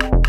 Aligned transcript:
you. 0.00 0.21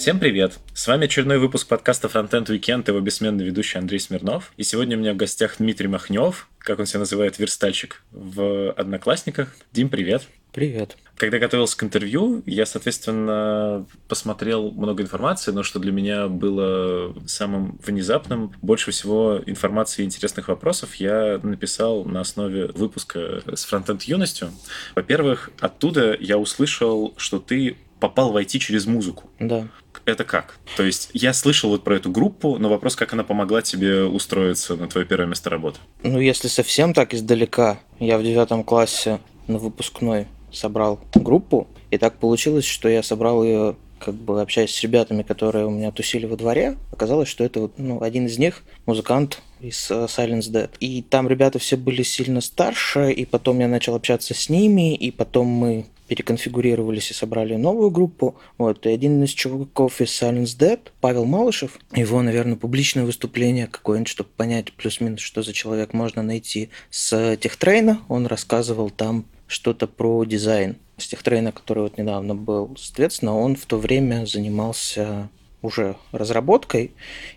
Всем 0.00 0.18
привет! 0.18 0.58
С 0.72 0.86
вами 0.86 1.04
очередной 1.04 1.38
выпуск 1.38 1.68
подкаста 1.68 2.08
Frontend 2.08 2.46
Weekend, 2.46 2.84
его 2.88 3.00
бессменный 3.00 3.44
ведущий 3.44 3.76
Андрей 3.76 3.98
Смирнов. 3.98 4.50
И 4.56 4.62
сегодня 4.62 4.96
у 4.96 5.00
меня 5.00 5.12
в 5.12 5.18
гостях 5.18 5.56
Дмитрий 5.58 5.88
Махнев, 5.88 6.48
как 6.58 6.78
он 6.78 6.86
себя 6.86 7.00
называет, 7.00 7.38
верстальщик 7.38 8.02
в 8.10 8.72
Одноклассниках. 8.72 9.54
Дим, 9.74 9.90
привет! 9.90 10.26
Привет. 10.52 10.96
Когда 11.16 11.38
готовился 11.38 11.76
к 11.76 11.84
интервью, 11.84 12.42
я, 12.46 12.64
соответственно, 12.64 13.86
посмотрел 14.08 14.70
много 14.70 15.02
информации, 15.02 15.50
но 15.52 15.62
что 15.62 15.78
для 15.78 15.92
меня 15.92 16.28
было 16.28 17.14
самым 17.26 17.78
внезапным, 17.84 18.54
больше 18.62 18.92
всего 18.92 19.42
информации 19.44 20.02
и 20.02 20.06
интересных 20.06 20.48
вопросов 20.48 20.94
я 20.94 21.38
написал 21.42 22.06
на 22.06 22.20
основе 22.20 22.68
выпуска 22.68 23.42
с 23.54 23.66
фронтенд 23.66 24.02
юностью. 24.04 24.50
Во-первых, 24.94 25.50
оттуда 25.60 26.16
я 26.18 26.38
услышал, 26.38 27.12
что 27.18 27.38
ты 27.38 27.76
попал 28.00 28.32
в 28.32 28.36
IT 28.36 28.58
через 28.58 28.86
музыку. 28.86 29.24
Да. 29.38 29.68
Это 30.04 30.24
как? 30.24 30.58
То 30.76 30.82
есть 30.82 31.10
я 31.12 31.32
слышал 31.32 31.70
вот 31.70 31.84
про 31.84 31.96
эту 31.96 32.10
группу, 32.10 32.58
но 32.58 32.68
вопрос, 32.68 32.96
как 32.96 33.12
она 33.12 33.22
помогла 33.22 33.62
тебе 33.62 34.04
устроиться 34.04 34.76
на 34.76 34.88
твое 34.88 35.06
первое 35.06 35.26
место 35.26 35.50
работы? 35.50 35.78
Ну, 36.02 36.18
если 36.18 36.48
совсем 36.48 36.94
так 36.94 37.14
издалека, 37.14 37.78
я 37.98 38.18
в 38.18 38.22
девятом 38.22 38.64
классе 38.64 39.20
на 39.46 39.58
выпускной 39.58 40.26
собрал 40.52 41.00
группу, 41.14 41.68
и 41.90 41.98
так 41.98 42.16
получилось, 42.18 42.64
что 42.64 42.88
я 42.88 43.02
собрал 43.02 43.44
ее 43.44 43.76
как 44.00 44.14
бы 44.14 44.40
общаясь 44.40 44.74
с 44.74 44.82
ребятами, 44.82 45.22
которые 45.22 45.66
у 45.66 45.70
меня 45.70 45.92
тусили 45.92 46.24
во 46.24 46.36
дворе, 46.36 46.76
оказалось, 46.90 47.28
что 47.28 47.44
это 47.44 47.60
вот, 47.60 47.74
ну, 47.76 48.02
один 48.02 48.26
из 48.26 48.38
них 48.38 48.62
музыкант 48.86 49.42
из 49.60 49.90
uh, 49.90 50.06
Silence 50.06 50.50
Dead. 50.50 50.70
И 50.80 51.02
там 51.02 51.28
ребята 51.28 51.58
все 51.58 51.76
были 51.76 52.02
сильно 52.02 52.40
старше, 52.40 53.12
и 53.12 53.26
потом 53.26 53.60
я 53.60 53.68
начал 53.68 53.94
общаться 53.94 54.32
с 54.32 54.48
ними, 54.48 54.94
и 54.94 55.10
потом 55.10 55.48
мы 55.48 55.84
переконфигурировались 56.10 57.12
и 57.12 57.14
собрали 57.14 57.54
новую 57.54 57.92
группу. 57.92 58.34
Вот. 58.58 58.84
И 58.84 58.88
один 58.90 59.22
из 59.22 59.30
чуваков 59.30 60.00
из 60.00 60.08
Silence 60.08 60.58
Dead, 60.58 60.80
Павел 61.00 61.24
Малышев, 61.24 61.78
его, 61.94 62.20
наверное, 62.20 62.56
публичное 62.56 63.04
выступление 63.04 63.68
какое-нибудь, 63.68 64.08
чтобы 64.08 64.28
понять 64.36 64.72
плюс-минус, 64.72 65.20
что 65.20 65.42
за 65.42 65.52
человек 65.52 65.92
можно 65.94 66.24
найти 66.24 66.70
с 66.90 67.36
Техтрейна. 67.36 68.00
Он 68.08 68.26
рассказывал 68.26 68.90
там 68.90 69.24
что-то 69.46 69.86
про 69.86 70.24
дизайн 70.24 70.78
с 70.96 71.06
Техтрейна, 71.06 71.52
который 71.52 71.84
вот 71.84 71.96
недавно 71.96 72.34
был. 72.34 72.76
Соответственно, 72.76 73.38
он 73.38 73.54
в 73.54 73.64
то 73.66 73.78
время 73.78 74.26
занимался 74.26 75.28
уже 75.62 75.96
разработкой, 76.12 76.92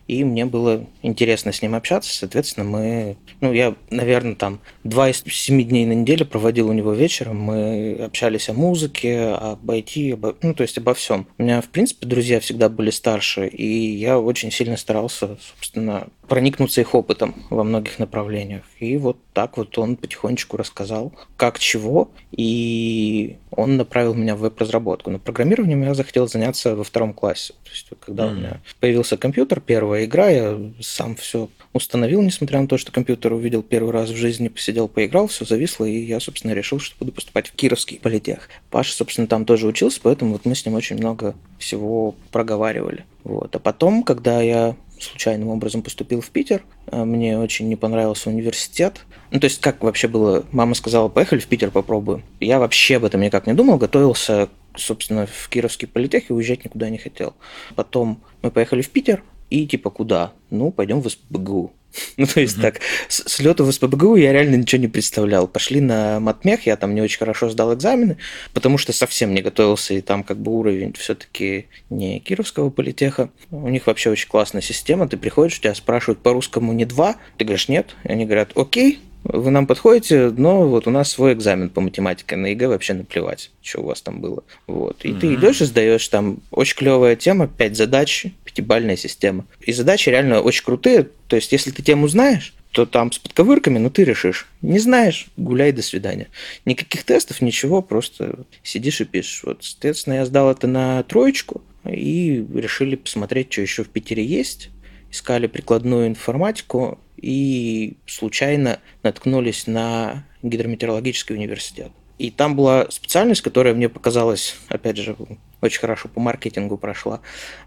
и 0.07 0.23
мне 0.23 0.45
было 0.45 0.85
интересно 1.01 1.51
с 1.51 1.61
ним 1.61 1.75
общаться. 1.75 2.15
Соответственно, 2.15 2.65
мы, 2.65 3.17
ну, 3.41 3.53
я, 3.53 3.75
наверное, 3.89 4.35
там 4.35 4.59
два 4.83 5.09
из 5.09 5.23
семи 5.27 5.63
дней 5.63 5.85
на 5.85 5.93
неделю 5.93 6.25
проводил 6.25 6.69
у 6.69 6.73
него 6.73 6.93
вечером. 6.93 7.39
Мы 7.39 7.99
общались 8.05 8.49
о 8.49 8.53
музыке, 8.53 9.29
об 9.29 9.69
IT, 9.69 10.13
обо, 10.13 10.35
ну, 10.41 10.53
то 10.53 10.63
есть 10.63 10.77
обо 10.77 10.93
всем. 10.93 11.27
У 11.37 11.43
меня, 11.43 11.61
в 11.61 11.69
принципе, 11.69 12.07
друзья 12.07 12.39
всегда 12.39 12.69
были 12.69 12.89
старше, 12.89 13.47
и 13.47 13.95
я 13.95 14.19
очень 14.19 14.51
сильно 14.51 14.77
старался, 14.77 15.37
собственно, 15.41 16.07
проникнуться 16.27 16.81
их 16.81 16.95
опытом 16.95 17.35
во 17.49 17.63
многих 17.63 17.99
направлениях. 17.99 18.63
И 18.79 18.97
вот 18.97 19.17
так 19.33 19.57
вот 19.57 19.77
он 19.77 19.97
потихонечку 19.97 20.57
рассказал, 20.57 21.13
как 21.37 21.59
чего, 21.59 22.09
и 22.31 23.37
он 23.55 23.77
направил 23.77 24.13
меня 24.13 24.35
в 24.35 24.39
веб-разработку. 24.39 25.09
Но 25.09 25.19
программированием 25.19 25.83
я 25.83 25.93
захотел 25.93 26.27
заняться 26.27 26.75
во 26.75 26.83
втором 26.83 27.13
классе. 27.13 27.53
То 27.63 27.69
есть, 27.71 27.87
когда 27.99 28.25
mm-hmm. 28.25 28.31
у 28.31 28.35
меня 28.35 28.61
появился 28.79 29.17
компьютер, 29.17 29.61
первая 29.61 30.05
игра, 30.05 30.29
я 30.29 30.59
сам 30.81 31.15
все 31.15 31.49
установил, 31.73 32.21
несмотря 32.21 32.61
на 32.61 32.67
то, 32.67 32.77
что 32.77 32.91
компьютер 32.91 33.33
увидел 33.33 33.63
первый 33.63 33.91
раз 33.91 34.09
в 34.09 34.15
жизни, 34.15 34.47
посидел, 34.47 34.87
поиграл, 34.87 35.27
все 35.27 35.45
зависло, 35.45 35.85
и 35.85 35.97
я, 35.97 36.19
собственно, 36.19 36.53
решил, 36.53 36.79
что 36.79 36.95
буду 36.99 37.11
поступать 37.11 37.47
в 37.47 37.53
Кировский 37.53 37.99
политех. 37.99 38.49
Паша, 38.69 38.93
собственно, 38.93 39.27
там 39.27 39.45
тоже 39.45 39.67
учился, 39.67 39.99
поэтому 40.01 40.33
вот 40.33 40.45
мы 40.45 40.55
с 40.55 40.65
ним 40.65 40.75
очень 40.75 40.97
много 40.97 41.35
всего 41.57 42.15
проговаривали. 42.31 43.05
Вот. 43.23 43.55
А 43.55 43.59
потом, 43.59 44.03
когда 44.03 44.41
я 44.41 44.75
случайным 45.03 45.49
образом 45.49 45.81
поступил 45.81 46.21
в 46.21 46.29
Питер. 46.29 46.63
А, 46.87 47.05
мне 47.05 47.37
очень 47.37 47.67
не 47.67 47.75
понравился 47.75 48.29
университет. 48.29 49.05
Ну, 49.31 49.39
то 49.39 49.45
есть, 49.45 49.61
как 49.61 49.83
вообще 49.83 50.07
было? 50.07 50.45
Мама 50.51 50.75
сказала, 50.75 51.09
поехали 51.09 51.39
в 51.39 51.47
Питер, 51.47 51.71
попробуем. 51.71 52.23
Я 52.39 52.59
вообще 52.59 52.97
об 52.97 53.05
этом 53.05 53.21
никак 53.21 53.47
не 53.47 53.53
думал, 53.53 53.77
готовился, 53.77 54.49
собственно, 54.75 55.27
в 55.27 55.49
Кировский 55.49 55.87
политех 55.87 56.29
и 56.29 56.33
уезжать 56.33 56.65
никуда 56.65 56.89
не 56.89 56.97
хотел. 56.97 57.33
Потом 57.75 58.21
мы 58.41 58.51
поехали 58.51 58.81
в 58.81 58.89
Питер, 58.89 59.23
и 59.53 59.67
типа 59.67 59.91
куда? 59.91 60.33
Ну, 60.49 60.71
пойдем 60.71 60.99
в 60.99 61.09
СПБГУ. 61.09 61.71
Ну, 62.17 62.25
то 62.25 62.41
есть 62.41 62.57
mm-hmm. 62.57 62.61
так, 62.61 62.79
с, 63.07 63.23
с 63.29 63.39
лета 63.39 63.63
в 63.63 63.71
СПБГУ 63.71 64.15
я 64.15 64.33
реально 64.33 64.55
ничего 64.55 64.81
не 64.81 64.87
представлял. 64.87 65.47
Пошли 65.47 65.79
на 65.79 66.19
матмех, 66.19 66.65
я 66.65 66.75
там 66.75 66.95
не 66.95 67.01
очень 67.01 67.19
хорошо 67.19 67.49
сдал 67.49 67.71
экзамены, 67.73 68.17
потому 68.51 68.79
что 68.79 68.93
совсем 68.93 69.31
не 69.33 69.43
готовился, 69.43 69.93
и 69.93 70.01
там 70.01 70.23
как 70.23 70.37
бы 70.37 70.51
уровень 70.51 70.93
все-таки 70.93 71.67
не 71.91 72.19
Кировского 72.19 72.71
политеха. 72.71 73.29
У 73.51 73.69
них 73.69 73.85
вообще 73.85 74.09
очень 74.09 74.27
классная 74.27 74.63
система. 74.63 75.07
Ты 75.07 75.17
приходишь, 75.17 75.59
тебя 75.59 75.75
спрашивают 75.75 76.19
по 76.19 76.30
русскому 76.30 76.73
не 76.73 76.85
два, 76.85 77.17
ты 77.37 77.45
говоришь 77.45 77.67
нет, 77.67 77.95
и 78.03 78.11
они 78.11 78.25
говорят 78.25 78.51
окей, 78.55 78.99
вы 79.23 79.51
нам 79.51 79.67
подходите, 79.67 80.29
но 80.35 80.67
вот 80.67 80.87
у 80.87 80.91
нас 80.91 81.11
свой 81.11 81.33
экзамен 81.33 81.69
по 81.69 81.81
математике, 81.81 82.35
на 82.35 82.47
ЕГЭ 82.47 82.67
вообще 82.67 82.93
наплевать, 82.93 83.51
что 83.61 83.81
у 83.81 83.85
вас 83.85 84.01
там 84.01 84.21
было. 84.21 84.43
Вот. 84.67 85.03
И 85.03 85.09
mm-hmm. 85.09 85.19
ты 85.19 85.33
идешь 85.35 85.61
и 85.61 85.65
сдаешь 85.65 86.07
там 86.07 86.39
очень 86.51 86.77
клевая 86.77 87.15
тема, 87.15 87.47
5 87.47 87.77
задач, 87.77 88.25
пятибальная 88.43 88.97
система. 88.97 89.45
И 89.61 89.71
задачи 89.71 90.09
реально 90.09 90.41
очень 90.41 90.63
крутые, 90.63 91.07
то 91.27 91.35
есть 91.35 91.51
если 91.51 91.71
ты 91.71 91.81
тему 91.81 92.07
знаешь, 92.07 92.53
то 92.71 92.85
там 92.85 93.11
с 93.11 93.19
подковырками, 93.19 93.77
ну 93.77 93.89
ты 93.89 94.03
решишь. 94.03 94.47
Не 94.61 94.79
знаешь, 94.79 95.27
гуляй, 95.37 95.71
до 95.71 95.83
свидания. 95.83 96.27
Никаких 96.65 97.03
тестов, 97.03 97.39
ничего, 97.41 97.83
просто 97.83 98.45
сидишь 98.63 98.99
и 99.01 99.05
пишешь. 99.05 99.43
Вот, 99.43 99.63
соответственно, 99.63 100.15
я 100.15 100.25
сдал 100.25 100.49
это 100.49 100.65
на 100.65 101.03
троечку, 101.03 101.61
и 101.85 102.45
решили 102.53 102.95
посмотреть, 102.95 103.51
что 103.51 103.61
еще 103.61 103.83
в 103.83 103.89
Питере 103.89 104.25
есть. 104.25 104.69
Искали 105.11 105.47
прикладную 105.47 106.07
информатику, 106.07 106.97
и 107.23 107.95
случайно 108.05 108.79
наткнулись 109.01 109.65
на 109.65 110.25
гидрометеорологический 110.43 111.35
университет. 111.35 111.91
И 112.19 112.29
там 112.29 112.55
была 112.55 112.87
специальность, 112.91 113.41
которая 113.41 113.73
мне 113.73 113.89
показалась, 113.89 114.55
опять 114.67 114.97
же, 114.97 115.15
очень 115.61 115.79
хорошо 115.79 116.09
по 116.09 116.19
маркетингу 116.19 116.77
прошла. 116.77 117.21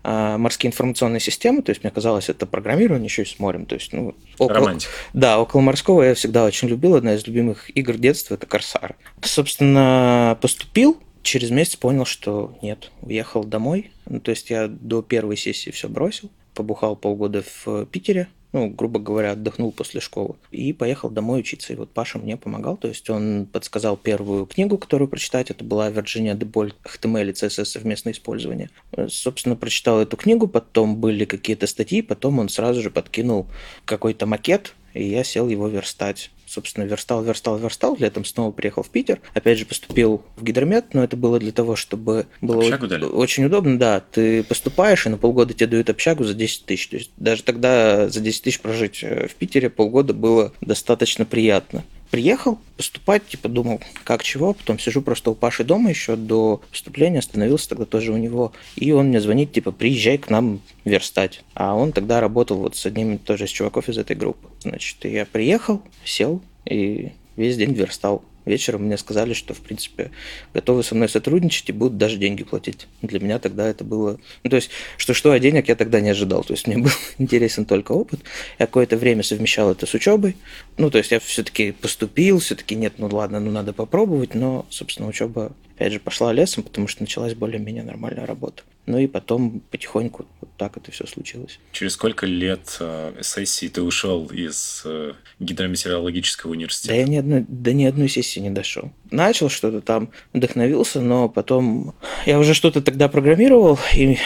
А, 0.05 0.39
морские 0.39 0.69
информационные 0.69 1.21
системы, 1.21 1.63
то 1.63 1.71
есть 1.71 1.83
мне 1.83 1.91
казалось, 1.91 2.29
это 2.29 2.47
программирование 2.47 3.07
еще 3.07 3.23
и 3.23 3.27
с 3.27 3.39
морем. 3.39 3.67
То 3.67 3.75
есть, 3.75 3.93
ну, 3.93 4.15
около, 4.39 4.61
Романтик. 4.61 4.91
Да, 5.15 5.41
около 5.41 5.63
морского 5.63 6.03
я 6.03 6.15
всегда 6.15 6.45
очень 6.45 6.69
любил. 6.69 6.95
Одна 6.95 7.15
из 7.15 7.27
любимых 7.27 7.77
игр 7.77 7.97
детства– 7.97 8.35
это 8.37 8.47
Корсар. 8.47 8.97
Собственно, 9.23 10.39
поступил, 10.41 11.03
через 11.23 11.51
месяц 11.51 11.77
понял, 11.77 12.05
что 12.05 12.57
нет, 12.63 12.93
уехал 13.03 13.43
домой. 13.43 13.91
Ну, 14.07 14.21
то 14.21 14.31
есть 14.31 14.51
я 14.51 14.69
до 14.69 15.03
первой 15.03 15.37
сессии 15.37 15.71
все 15.71 15.89
бросил, 15.89 16.31
побухал 16.55 16.95
полгода 16.95 17.43
в 17.65 17.87
Питере, 17.87 18.29
ну, 18.57 18.71
грубо 18.71 18.99
говоря, 18.99 19.33
отдохнул 19.33 19.71
после 19.71 20.01
школы 20.01 20.37
и 20.51 20.73
поехал 20.73 21.11
домой 21.11 21.41
учиться. 21.41 21.75
И 21.75 21.77
вот 21.77 21.91
Паша 21.91 22.19
мне 22.19 22.39
помогал, 22.39 22.79
то 22.79 22.89
есть 22.89 23.11
он 23.11 23.47
подсказал 23.53 23.99
первую 23.99 24.47
книгу, 24.47 24.79
которую 24.79 25.09
прочитать, 25.09 25.51
это 25.51 25.63
была 25.63 25.91
Virginia 25.91 26.35
Debolt 26.35 26.73
HTML 26.83 27.29
и 27.29 27.33
CSS 27.33 27.67
совместное 27.67 28.15
использование. 28.15 28.71
Собственно, 29.09 29.57
прочитал 29.57 30.01
эту 30.01 30.17
книгу, 30.17 30.49
потом 30.49 30.97
были 30.97 31.27
какие-то 31.27 31.67
статьи, 31.67 32.01
потом 32.01 32.39
он 32.39 32.49
сразу 32.49 32.81
же 32.81 32.91
подкинул 32.91 33.47
какой-то 33.85 34.25
макет, 34.25 34.75
и 34.95 35.05
я 35.05 35.23
сел 35.23 35.51
его 35.51 35.69
верстать 35.69 36.31
собственно, 36.57 36.85
верстал, 36.85 37.23
верстал, 37.23 37.59
верстал, 37.59 37.97
летом 37.99 38.25
снова 38.25 38.51
приехал 38.51 38.83
в 38.83 38.89
Питер, 38.89 39.21
опять 39.35 39.59
же 39.59 39.67
поступил 39.67 40.23
в 40.37 40.43
гидромет, 40.43 40.95
но 40.95 41.05
это 41.05 41.17
было 41.17 41.39
для 41.39 41.53
того, 41.53 41.77
чтобы 41.77 42.27
было 42.41 42.63
общагу 42.63 42.87
дали? 42.87 43.05
очень 43.05 43.45
удобно, 43.45 43.79
да, 43.79 44.01
ты 44.01 44.43
поступаешь, 44.43 45.05
и 45.07 45.11
на 45.11 45.19
полгода 45.19 45.53
тебе 45.53 45.67
дают 45.67 45.91
общагу 45.91 46.25
за 46.25 46.33
10 46.33 46.65
тысяч, 46.65 46.89
то 46.89 46.97
есть 46.97 47.11
даже 47.19 47.43
тогда 47.43 48.09
за 48.09 48.21
10 48.21 48.43
тысяч 48.43 48.61
прожить 48.61 49.01
э, 49.03 49.29
в 49.29 49.35
Питере 49.35 49.69
полгода 49.69 50.15
было 50.15 50.53
достаточно 50.63 51.27
приятно 51.27 51.85
приехал 52.11 52.59
поступать, 52.77 53.27
типа 53.27 53.49
думал, 53.49 53.81
как 54.05 54.23
чего, 54.23 54.53
потом 54.55 54.79
сижу 54.79 55.03
просто 55.03 55.31
у 55.31 55.35
Паши 55.35 55.65
дома 55.65 55.91
еще 55.91 56.17
до 56.17 56.63
поступления, 56.71 57.19
остановился 57.19 57.71
тогда 57.71 57.85
тоже 57.85 58.13
у 58.13 58.17
него, 58.17 58.53
и 58.77 58.93
он 58.93 59.09
мне 59.09 59.21
звонит, 59.21 59.53
типа, 59.53 59.73
приезжай 59.73 60.19
к 60.19 60.31
нам 60.31 60.61
верстать. 60.85 61.43
А 61.55 61.75
он 61.75 61.93
тогда 61.93 62.21
работал 62.21 62.59
вот 62.59 62.77
с 62.77 62.87
одним 62.87 63.19
тоже 63.19 63.45
из 63.45 63.51
чуваков 63.51 63.89
из 63.89 63.99
этой 63.99 64.17
группы. 64.17 64.49
Значит, 64.61 65.05
я 65.05 65.27
приехал, 65.27 65.83
сел 66.05 66.41
и 66.65 67.13
весь 67.37 67.57
день 67.57 67.73
верстал. 67.73 68.23
Вечером 68.47 68.85
мне 68.85 68.97
сказали, 68.97 69.35
что, 69.35 69.55
в 69.55 69.59
принципе, 69.59 70.13
готовы 70.55 70.85
со 70.85 70.95
мной 70.95 71.09
сотрудничать 71.09 71.69
и 71.69 71.73
будут 71.73 71.99
даже 71.99 72.17
деньги 72.17 72.45
платить. 72.45 72.87
Для 73.03 73.19
меня 73.19 73.41
тогда 73.41 73.67
это 73.67 73.83
было... 73.85 74.19
Ну, 74.45 74.51
то 74.51 74.57
есть, 74.57 74.71
что-что, 74.97 75.33
а 75.33 75.39
денег 75.41 75.69
я 75.69 75.75
тогда 75.75 76.01
не 76.01 76.11
ожидал. 76.11 76.45
То 76.45 76.53
есть, 76.53 76.69
мне 76.69 76.79
был 76.85 76.91
интересен 77.19 77.65
только 77.67 77.93
опыт. 77.93 78.21
Я 78.59 78.67
какое-то 78.67 78.97
время 78.97 79.25
совмещал 79.25 79.73
это 79.73 79.85
с 79.85 79.95
учебой. 79.95 80.37
Ну, 80.79 80.91
то 80.91 80.99
есть, 80.99 81.11
я 81.11 81.19
все-таки 81.19 81.73
поступил, 81.73 82.39
все-таки 82.39 82.77
нет, 82.77 82.95
ну 82.99 83.09
ладно, 83.09 83.41
ну 83.41 83.51
надо 83.51 83.73
попробовать, 83.73 84.35
но, 84.35 84.65
собственно, 84.71 85.09
учеба 85.09 85.53
опять 85.77 85.93
же, 85.93 86.01
пошла 86.01 86.33
лесом, 86.33 86.63
потому 86.65 86.89
что 86.89 87.03
началась 87.03 87.35
более-менее 87.35 87.83
нормальная 87.83 88.25
работа. 88.25 88.63
Ну 88.87 88.99
и 88.99 89.07
потом 89.07 89.61
потихоньку 89.71 90.25
вот 90.41 90.51
так 90.57 90.77
это 90.79 90.91
все 90.91 91.07
случилось. 91.07 91.59
Через 91.73 91.93
сколько 91.93 92.25
лет 92.25 92.77
э, 92.81 93.13
сессии 93.21 93.69
ты 93.69 93.83
ушел 93.83 94.27
из 94.27 94.83
э, 94.87 95.13
гидрометеорологического 95.39 96.53
университета? 96.53 96.95
Да 96.95 97.01
я 97.01 97.05
ни 97.05 97.17
одной, 97.17 97.45
до 97.47 97.73
ни 97.75 97.85
одной 97.85 98.09
сессии 98.09 98.41
не 98.41 98.51
дошел. 98.51 98.91
Начал 99.11 99.51
что-то 99.51 99.83
там, 99.83 100.11
вдохновился, 100.33 101.01
но 101.01 101.29
потом 101.29 101.95
я 102.25 102.39
уже 102.39 102.55
что-то 102.55 102.81
тогда 102.81 103.09
программировал, 103.09 103.79
и 103.95 104.19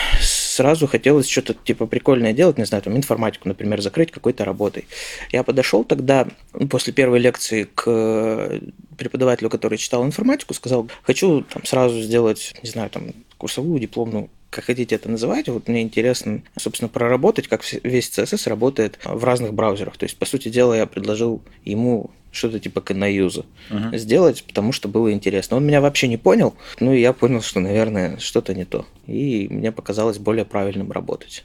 сразу 0.51 0.87
хотелось 0.87 1.29
что-то 1.29 1.55
типа 1.55 1.87
прикольное 1.87 2.33
делать, 2.33 2.59
не 2.59 2.65
знаю, 2.65 2.83
там 2.83 2.97
информатику, 2.97 3.49
например, 3.49 3.81
закрыть 3.81 4.11
какой-то 4.11 4.45
работой. 4.45 4.87
Я 5.33 5.43
подошел 5.43 5.85
тогда 5.85 6.27
после 6.69 6.93
первой 6.93 7.21
лекции 7.21 7.69
к 7.75 8.61
преподавателю, 8.99 9.49
который 9.51 9.79
читал 9.79 10.05
информатику, 10.05 10.55
сказал, 10.55 10.89
хочу 11.03 11.43
там 11.43 11.65
сразу 11.65 12.01
сделать, 12.01 12.55
не 12.63 12.71
знаю, 12.71 12.91
там 12.91 13.13
курсовую 13.41 13.81
дипломную 13.81 14.29
как 14.51 14.65
хотите 14.65 14.97
это 14.97 15.09
называйте, 15.09 15.53
вот 15.53 15.69
мне 15.69 15.81
интересно, 15.81 16.43
собственно, 16.59 16.89
проработать, 16.89 17.47
как 17.47 17.63
весь 17.85 18.11
CSS 18.11 18.49
работает 18.49 18.99
в 19.05 19.23
разных 19.23 19.55
браузерах. 19.55 19.97
То 19.97 20.05
есть, 20.05 20.19
по 20.19 20.27
сути 20.27 20.49
дела, 20.49 20.75
я 20.75 20.87
предложил 20.87 21.41
ему 21.65 22.11
что-то 22.33 22.59
типа 22.59 22.81
канаюза 22.81 23.47
uh-huh. 23.71 23.97
сделать, 23.97 24.45
потому 24.45 24.73
что 24.73 24.89
было 24.89 25.13
интересно. 25.13 25.57
Он 25.57 25.65
меня 25.65 25.81
вообще 25.81 26.09
не 26.09 26.17
понял, 26.17 26.55
ну 26.81 26.93
и 26.93 27.01
я 27.01 27.13
понял, 27.13 27.43
что, 27.43 27.61
наверное, 27.61 28.19
что-то 28.19 28.55
не 28.55 28.65
то. 28.65 28.87
И 29.07 29.47
мне 29.51 29.71
показалось 29.71 30.19
более 30.19 30.45
правильным 30.45 30.91
работать. 30.91 31.45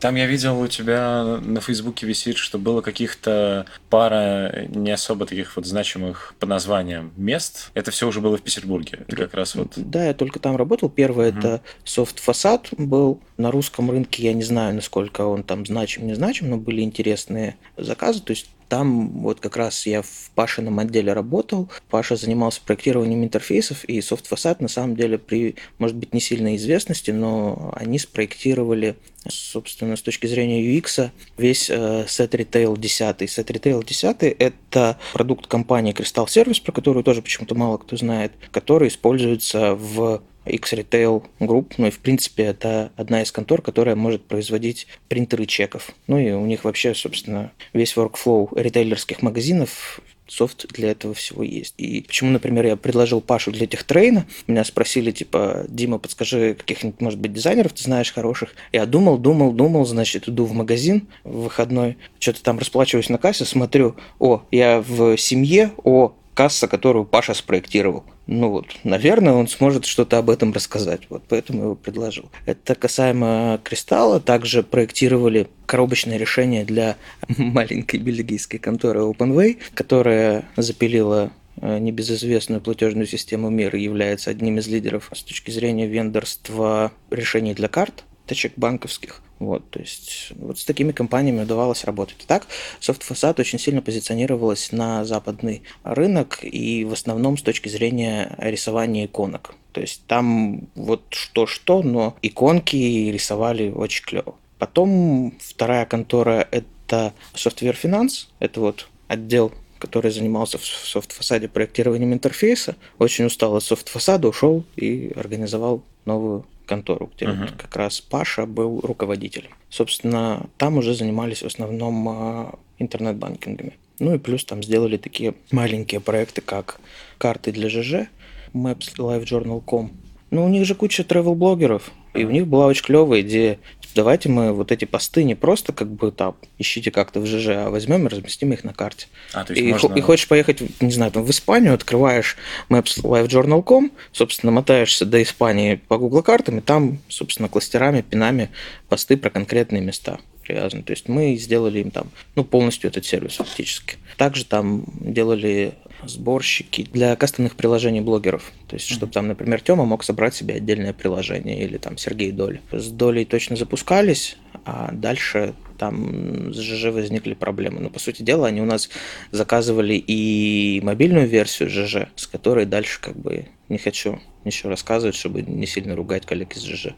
Там 0.00 0.16
я 0.16 0.26
видел 0.26 0.60
у 0.60 0.68
тебя 0.68 1.38
на 1.40 1.60
Фейсбуке 1.60 2.06
висит, 2.06 2.36
что 2.36 2.58
было 2.58 2.82
каких-то 2.82 3.64
пара 3.88 4.66
не 4.68 4.90
особо 4.90 5.24
таких 5.24 5.56
вот 5.56 5.64
значимых 5.66 6.34
по 6.38 6.46
названиям 6.46 7.12
мест. 7.16 7.70
Это 7.74 7.90
все 7.90 8.06
уже 8.06 8.20
было 8.20 8.36
в 8.36 8.42
Петербурге. 8.42 9.04
Это 9.06 9.16
как 9.16 9.34
раз 9.34 9.54
вот. 9.54 9.72
Да, 9.76 10.04
я 10.04 10.12
только 10.12 10.40
там 10.40 10.56
работал. 10.56 10.90
Первое 10.90 11.30
угу. 11.30 11.38
это 11.38 11.62
софт 11.84 12.18
фасад 12.18 12.68
был 12.76 13.20
на 13.38 13.50
русском 13.50 13.90
рынке. 13.90 14.24
Я 14.24 14.34
не 14.34 14.42
знаю, 14.42 14.74
насколько 14.74 15.22
он 15.22 15.42
там 15.42 15.64
значим, 15.64 16.06
не 16.06 16.14
значим, 16.14 16.50
но 16.50 16.58
были 16.58 16.82
интересные 16.82 17.56
заказы. 17.76 18.20
То 18.20 18.32
есть 18.32 18.50
там 18.68 19.20
вот 19.20 19.40
как 19.40 19.56
раз 19.56 19.86
я 19.86 20.02
в 20.02 20.30
Пашином 20.34 20.78
отделе 20.78 21.12
работал. 21.12 21.68
Паша 21.90 22.16
занимался 22.16 22.60
проектированием 22.64 23.22
интерфейсов, 23.24 23.84
и 23.84 24.00
софт-фасад 24.00 24.60
на 24.60 24.68
самом 24.68 24.96
деле 24.96 25.18
при, 25.18 25.56
может 25.78 25.96
быть, 25.96 26.12
не 26.12 26.20
сильной 26.20 26.56
известности, 26.56 27.10
но 27.10 27.72
они 27.76 27.98
спроектировали, 27.98 28.96
собственно, 29.28 29.96
с 29.96 30.02
точки 30.02 30.26
зрения 30.26 30.62
UX, 30.62 31.10
весь 31.38 31.70
э, 31.70 32.04
Set 32.06 32.30
Retail 32.30 32.78
10. 32.78 33.22
Set 33.22 33.46
Retail 33.46 33.84
10– 33.84 34.16
это 34.38 34.98
продукт 35.12 35.46
компании 35.46 35.94
Crystal 35.94 36.26
Service, 36.26 36.62
про 36.62 36.72
которую 36.72 37.04
тоже 37.04 37.22
почему-то 37.22 37.54
мало 37.54 37.78
кто 37.78 37.96
знает, 37.96 38.32
который 38.50 38.88
используется 38.88 39.74
в 39.74 40.22
X-Retail 40.46 41.24
Group, 41.40 41.74
ну 41.78 41.86
и 41.86 41.90
в 41.90 41.98
принципе 41.98 42.44
это 42.44 42.92
одна 42.96 43.22
из 43.22 43.32
контор, 43.32 43.62
которая 43.62 43.96
может 43.96 44.24
производить 44.24 44.86
принтеры 45.08 45.46
чеков. 45.46 45.90
Ну 46.06 46.18
и 46.18 46.32
у 46.32 46.46
них 46.46 46.64
вообще, 46.64 46.94
собственно, 46.94 47.52
весь 47.72 47.96
workflow 47.96 48.48
ритейлерских 48.54 49.22
магазинов 49.22 50.00
софт 50.26 50.66
для 50.72 50.90
этого 50.90 51.14
всего 51.14 51.42
есть. 51.42 51.74
И 51.76 52.02
почему, 52.02 52.30
например, 52.30 52.66
я 52.66 52.76
предложил 52.76 53.20
Пашу 53.20 53.52
для 53.52 53.66
техтрейна, 53.66 54.26
меня 54.46 54.64
спросили, 54.64 55.10
типа, 55.10 55.66
Дима, 55.68 55.98
подскажи, 55.98 56.54
каких-нибудь, 56.54 57.00
может 57.00 57.18
быть, 57.18 57.32
дизайнеров 57.32 57.72
ты 57.72 57.82
знаешь 57.82 58.12
хороших? 58.12 58.54
Я 58.72 58.86
думал, 58.86 59.18
думал, 59.18 59.52
думал, 59.52 59.84
значит, 59.84 60.28
иду 60.28 60.44
в 60.44 60.52
магазин 60.52 61.08
в 61.24 61.42
выходной, 61.44 61.98
что-то 62.18 62.42
там 62.42 62.58
расплачиваюсь 62.58 63.08
на 63.08 63.18
кассе, 63.18 63.44
смотрю, 63.44 63.96
о, 64.18 64.42
я 64.50 64.80
в 64.80 65.16
семье, 65.18 65.72
о, 65.84 66.14
касса, 66.34 66.68
которую 66.68 67.04
Паша 67.04 67.34
спроектировал. 67.34 68.04
Ну 68.26 68.50
вот, 68.50 68.66
наверное, 68.84 69.32
он 69.34 69.48
сможет 69.48 69.86
что-то 69.86 70.18
об 70.18 70.30
этом 70.30 70.52
рассказать. 70.52 71.02
Вот 71.08 71.22
поэтому 71.28 71.58
я 71.58 71.64
его 71.64 71.74
предложил. 71.74 72.30
Это 72.46 72.74
касаемо 72.74 73.60
кристалла. 73.62 74.20
Также 74.20 74.62
проектировали 74.62 75.48
коробочное 75.66 76.16
решение 76.16 76.64
для 76.64 76.96
маленькой 77.38 78.00
бельгийской 78.00 78.58
конторы 78.58 79.00
OpenWay, 79.00 79.58
которая 79.74 80.44
запилила 80.56 81.30
э, 81.60 81.78
небезызвестную 81.78 82.60
платежную 82.60 83.06
систему 83.06 83.50
мира 83.50 83.78
является 83.78 84.30
одним 84.30 84.58
из 84.58 84.66
лидеров 84.66 85.10
с 85.14 85.22
точки 85.22 85.50
зрения 85.50 85.86
вендорства 85.86 86.92
решений 87.10 87.54
для 87.54 87.68
карт, 87.68 88.04
точек 88.26 88.52
банковских. 88.56 89.22
Вот, 89.38 89.68
то 89.70 89.80
есть 89.80 90.32
вот 90.36 90.58
с 90.58 90.64
такими 90.64 90.92
компаниями 90.92 91.42
удавалось 91.42 91.84
работать. 91.84 92.16
Так, 92.26 92.46
SoftFacade 92.80 93.40
очень 93.40 93.58
сильно 93.58 93.82
позиционировалась 93.82 94.72
на 94.72 95.04
западный 95.04 95.62
рынок 95.82 96.38
и 96.42 96.84
в 96.84 96.92
основном 96.92 97.36
с 97.36 97.42
точки 97.42 97.68
зрения 97.68 98.34
рисования 98.38 99.06
иконок. 99.06 99.54
То 99.72 99.80
есть 99.80 100.02
там 100.06 100.68
вот 100.74 101.02
что-что, 101.10 101.82
но 101.82 102.16
иконки 102.22 102.76
рисовали 103.10 103.70
очень 103.70 104.04
клево. 104.04 104.36
Потом 104.58 105.34
вторая 105.40 105.84
контора– 105.84 106.46
это 106.50 107.12
Software 107.34 107.76
Finance, 107.80 108.28
это 108.38 108.60
вот 108.60 108.88
отдел 109.08 109.52
который 109.84 110.10
занимался 110.10 110.56
в 110.56 110.64
софт-фасаде 110.64 111.46
проектированием 111.46 112.14
интерфейса, 112.14 112.74
очень 112.98 113.26
устал 113.26 113.54
от 113.54 113.64
софт-фасада, 113.64 114.28
ушел 114.28 114.64
и 114.76 115.12
организовал 115.14 115.82
новую 116.06 116.46
контору, 116.64 117.10
где 117.14 117.26
uh-huh. 117.26 117.40
вот 117.40 117.52
как 117.52 117.76
раз 117.76 118.00
Паша 118.00 118.46
был 118.46 118.80
руководителем. 118.80 119.50
Собственно, 119.70 120.46
там 120.56 120.78
уже 120.78 120.94
занимались 120.94 121.42
в 121.42 121.46
основном 121.46 122.08
а, 122.08 122.58
интернет-банкингами. 122.78 123.74
Ну 123.98 124.14
и 124.14 124.18
плюс 124.18 124.44
там 124.44 124.62
сделали 124.62 124.96
такие 124.96 125.34
маленькие 125.50 126.00
проекты, 126.00 126.40
как 126.40 126.80
карты 127.18 127.52
для 127.52 127.68
ЖЖ, 127.68 128.08
Maps 128.52 128.96
Live 128.98 129.24
Journal.com. 129.24 129.92
Ну, 130.34 130.44
у 130.44 130.48
них 130.48 130.64
же 130.66 130.74
куча 130.74 131.02
travel-блогеров, 131.02 131.82
и 132.12 132.24
у 132.24 132.30
них 132.30 132.46
была 132.46 132.66
очень 132.66 132.84
клевая 132.84 133.20
идея 133.20 133.58
давайте 133.94 134.28
мы 134.28 134.52
вот 134.52 134.72
эти 134.72 134.84
посты 134.84 135.24
не 135.24 135.34
просто 135.34 135.72
как 135.72 135.88
бы 135.88 136.10
там 136.10 136.36
ищите 136.58 136.90
как-то 136.90 137.20
в 137.20 137.26
ЖЖ, 137.26 137.48
а 137.48 137.70
возьмем 137.70 138.06
и 138.06 138.10
разместим 138.10 138.52
их 138.52 138.64
на 138.64 138.74
карте. 138.74 139.06
А, 139.32 139.44
то 139.44 139.52
есть 139.52 139.64
и, 139.64 139.72
можно... 139.72 139.94
и 139.94 140.00
хочешь 140.00 140.28
поехать, 140.28 140.62
не 140.82 140.90
знаю, 140.90 141.12
там 141.12 141.24
в 141.24 141.30
Испанию, 141.30 141.74
открываешь 141.74 142.36
maps.livejournal.com, 142.68 143.92
собственно, 144.12 144.52
мотаешься 144.52 145.06
до 145.06 145.22
Испании 145.22 145.76
по 145.76 145.98
Google 145.98 146.22
картам, 146.22 146.58
и 146.58 146.60
там, 146.60 146.98
собственно, 147.08 147.48
кластерами, 147.48 148.02
пинами 148.02 148.50
посты 148.88 149.16
про 149.16 149.30
конкретные 149.30 149.82
места 149.82 150.18
привязаны. 150.42 150.82
То 150.82 150.92
есть 150.92 151.08
мы 151.08 151.36
сделали 151.36 151.80
им 151.80 151.90
там, 151.90 152.10
ну, 152.34 152.44
полностью 152.44 152.90
этот 152.90 153.06
сервис 153.06 153.36
фактически. 153.36 153.96
Также 154.16 154.44
там 154.44 154.84
делали 155.00 155.74
сборщики 156.04 156.86
для 156.92 157.16
кастомных 157.16 157.56
приложений 157.56 158.02
блогеров. 158.02 158.52
То 158.68 158.76
есть, 158.76 158.88
чтобы 158.88 159.12
там, 159.12 159.28
например, 159.28 159.60
Тёма 159.60 159.84
мог 159.84 160.04
собрать 160.04 160.34
себе 160.34 160.54
отдельное 160.54 160.92
приложение 160.92 161.62
или 161.62 161.78
там 161.78 161.96
Сергей 161.98 162.32
Доли. 162.32 162.60
С 162.72 162.88
Долей 162.88 163.24
точно 163.24 163.56
запускались, 163.56 164.36
а 164.64 164.90
дальше 164.92 165.54
там 165.78 166.52
с 166.52 166.58
ЖЖ 166.58 166.86
возникли 166.86 167.34
проблемы. 167.34 167.80
Но, 167.80 167.90
по 167.90 167.98
сути 167.98 168.22
дела, 168.22 168.46
они 168.46 168.60
у 168.60 168.64
нас 168.64 168.88
заказывали 169.30 169.94
и 169.94 170.80
мобильную 170.82 171.26
версию 171.26 171.70
ЖЖ, 171.70 172.08
с 172.16 172.26
которой 172.26 172.64
дальше 172.64 173.00
как 173.00 173.16
бы 173.16 173.46
не 173.68 173.78
хочу 173.78 174.20
ничего 174.44 174.70
рассказывать, 174.70 175.16
чтобы 175.16 175.42
не 175.42 175.66
сильно 175.66 175.96
ругать 175.96 176.26
коллег 176.26 176.54
из 176.56 176.62
ЖЖ. 176.64 176.88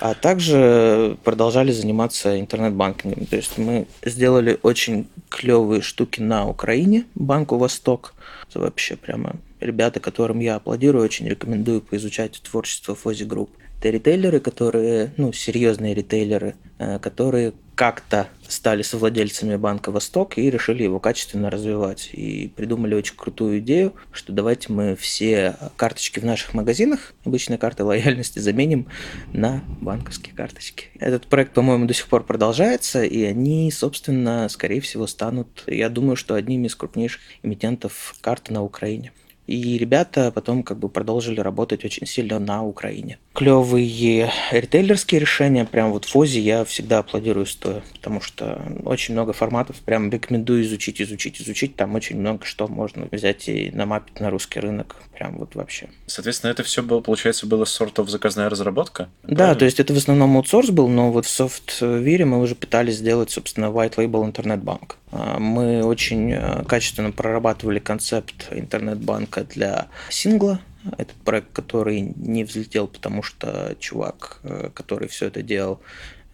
А 0.00 0.14
также 0.14 1.16
продолжали 1.24 1.72
заниматься 1.72 2.38
интернет-банкингом. 2.38 3.26
То 3.26 3.36
есть 3.36 3.56
мы 3.58 3.86
сделали 4.04 4.58
очень 4.62 5.08
клевые 5.28 5.80
штуки 5.80 6.20
на 6.20 6.48
Украине, 6.48 7.04
банку 7.14 7.56
Восток. 7.56 8.14
Это 8.52 8.60
вообще 8.60 8.96
прямо 8.96 9.36
ребята, 9.60 9.98
которым 9.98 10.40
я 10.40 10.56
аплодирую, 10.56 11.02
очень 11.02 11.26
рекомендую 11.26 11.80
поизучать 11.80 12.42
творчество 12.42 12.94
Fozzy 12.94 13.24
Group. 13.24 13.50
Это 13.78 13.88
ритейлеры, 13.88 14.40
которые, 14.40 15.14
ну, 15.16 15.32
серьезные 15.32 15.94
ритейлеры, 15.94 16.54
э, 16.78 16.98
которые 16.98 17.54
как-то 17.74 18.28
стали 18.48 18.82
совладельцами 18.82 19.56
банка 19.56 19.90
Восток 19.90 20.36
и 20.36 20.50
решили 20.50 20.82
его 20.82 21.00
качественно 21.00 21.50
развивать. 21.50 22.10
И 22.12 22.52
придумали 22.54 22.94
очень 22.94 23.16
крутую 23.16 23.60
идею, 23.60 23.94
что 24.12 24.32
давайте 24.32 24.72
мы 24.72 24.94
все 24.94 25.56
карточки 25.76 26.20
в 26.20 26.24
наших 26.24 26.52
магазинах, 26.54 27.14
обычные 27.24 27.58
карты 27.58 27.84
лояльности, 27.84 28.38
заменим 28.38 28.88
на 29.32 29.64
банковские 29.80 30.34
карточки. 30.34 30.88
Этот 30.98 31.26
проект, 31.26 31.54
по-моему, 31.54 31.86
до 31.86 31.94
сих 31.94 32.08
пор 32.08 32.24
продолжается, 32.24 33.02
и 33.04 33.22
они, 33.22 33.70
собственно, 33.70 34.48
скорее 34.48 34.80
всего, 34.80 35.06
станут, 35.06 35.64
я 35.66 35.88
думаю, 35.88 36.16
что 36.16 36.34
одними 36.34 36.66
из 36.66 36.74
крупнейших 36.74 37.20
эмитентов 37.42 38.14
карты 38.20 38.52
на 38.52 38.62
Украине. 38.62 39.12
И 39.46 39.76
ребята 39.76 40.30
потом 40.30 40.62
как 40.62 40.78
бы 40.78 40.88
продолжили 40.88 41.40
работать 41.40 41.84
очень 41.84 42.06
сильно 42.06 42.38
на 42.38 42.64
Украине. 42.64 43.18
клевые 43.34 44.30
ритейлерские 44.50 45.20
решения. 45.20 45.64
Прям 45.64 45.90
вот 45.92 46.04
в 46.04 46.10
ФОЗе 46.10 46.40
я 46.40 46.64
всегда 46.64 47.00
аплодирую 47.00 47.46
стоя, 47.46 47.82
потому 47.92 48.20
что 48.20 48.62
очень 48.84 49.14
много 49.14 49.32
форматов. 49.32 49.76
Прям 49.80 50.10
рекомендую 50.10 50.62
изучить, 50.62 51.00
изучить, 51.02 51.40
изучить. 51.40 51.76
Там 51.76 51.94
очень 51.94 52.18
много 52.18 52.44
что 52.44 52.68
можно 52.68 53.08
взять 53.10 53.48
и 53.48 53.70
намапить 53.72 54.20
на 54.20 54.30
русский 54.30 54.60
рынок. 54.60 54.96
Прям 55.12 55.38
вот 55.38 55.54
вообще. 55.54 55.88
Соответственно, 56.06 56.50
это 56.50 56.62
все 56.62 56.82
было, 56.82 57.00
получается, 57.00 57.46
было 57.46 57.64
сорт 57.64 57.98
of 57.98 58.08
заказная 58.08 58.48
разработка? 58.48 59.08
Да, 59.22 59.34
правильно? 59.34 59.54
то 59.56 59.64
есть 59.64 59.80
это 59.80 59.92
в 59.92 59.96
основном 59.96 60.36
аутсорс 60.36 60.70
был, 60.70 60.88
но 60.88 61.10
вот 61.10 61.26
в 61.26 61.30
софтвере 61.30 62.24
мы 62.24 62.40
уже 62.40 62.54
пытались 62.54 62.96
сделать, 62.96 63.30
собственно, 63.30 63.66
white 63.66 63.96
label 63.96 64.24
интернет-банк. 64.24 64.98
А, 65.12 65.38
мы 65.38 65.84
очень 65.84 66.32
э, 66.32 66.64
качественно 66.64 67.12
прорабатывали 67.12 67.78
концепт 67.78 68.48
интернет-банка 68.50 69.44
для 69.44 69.88
сингла, 70.08 70.60
этот 70.98 71.14
проект, 71.16 71.52
который 71.52 72.00
не 72.00 72.44
взлетел, 72.44 72.88
потому 72.88 73.22
что 73.22 73.76
чувак, 73.78 74.40
э, 74.42 74.70
который 74.74 75.08
все 75.08 75.26
это 75.26 75.42
делал, 75.42 75.80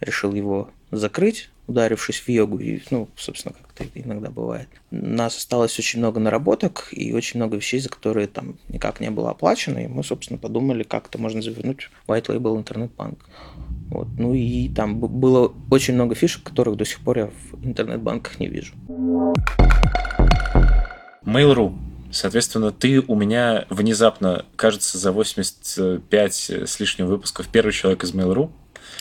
решил 0.01 0.33
его 0.33 0.71
закрыть, 0.93 1.51
ударившись 1.69 2.19
в 2.21 2.29
йогу, 2.29 2.59
и, 2.59 2.81
ну, 2.91 3.09
собственно, 3.17 3.55
как 3.55 3.87
это 3.87 4.01
иногда 4.01 4.31
бывает. 4.31 4.69
У 4.91 4.97
нас 4.97 5.37
осталось 5.37 5.79
очень 5.79 6.01
много 6.01 6.19
наработок 6.19 6.89
и 6.91 7.13
очень 7.13 7.39
много 7.39 7.57
вещей, 7.57 7.79
за 7.79 7.89
которые 7.89 8.27
там 8.27 8.57
никак 8.69 9.01
не 9.01 9.11
было 9.11 9.31
оплачено, 9.31 9.79
и 9.79 9.87
мы, 9.87 10.03
собственно, 10.03 10.39
подумали, 10.39 10.83
как 10.83 11.09
это 11.09 11.19
можно 11.19 11.43
завернуть 11.43 11.91
в 12.07 12.11
white 12.11 12.27
label 12.27 12.57
интернет-банк. 12.57 13.19
Вот. 13.91 14.09
Ну 14.19 14.35
и 14.35 14.69
там 14.71 14.99
было 14.99 15.53
очень 15.71 15.95
много 15.95 16.15
фишек, 16.15 16.43
которых 16.43 16.77
до 16.77 16.85
сих 16.85 17.01
пор 17.01 17.19
я 17.19 17.27
в 17.27 17.67
интернет-банках 17.67 18.41
не 18.41 18.49
вижу. 18.49 18.75
Mail.ru 21.25 21.75
Соответственно, 22.11 22.73
ты 22.73 23.01
у 23.01 23.15
меня 23.15 23.67
внезапно, 23.69 24.47
кажется, 24.57 24.97
за 24.97 25.13
85 25.13 26.51
с 26.67 26.81
лишним 26.81 27.07
выпусков 27.07 27.49
первый 27.49 27.73
человек 27.73 28.03
из 28.03 28.15
Mail.ru. 28.15 28.51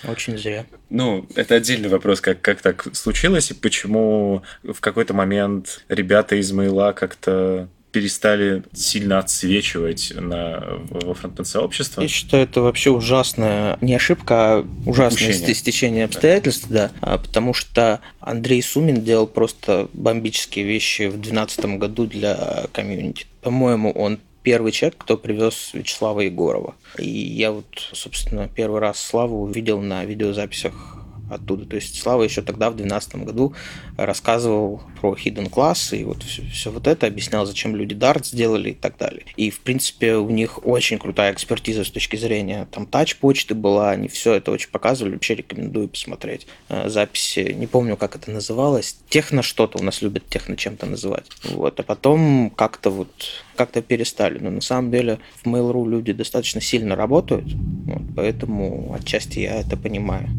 Очень 0.04 0.38
зря. 0.38 0.66
Ну, 0.90 1.28
это 1.36 1.56
отдельный 1.56 1.90
вопрос, 1.90 2.22
как, 2.22 2.42
как 2.42 2.62
так 2.62 2.88
случилось 2.94 3.52
и 3.52 3.54
почему 3.54 4.44
в 4.64 4.80
какой-то 4.80 5.14
момент 5.14 5.84
ребята 5.90 6.36
из 6.36 6.52
Mail 6.54 6.94
как-то 6.94 7.68
перестали 7.92 8.64
сильно 8.74 9.18
отсвечивать 9.20 10.14
на, 10.16 10.64
во 10.90 11.14
фронтенд 11.14 11.48
сообщества. 11.48 12.02
Я 12.02 12.08
считаю, 12.08 12.44
это 12.44 12.62
вообще 12.62 12.92
ужасная, 12.92 13.78
не 13.82 13.96
ошибка, 13.96 14.36
а 14.36 14.68
ужасное 14.86 15.30
Упущение. 15.30 15.56
стечение 15.56 16.06
обстоятельств, 16.06 16.68
да. 16.70 16.92
да, 17.02 17.18
потому 17.18 17.54
что 17.54 18.02
Андрей 18.20 18.62
Сумин 18.62 19.02
делал 19.02 19.26
просто 19.26 19.90
бомбические 19.94 20.66
вещи 20.66 21.08
в 21.08 21.14
2012 21.14 21.66
году 21.80 22.06
для 22.06 22.68
комьюнити. 22.72 23.26
По-моему, 23.42 23.92
он 23.92 24.20
первый 24.48 24.72
человек, 24.72 24.98
кто 24.98 25.18
привез 25.18 25.72
Вячеслава 25.74 26.22
Егорова. 26.22 26.74
И 26.98 27.10
я 27.10 27.52
вот, 27.52 27.66
собственно, 27.92 28.48
первый 28.48 28.80
раз 28.80 28.98
Славу 28.98 29.42
увидел 29.42 29.82
на 29.82 30.06
видеозаписях 30.06 31.06
оттуда. 31.30 31.66
То 31.66 31.76
есть 31.76 32.02
Слава 32.02 32.24
еще 32.24 32.42
тогда, 32.42 32.70
в 32.70 32.76
2012 32.76 33.16
году, 33.26 33.54
рассказывал 33.98 34.82
про 35.00 35.14
hidden 35.14 35.50
class 35.50 35.98
и 35.98 36.04
вот 36.04 36.24
все, 36.24 36.44
все 36.44 36.72
вот 36.72 36.88
это, 36.88 37.08
объяснял, 37.08 37.46
зачем 37.46 37.76
люди 37.76 37.94
Dart 37.94 38.26
сделали 38.26 38.72
и 38.72 38.74
так 38.74 38.98
далее. 38.98 39.26
И, 39.36 39.50
в 39.50 39.60
принципе, 39.60 40.16
у 40.16 40.30
них 40.30 40.66
очень 40.66 41.00
крутая 41.00 41.34
экспертиза 41.34 41.84
с 41.84 41.90
точки 41.90 42.16
зрения 42.16 42.68
там 42.72 42.86
тач-почты 42.86 43.56
была, 43.56 43.92
они 43.92 44.08
все 44.08 44.34
это 44.34 44.52
очень 44.52 44.70
показывали, 44.70 45.14
вообще 45.14 45.36
рекомендую 45.36 45.88
посмотреть 45.88 46.48
э, 46.70 46.90
записи. 46.90 47.54
Не 47.58 47.68
помню, 47.68 47.98
как 47.98 48.16
это 48.16 48.32
называлось. 48.32 48.98
Техно 49.10 49.42
что-то 49.42 49.80
у 49.80 49.84
нас 49.84 50.02
любят 50.02 50.24
техно 50.30 50.56
чем-то 50.56 50.86
называть. 50.86 51.26
Вот. 51.44 51.80
А 51.80 51.84
потом 51.84 52.52
как-то 52.56 52.90
вот 52.90 53.10
как-то 53.58 53.82
перестали. 53.82 54.40
Но 54.40 54.52
на 54.52 54.62
самом 54.62 54.92
деле 54.92 55.20
в 55.44 55.48
Mail.ru 55.48 55.90
люди 55.90 56.14
достаточно 56.14 56.62
сильно 56.62 56.96
работают, 56.96 57.52
вот, 57.86 58.04
поэтому 58.16 58.96
отчасти 58.98 59.40
я 59.40 59.60
это 59.60 59.76
понимаю. 59.76 60.30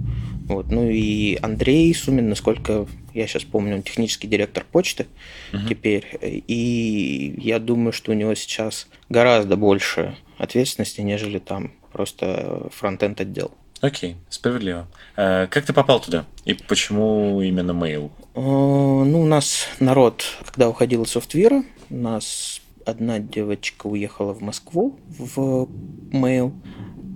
Вот. 0.49 0.71
Ну 0.71 0.89
и 0.89 1.39
Андрей 1.43 1.95
Сумин, 1.95 2.29
насколько 2.29 2.87
я 3.15 3.27
сейчас 3.27 3.45
помню, 3.45 3.77
он 3.77 3.83
технический 3.83 4.27
директор 4.27 4.65
почты 4.65 5.07
угу. 5.53 5.69
теперь. 5.69 6.07
И 6.23 7.35
я 7.39 7.59
думаю, 7.59 7.93
что 7.93 8.13
у 8.13 8.15
него 8.15 8.35
сейчас 8.35 8.89
гораздо 9.09 9.57
больше 9.57 10.17
ответственности, 10.39 11.01
нежели 11.03 11.39
там 11.39 11.73
просто 11.93 12.69
фронтенд 12.73 13.21
отдел. 13.21 13.53
Окей, 13.81 14.17
справедливо. 14.29 14.89
А 15.17 15.47
как 15.47 15.65
ты 15.65 15.73
попал 15.73 16.01
туда? 16.01 16.25
И 16.45 16.55
почему 16.55 17.41
именно 17.43 17.71
Mail? 17.71 18.11
Ну, 18.35 19.21
у 19.21 19.27
нас 19.27 19.69
народ, 19.79 20.25
когда 20.45 20.69
уходил 20.69 21.05
из 21.05 21.11
софтвера, 21.11 21.63
у 21.91 21.95
нас 21.95 22.61
одна 22.85 23.19
девочка 23.19 23.87
уехала 23.87 24.33
в 24.33 24.41
Москву 24.41 24.99
в 25.07 25.69
Mail, 26.11 26.53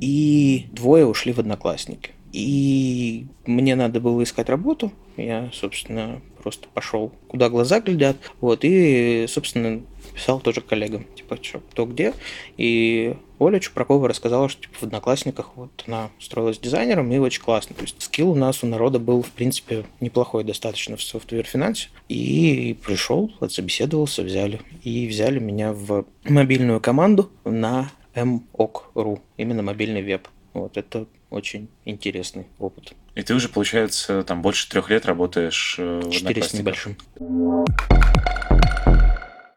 и 0.01 0.67
двое 0.73 1.07
ушли 1.07 1.33
в 1.33 1.39
Одноклассники. 1.39 2.11
И 2.33 3.27
мне 3.47 3.75
надо 3.77 4.01
было 4.01 4.23
искать 4.23 4.49
работу. 4.49 4.93
Я, 5.17 5.51
собственно, 5.53 6.23
просто 6.43 6.69
пошел, 6.73 7.13
куда 7.29 7.51
глаза 7.51 7.81
глядят. 7.81 8.17
Вот, 8.41 8.61
и, 8.63 9.27
собственно, 9.29 9.83
писал 10.15 10.41
тоже 10.41 10.61
коллегам, 10.63 11.05
типа, 11.15 11.39
что, 11.41 11.61
кто 11.61 11.87
где. 11.87 12.15
И 12.57 13.15
Оля 13.39 13.61
Чупракова 13.61 14.09
рассказала, 14.09 14.49
что 14.49 14.63
типа, 14.63 14.75
в 14.81 14.83
Одноклассниках 14.85 15.51
вот 15.57 15.85
она 15.87 16.11
устроилась 16.19 16.59
дизайнером, 16.59 17.11
и 17.13 17.19
очень 17.19 17.43
классно. 17.43 17.77
То 17.77 17.83
есть 17.83 18.01
скилл 18.03 18.31
у 18.31 18.35
нас 18.35 18.63
у 18.63 18.67
народа 18.67 18.99
был, 18.99 19.23
в 19.23 19.31
принципе, 19.31 19.85
неплохой 20.01 20.45
достаточно 20.45 20.97
в 20.97 21.03
Software 21.03 21.46
Finance. 21.46 21.89
И 22.09 22.77
пришел, 22.85 23.31
отсобеседовался, 23.41 24.23
взяли. 24.23 24.61
И 24.83 25.07
взяли 25.07 25.39
меня 25.39 25.73
в 25.73 26.07
мобильную 26.25 26.81
команду 26.81 27.31
на 27.45 27.91
m.ok.ru, 28.15 29.21
именно 29.37 29.63
мобильный 29.63 30.03
веб. 30.03 30.29
Вот 30.53 30.77
это 30.77 31.07
очень 31.31 31.69
интересный 31.85 32.47
опыт. 32.59 32.93
И 33.15 33.23
ты 33.23 33.35
уже, 33.35 33.49
получается, 33.49 34.23
там 34.23 34.43
больше 34.43 34.69
трех 34.69 34.91
лет 34.91 35.07
работаешь 35.07 35.77
э, 35.79 36.01
в 36.01 36.11
Четыре 36.11 36.43
с 36.43 36.53
небольшим. 36.55 36.97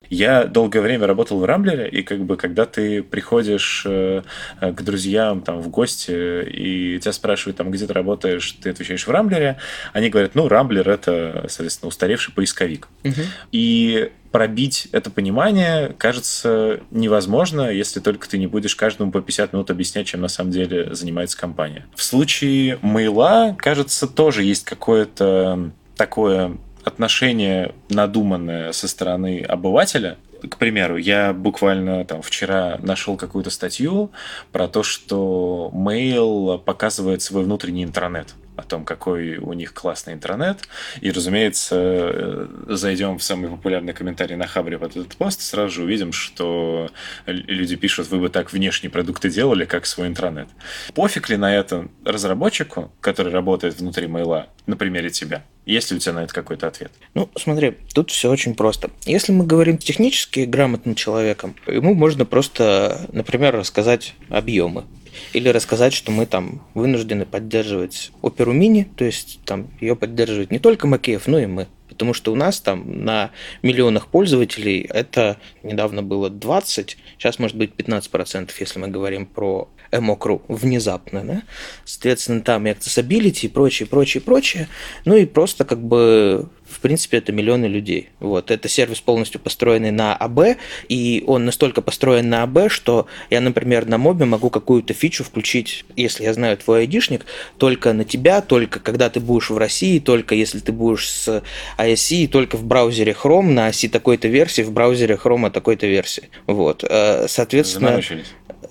Я 0.10 0.46
долгое 0.46 0.82
время 0.82 1.08
работал 1.08 1.40
в 1.40 1.46
Рамблере, 1.46 1.90
и 1.90 2.04
как 2.04 2.24
бы 2.24 2.38
когда 2.38 2.66
ты 2.66 3.04
приходишь 3.04 3.84
э, 3.86 4.22
к 4.62 4.82
друзьям 4.82 5.42
там 5.42 5.62
в 5.62 5.70
гости, 5.70 6.44
и 6.44 7.00
тебя 7.00 7.12
спрашивают, 7.12 7.58
там, 7.58 7.72
где 7.72 7.88
ты 7.88 7.94
работаешь, 7.94 8.52
ты 8.62 8.70
отвечаешь 8.70 9.08
в 9.08 9.12
Рамблере, 9.12 9.58
они 9.94 10.10
говорят, 10.10 10.36
ну, 10.36 10.48
Рамблер— 10.48 10.90
это, 10.90 11.46
соответственно, 11.48 11.90
устаревший 11.90 12.34
поисковик. 12.34 12.88
Угу. 13.04 13.22
И 13.52 14.12
пробить 14.32 14.90
это 14.92 15.10
понимание 15.10 15.96
кажется 15.98 16.82
невозможно, 16.92 17.70
если 17.70 18.02
только 18.02 18.28
ты 18.28 18.38
не 18.38 18.48
будешь 18.48 18.76
каждому 18.76 19.10
по 19.10 19.22
50 19.22 19.54
минут 19.54 19.72
объяснять, 19.72 20.08
чем 20.08 20.20
на 20.20 20.28
самом 20.28 20.52
деле 20.52 20.94
занимается 20.94 21.38
компания. 21.38 21.86
В 21.96 22.04
случае 22.04 22.78
мейла, 22.82 23.56
кажется, 23.58 24.08
тоже 24.08 24.44
есть 24.44 24.66
какое-то 24.66 25.72
такое 25.96 26.58
отношение 26.86 27.74
надуманное 27.89 28.72
со 28.72 28.88
стороны 28.88 29.42
обывателя, 29.42 30.18
к 30.50 30.58
примеру, 30.58 30.98
я 30.98 31.34
буквально 31.34 32.06
там 32.06 32.22
вчера 32.22 32.77
нашел 32.82 33.18
какую-то 33.18 33.50
статью 33.50 34.12
про 34.51 34.68
то, 34.68 34.84
что 34.84 35.72
Mail 35.74 36.60
показывает 36.60 37.22
свой 37.22 37.44
внутренний 37.44 37.84
интернет 37.84 38.36
о 38.58 38.64
том, 38.64 38.86
какой 38.86 39.38
у 39.38 39.54
них 39.54 39.74
классный 39.74 40.14
интернет. 40.14 40.68
И, 41.02 41.12
разумеется, 41.12 41.76
э, 41.76 42.48
зайдем 42.68 43.18
в 43.18 43.24
самый 43.24 43.50
популярный 43.50 43.94
комментарий 43.94 44.36
на 44.36 44.48
Хабре 44.48 44.78
под 44.78 44.92
этот 44.92 45.16
пост, 45.16 45.42
сразу 45.42 45.70
же 45.70 45.84
увидим, 45.84 46.12
что 46.12 46.90
люди 47.26 47.76
пишут, 47.76 48.10
вы 48.10 48.20
бы 48.20 48.30
так 48.30 48.54
внешние 48.54 48.90
продукты 48.90 49.30
делали, 49.30 49.66
как 49.66 49.86
свой 49.86 50.08
интернет. 50.08 50.48
Пофиг 50.94 51.30
ли 51.30 51.38
на 51.38 51.56
это 51.56 51.88
разработчику, 52.04 52.92
который 53.02 53.32
работает 53.32 53.80
внутри 53.80 54.08
мейла, 54.08 54.48
на 54.68 54.76
примере 54.78 55.10
тебя? 55.10 55.44
Есть 55.66 55.90
ли 55.90 55.98
у 55.98 56.00
тебя 56.00 56.14
на 56.14 56.24
это 56.24 56.34
какой-то 56.34 56.68
ответ? 56.68 56.92
Ну, 57.16 57.30
смотри, 57.36 57.76
тут 57.94 58.12
все 58.12 58.30
очень 58.30 58.54
просто. 58.54 58.92
Если 59.06 59.32
мы 59.32 59.46
говорим 59.46 59.78
технически 59.78 60.42
грамотным 60.42 60.94
человеком, 60.94 61.56
ему 61.66 61.96
можно 61.96 62.26
просто, 62.26 63.08
например, 63.12 63.56
рассказать 63.56 64.14
объемы 64.30 64.86
или 65.34 65.50
рассказать, 65.50 65.93
что 65.93 66.12
мы 66.12 66.25
там 66.25 66.62
вынуждены 66.74 67.25
поддерживать 67.25 68.12
оперу 68.22 68.53
мини, 68.53 68.88
то 68.95 69.05
есть 69.05 69.39
там 69.45 69.67
ее 69.79 69.95
поддерживает 69.95 70.51
не 70.51 70.60
только 70.60 70.88
Макеев, 70.88 71.27
но 71.27 71.39
и 71.39 71.45
мы. 71.45 71.67
Потому 71.88 72.13
что 72.13 72.34
у 72.34 72.36
нас 72.36 72.60
там 72.60 73.05
на 73.05 73.31
миллионах 73.62 74.07
пользователей 74.07 74.81
это 74.89 75.38
недавно 75.63 76.03
было 76.03 76.29
20, 76.29 76.98
сейчас 77.17 77.39
может 77.39 77.55
быть 77.55 77.72
15%, 77.72 78.51
если 78.60 78.79
мы 78.79 78.88
говорим 78.89 79.25
про 79.25 79.69
эмокру 79.92 80.42
внезапно, 80.48 81.24
да? 81.24 81.44
Соответственно, 81.84 82.42
там 82.42 82.68
и 82.68 82.72
accessibility, 82.72 83.46
и 83.46 83.48
прочее, 83.48 83.88
прочее, 83.88 84.22
прочее. 84.22 84.68
Ну 85.06 85.15
и 85.15 85.25
просто 85.25 85.65
как 85.65 85.82
бы 85.82 86.50
в 86.75 86.80
принципе, 86.80 87.18
это 87.18 87.32
миллионы 87.32 87.65
людей. 87.65 88.10
Вот. 88.20 88.50
Это 88.50 88.68
сервис 88.68 89.00
полностью 89.00 89.39
построенный 89.39 89.92
на 89.92 90.15
АБ, 90.15 90.58
и 90.89 91.24
он 91.27 91.46
настолько 91.46 91.82
построен 91.82 92.30
на 92.30 92.44
АБ, 92.44 92.72
что 92.72 93.08
я, 93.30 93.39
например, 93.39 93.86
на 93.86 93.98
мобе 93.98 94.25
могу 94.25 94.50
какую-то 94.50 94.94
фичу 94.94 95.24
включить, 95.24 95.86
если 95.96 96.24
я 96.24 96.34
знаю 96.34 96.58
твой 96.58 96.82
айдишник, 96.82 97.25
только 97.58 97.94
на 97.94 98.04
тебя, 98.04 98.42
только 98.42 98.80
когда 98.80 99.10
ты 99.10 99.20
будешь 99.20 99.50
в 99.50 99.58
России, 99.58 100.00
только 100.00 100.36
если 100.36 100.60
ты 100.60 100.72
будешь 100.72 101.10
с 101.10 101.44
ISE, 101.77 102.27
только 102.27 102.58
в 102.58 102.65
браузере 102.65 103.15
Chrome 103.20 103.51
на 103.51 103.68
оси 103.68 103.88
такой-то 103.88 104.27
версии, 104.27 104.63
в 104.63 104.72
браузере 104.72 105.20
Chrome 105.24 105.51
такой-то 105.51 105.86
версии. 105.86 106.30
Вот. 106.48 106.84
Э, 106.88 107.27
соответственно... 107.27 108.01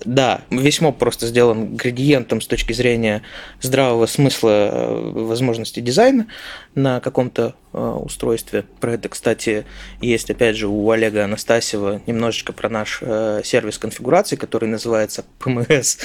Да, 0.03 0.41
весь 0.49 0.81
моб 0.81 0.97
просто 0.97 1.27
сделан 1.27 1.75
градиентом 1.75 2.41
с 2.41 2.47
точки 2.47 2.73
зрения 2.73 3.21
здравого 3.61 4.05
смысла 4.05 4.49
э, 4.49 5.11
возможности 5.13 5.79
дизайна 5.79 6.27
на 6.75 6.99
каком-то 6.99 7.55
э, 7.73 7.79
устройстве. 7.79 8.65
Про 8.79 8.93
это, 8.93 9.09
кстати, 9.09 9.65
есть, 10.01 10.29
опять 10.29 10.57
же, 10.57 10.67
у 10.67 10.91
Олега 10.91 11.23
Анастасьева 11.23 12.01
немножечко 12.05 12.53
про 12.53 12.69
наш 12.69 12.99
э, 13.01 13.41
сервис 13.43 13.77
конфигурации, 13.77 14.35
который 14.35 14.67
называется 14.67 15.25
PMS, 15.39 15.99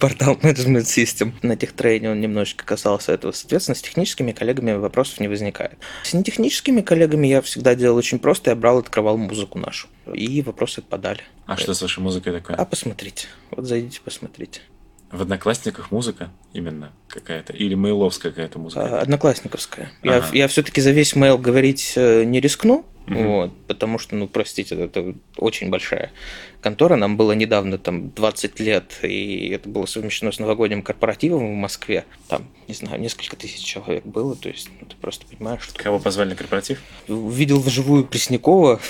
Portal 0.00 0.40
Management 0.40 0.84
System. 0.84 1.32
На 1.42 1.54
техтрейне 1.56 2.10
он 2.10 2.20
немножечко 2.20 2.64
касался 2.64 3.12
этого. 3.12 3.32
Соответственно, 3.32 3.74
с 3.74 3.82
техническими 3.82 4.32
коллегами 4.32 4.72
вопросов 4.72 5.20
не 5.20 5.28
возникает. 5.28 5.78
С 6.02 6.14
нетехническими 6.14 6.80
коллегами 6.80 7.26
я 7.26 7.42
всегда 7.42 7.74
делал 7.74 7.96
очень 7.96 8.18
просто. 8.18 8.50
Я 8.50 8.56
брал, 8.56 8.78
открывал 8.78 9.18
музыку 9.18 9.58
нашу. 9.58 9.88
И 10.12 10.40
вопросы 10.42 10.78
отпадали. 10.78 11.20
А 11.46 11.56
что 11.56 11.74
с 11.74 11.82
вашей 11.82 12.00
музыкой 12.00 12.32
такое? 12.32 12.56
А 12.56 12.64
посмотрите. 12.64 13.28
Вот 13.50 13.66
зайдите, 13.66 14.00
посмотрите. 14.02 14.60
В 15.10 15.22
Одноклассниках 15.22 15.90
музыка 15.90 16.30
именно 16.52 16.92
какая-то? 17.08 17.52
Или 17.52 17.74
мейловская 17.74 18.30
какая-то 18.30 18.60
музыка? 18.60 18.98
А, 18.98 19.00
одноклассниковская. 19.00 19.90
Ага. 20.02 20.24
Я, 20.32 20.42
я 20.42 20.48
все-таки 20.48 20.80
за 20.80 20.92
весь 20.92 21.16
мейл 21.16 21.36
говорить 21.36 21.94
э, 21.96 22.22
не 22.24 22.40
рискну, 22.40 22.86
угу. 23.08 23.22
вот, 23.22 23.66
потому 23.66 23.98
что, 23.98 24.14
ну, 24.14 24.28
простите, 24.28 24.76
это 24.76 25.14
очень 25.36 25.68
большая 25.68 26.12
контора. 26.60 26.96
Нам 26.96 27.16
было 27.16 27.32
недавно 27.32 27.78
там 27.78 28.10
20 28.10 28.60
лет, 28.60 28.98
и 29.02 29.48
это 29.48 29.68
было 29.68 29.86
совмещено 29.86 30.32
с 30.32 30.38
новогодним 30.38 30.82
корпоративом 30.82 31.52
в 31.52 31.56
Москве. 31.56 32.04
Там, 32.28 32.46
не 32.68 32.74
знаю, 32.74 33.00
несколько 33.00 33.36
тысяч 33.36 33.64
человек 33.64 34.04
было, 34.04 34.36
то 34.36 34.48
есть 34.48 34.68
ну, 34.80 34.86
ты 34.86 34.96
просто 34.96 35.26
понимаешь, 35.26 35.62
что... 35.62 35.82
Кого 35.82 35.98
позвали 35.98 36.30
на 36.30 36.36
корпоратив? 36.36 36.80
Видел 37.08 37.60
вживую 37.60 38.04
Преснякова, 38.04 38.80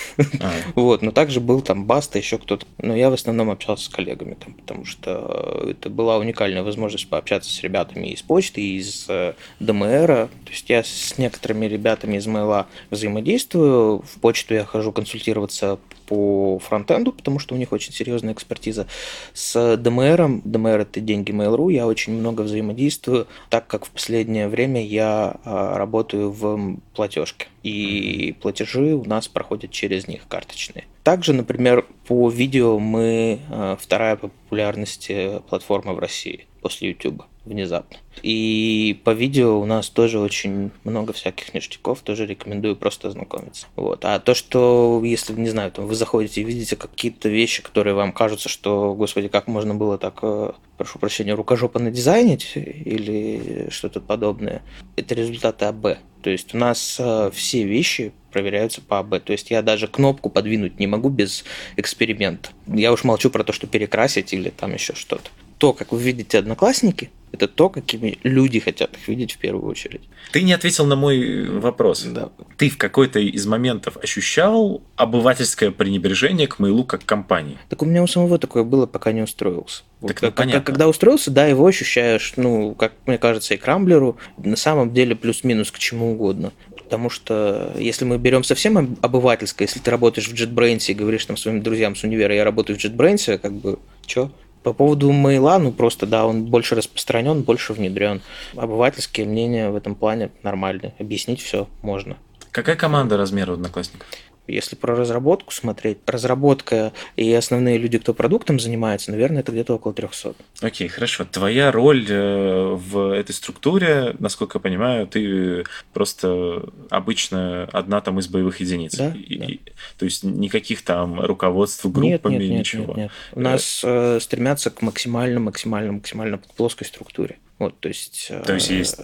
а. 0.40 0.52
вот, 0.74 1.02
но 1.02 1.12
также 1.12 1.40
был 1.40 1.62
там 1.62 1.84
Баста, 1.86 2.18
еще 2.18 2.38
кто-то. 2.38 2.66
Но 2.78 2.94
я 2.94 3.10
в 3.10 3.14
основном 3.14 3.50
общался 3.50 3.84
с 3.84 3.88
коллегами, 3.88 4.34
там, 4.34 4.54
потому 4.54 4.84
что 4.84 5.64
это 5.68 5.90
была 5.90 6.18
уникальная 6.18 6.62
возможность 6.62 7.08
пообщаться 7.08 7.50
с 7.50 7.62
ребятами 7.62 8.08
из 8.08 8.22
почты, 8.22 8.60
из 8.60 9.06
э, 9.08 9.34
ДМР. 9.60 10.06
То 10.06 10.50
есть 10.50 10.68
я 10.68 10.82
с 10.82 11.16
некоторыми 11.18 11.66
ребятами 11.66 12.16
из 12.16 12.26
Мейла 12.26 12.66
взаимодействую, 12.90 14.02
в 14.02 14.20
почту 14.20 14.54
я 14.54 14.64
хожу 14.64 14.92
консультироваться 14.92 15.78
по 16.10 16.58
фронтенду, 16.58 17.12
потому 17.12 17.38
что 17.38 17.54
у 17.54 17.58
них 17.58 17.70
очень 17.70 17.92
серьезная 17.92 18.34
экспертиза. 18.34 18.88
С 19.32 19.76
ДМР, 19.76 20.42
ДМР 20.44 20.80
это 20.80 21.00
деньги 21.00 21.30
Mail.ru, 21.30 21.72
я 21.72 21.86
очень 21.86 22.12
много 22.12 22.42
взаимодействую, 22.42 23.28
так 23.48 23.68
как 23.68 23.86
в 23.86 23.90
последнее 23.90 24.48
время 24.48 24.84
я 24.84 25.36
а, 25.44 25.78
работаю 25.78 26.32
в 26.32 26.78
платежке. 26.96 27.46
И 27.62 28.34
платежи 28.42 28.94
у 28.94 29.04
нас 29.04 29.28
проходят 29.28 29.70
через 29.70 30.08
них 30.08 30.26
карточные. 30.26 30.84
Также, 31.04 31.32
например, 31.32 31.86
по 32.08 32.28
видео 32.28 32.80
мы 32.80 33.38
а, 33.48 33.76
вторая 33.80 34.16
по 34.16 34.28
популярности 34.28 35.40
платформа 35.48 35.92
в 35.92 36.00
России 36.00 36.46
после 36.60 36.90
YouTube 36.90 37.22
внезапно. 37.44 37.96
И 38.22 39.00
по 39.04 39.10
видео 39.10 39.58
у 39.60 39.64
нас 39.64 39.88
тоже 39.88 40.18
очень 40.18 40.70
много 40.84 41.12
всяких 41.12 41.54
ништяков, 41.54 42.00
тоже 42.00 42.26
рекомендую 42.26 42.76
просто 42.76 43.08
ознакомиться. 43.08 43.66
Вот. 43.76 44.04
А 44.04 44.18
то, 44.20 44.34
что, 44.34 45.00
если, 45.04 45.32
не 45.32 45.48
знаю, 45.48 45.72
там 45.72 45.86
вы 45.86 45.94
заходите 45.94 46.40
и 46.40 46.44
видите 46.44 46.76
какие-то 46.76 47.28
вещи, 47.28 47.62
которые 47.62 47.94
вам 47.94 48.12
кажутся, 48.12 48.48
что, 48.48 48.94
господи, 48.94 49.28
как 49.28 49.46
можно 49.46 49.74
было 49.74 49.96
так, 49.96 50.18
э, 50.22 50.52
прошу 50.76 50.98
прощения, 50.98 51.34
рукожопо 51.34 51.78
надизайнить 51.78 52.52
или 52.54 53.68
что-то 53.70 54.00
подобное, 54.00 54.62
это 54.96 55.14
результаты 55.14 55.64
АБ. 55.64 55.98
То 56.22 56.30
есть 56.30 56.54
у 56.54 56.58
нас 56.58 56.96
э, 56.98 57.30
все 57.32 57.64
вещи 57.64 58.12
проверяются 58.30 58.82
по 58.82 58.98
АБ. 58.98 59.24
То 59.24 59.32
есть 59.32 59.50
я 59.50 59.62
даже 59.62 59.88
кнопку 59.88 60.28
подвинуть 60.28 60.78
не 60.78 60.86
могу 60.86 61.08
без 61.08 61.44
эксперимента. 61.76 62.50
Я 62.66 62.92
уж 62.92 63.04
молчу 63.04 63.30
про 63.30 63.44
то, 63.44 63.52
что 63.52 63.66
перекрасить 63.66 64.34
или 64.34 64.50
там 64.50 64.74
еще 64.74 64.94
что-то 64.94 65.30
то, 65.60 65.74
как 65.74 65.92
вы 65.92 66.00
видите 66.00 66.38
одноклассники, 66.38 67.10
это 67.32 67.46
то, 67.46 67.68
какими 67.68 68.18
люди 68.22 68.58
хотят 68.60 68.96
их 68.96 69.06
видеть 69.06 69.32
в 69.32 69.38
первую 69.38 69.70
очередь. 69.70 70.00
Ты 70.32 70.42
не 70.42 70.54
ответил 70.54 70.86
на 70.86 70.96
мой 70.96 71.48
вопрос. 71.48 72.02
Да. 72.02 72.30
Ты 72.56 72.70
в 72.70 72.78
какой-то 72.78 73.20
из 73.20 73.46
моментов 73.46 73.98
ощущал 74.02 74.82
обывательское 74.96 75.70
пренебрежение 75.70 76.46
к 76.46 76.58
Mail 76.60 76.82
как 76.84 77.04
компании? 77.04 77.58
Так 77.68 77.82
у 77.82 77.84
меня 77.84 78.02
у 78.02 78.06
самого 78.06 78.38
такое 78.38 78.64
было, 78.64 78.86
пока 78.86 79.12
не 79.12 79.20
устроился. 79.20 79.82
Так, 80.00 80.22
вот, 80.22 80.34
ну, 80.38 80.50
как, 80.50 80.64
когда 80.64 80.88
устроился, 80.88 81.30
да, 81.30 81.46
его 81.46 81.66
ощущаешь, 81.66 82.32
ну, 82.36 82.74
как 82.74 82.94
мне 83.04 83.18
кажется, 83.18 83.52
и 83.52 83.58
к 83.58 83.66
Рамблеру, 83.66 84.16
на 84.38 84.56
самом 84.56 84.94
деле 84.94 85.14
плюс-минус 85.14 85.70
к 85.70 85.78
чему 85.78 86.12
угодно. 86.12 86.52
Потому 86.74 87.10
что 87.10 87.72
если 87.78 88.06
мы 88.06 88.16
берем 88.16 88.44
совсем 88.44 88.96
обывательское, 89.02 89.68
если 89.68 89.78
ты 89.78 89.90
работаешь 89.90 90.26
в 90.26 90.32
JetBrains 90.32 90.90
и 90.90 90.94
говоришь 90.94 91.26
там 91.26 91.36
своим 91.36 91.62
друзьям 91.62 91.94
с 91.94 92.02
универа, 92.02 92.34
я 92.34 92.44
работаю 92.44 92.78
в 92.78 92.82
JetBrains, 92.82 93.36
как 93.38 93.52
бы, 93.52 93.78
что? 94.06 94.32
По 94.62 94.72
поводу 94.72 95.10
мейла, 95.10 95.58
ну 95.58 95.72
просто 95.72 96.06
да, 96.06 96.26
он 96.26 96.44
больше 96.44 96.74
распространен, 96.74 97.42
больше 97.42 97.72
внедрен. 97.72 98.20
Обывательские 98.54 99.26
мнения 99.26 99.70
в 99.70 99.76
этом 99.76 99.94
плане 99.94 100.30
нормальные. 100.42 100.94
Объяснить 100.98 101.40
все 101.40 101.68
можно. 101.82 102.16
Какая 102.50 102.76
команда 102.76 103.16
размера 103.16 103.52
одноклассников? 103.52 104.06
Если 104.50 104.76
про 104.76 104.94
разработку 104.94 105.52
смотреть, 105.52 105.98
разработка 106.06 106.92
и 107.16 107.32
основные 107.32 107.78
люди, 107.78 107.98
кто 107.98 108.14
продуктом 108.14 108.58
занимается, 108.58 109.10
наверное, 109.10 109.40
это 109.40 109.52
где-то 109.52 109.74
около 109.74 109.94
300. 109.94 110.34
Окей, 110.60 110.86
okay, 110.86 110.90
хорошо. 110.90 111.24
Твоя 111.24 111.72
роль 111.72 112.06
э, 112.08 112.74
в 112.74 113.14
этой 113.14 113.32
структуре, 113.32 114.14
насколько 114.18 114.58
я 114.58 114.60
понимаю, 114.60 115.06
ты 115.06 115.64
просто 115.92 116.64
обычно 116.90 117.64
одна 117.72 118.00
там 118.00 118.18
из 118.18 118.28
боевых 118.28 118.60
единиц. 118.60 118.96
Да, 118.96 119.12
и, 119.14 119.38
да. 119.38 119.46
И, 119.46 119.58
то 119.98 120.04
есть 120.04 120.24
никаких 120.24 120.82
там 120.82 121.20
руководств 121.20 121.84
группами, 121.86 122.34
нет, 122.34 122.42
нет, 122.42 122.58
ничего. 122.58 122.94
Нет, 122.94 122.96
нет. 122.96 123.10
У 123.32 123.40
нас 123.40 123.82
э, 123.84 124.18
стремятся 124.20 124.70
к 124.70 124.82
максимально, 124.82 125.40
максимально, 125.40 125.92
максимально 125.92 126.40
плоской 126.56 126.86
структуре. 126.86 127.38
Вот, 127.60 127.78
то 127.78 127.88
есть... 127.88 128.32
То 128.46 128.54
есть 128.54 128.70
есть, 128.70 128.96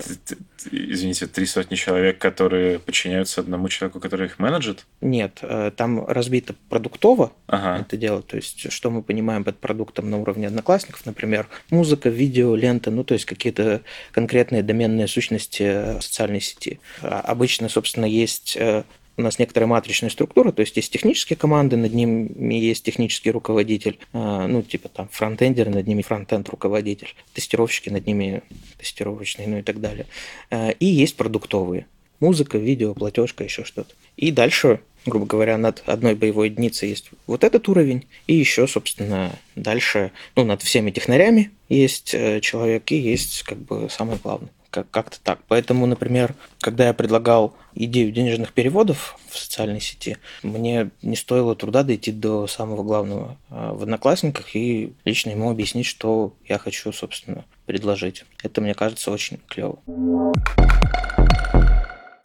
извините, 0.70 1.26
три 1.26 1.44
сотни 1.44 1.74
человек, 1.74 2.16
которые 2.16 2.78
подчиняются 2.78 3.42
одному 3.42 3.68
человеку, 3.68 4.00
который 4.00 4.28
их 4.28 4.38
менеджет? 4.38 4.86
Нет, 5.02 5.40
э, 5.42 5.70
там 5.76 6.06
разбито 6.06 6.54
продуктово 6.70 7.34
ага. 7.48 7.82
это 7.82 7.98
дело. 7.98 8.22
То 8.22 8.36
есть 8.36 8.72
что 8.72 8.90
мы 8.90 9.02
понимаем 9.02 9.44
под 9.44 9.58
продуктом 9.58 10.08
на 10.08 10.18
уровне 10.18 10.46
одноклассников, 10.46 11.04
например, 11.04 11.48
музыка, 11.68 12.08
видео, 12.08 12.56
лента, 12.56 12.90
ну 12.90 13.04
то 13.04 13.12
есть 13.12 13.26
какие-то 13.26 13.82
конкретные 14.12 14.62
доменные 14.62 15.06
сущности 15.06 16.00
социальной 16.00 16.40
сети. 16.40 16.80
А 17.02 17.20
обычно, 17.20 17.68
собственно, 17.68 18.06
есть 18.06 18.56
э, 18.56 18.84
у 19.16 19.22
нас 19.22 19.38
некоторая 19.38 19.66
матричная 19.66 20.10
структура, 20.10 20.52
то 20.52 20.60
есть 20.60 20.76
есть 20.76 20.92
технические 20.92 21.36
команды, 21.36 21.76
над 21.76 21.94
ними 21.94 22.54
есть 22.54 22.84
технический 22.84 23.30
руководитель, 23.30 23.98
а, 24.12 24.46
ну, 24.46 24.62
типа 24.62 24.88
там 24.88 25.08
фронтендеры, 25.10 25.70
над 25.70 25.86
ними 25.86 26.02
фронтенд 26.02 26.48
руководитель, 26.48 27.14
тестировщики, 27.32 27.88
над 27.88 28.06
ними 28.06 28.42
тестировочные, 28.78 29.48
ну 29.48 29.58
и 29.58 29.62
так 29.62 29.80
далее. 29.80 30.06
А, 30.50 30.70
и 30.70 30.86
есть 30.86 31.16
продуктовые. 31.16 31.86
Музыка, 32.20 32.58
видео, 32.58 32.94
платежка, 32.94 33.44
еще 33.44 33.64
что-то. 33.64 33.94
И 34.16 34.30
дальше, 34.30 34.80
грубо 35.04 35.26
говоря, 35.26 35.58
над 35.58 35.82
одной 35.86 36.14
боевой 36.14 36.48
единицей 36.48 36.88
есть 36.88 37.10
вот 37.26 37.44
этот 37.44 37.68
уровень, 37.68 38.06
и 38.26 38.34
еще, 38.34 38.66
собственно, 38.66 39.32
дальше, 39.54 40.12
ну, 40.34 40.44
над 40.44 40.62
всеми 40.62 40.90
технарями 40.90 41.50
есть 41.68 42.14
э, 42.14 42.40
человек, 42.40 42.90
и 42.92 42.96
есть, 42.96 43.42
как 43.42 43.58
бы, 43.58 43.88
самое 43.90 44.18
главное 44.22 44.50
как- 44.70 44.90
как-то 44.90 45.18
так. 45.22 45.40
Поэтому, 45.48 45.86
например, 45.86 46.34
когда 46.60 46.86
я 46.86 46.94
предлагал 46.94 47.54
идею 47.74 48.12
денежных 48.12 48.52
переводов 48.52 49.18
в 49.28 49.38
социальной 49.38 49.80
сети, 49.80 50.18
мне 50.42 50.90
не 51.02 51.16
стоило 51.16 51.54
труда 51.54 51.82
дойти 51.82 52.12
до 52.12 52.46
самого 52.46 52.82
главного 52.82 53.36
а, 53.50 53.72
в 53.72 53.82
Одноклассниках 53.82 54.54
и 54.54 54.92
лично 55.04 55.30
ему 55.30 55.50
объяснить, 55.50 55.86
что 55.86 56.34
я 56.48 56.58
хочу, 56.58 56.92
собственно, 56.92 57.44
предложить. 57.66 58.24
Это, 58.42 58.60
мне 58.60 58.74
кажется, 58.74 59.10
очень 59.10 59.38
клево. 59.48 59.78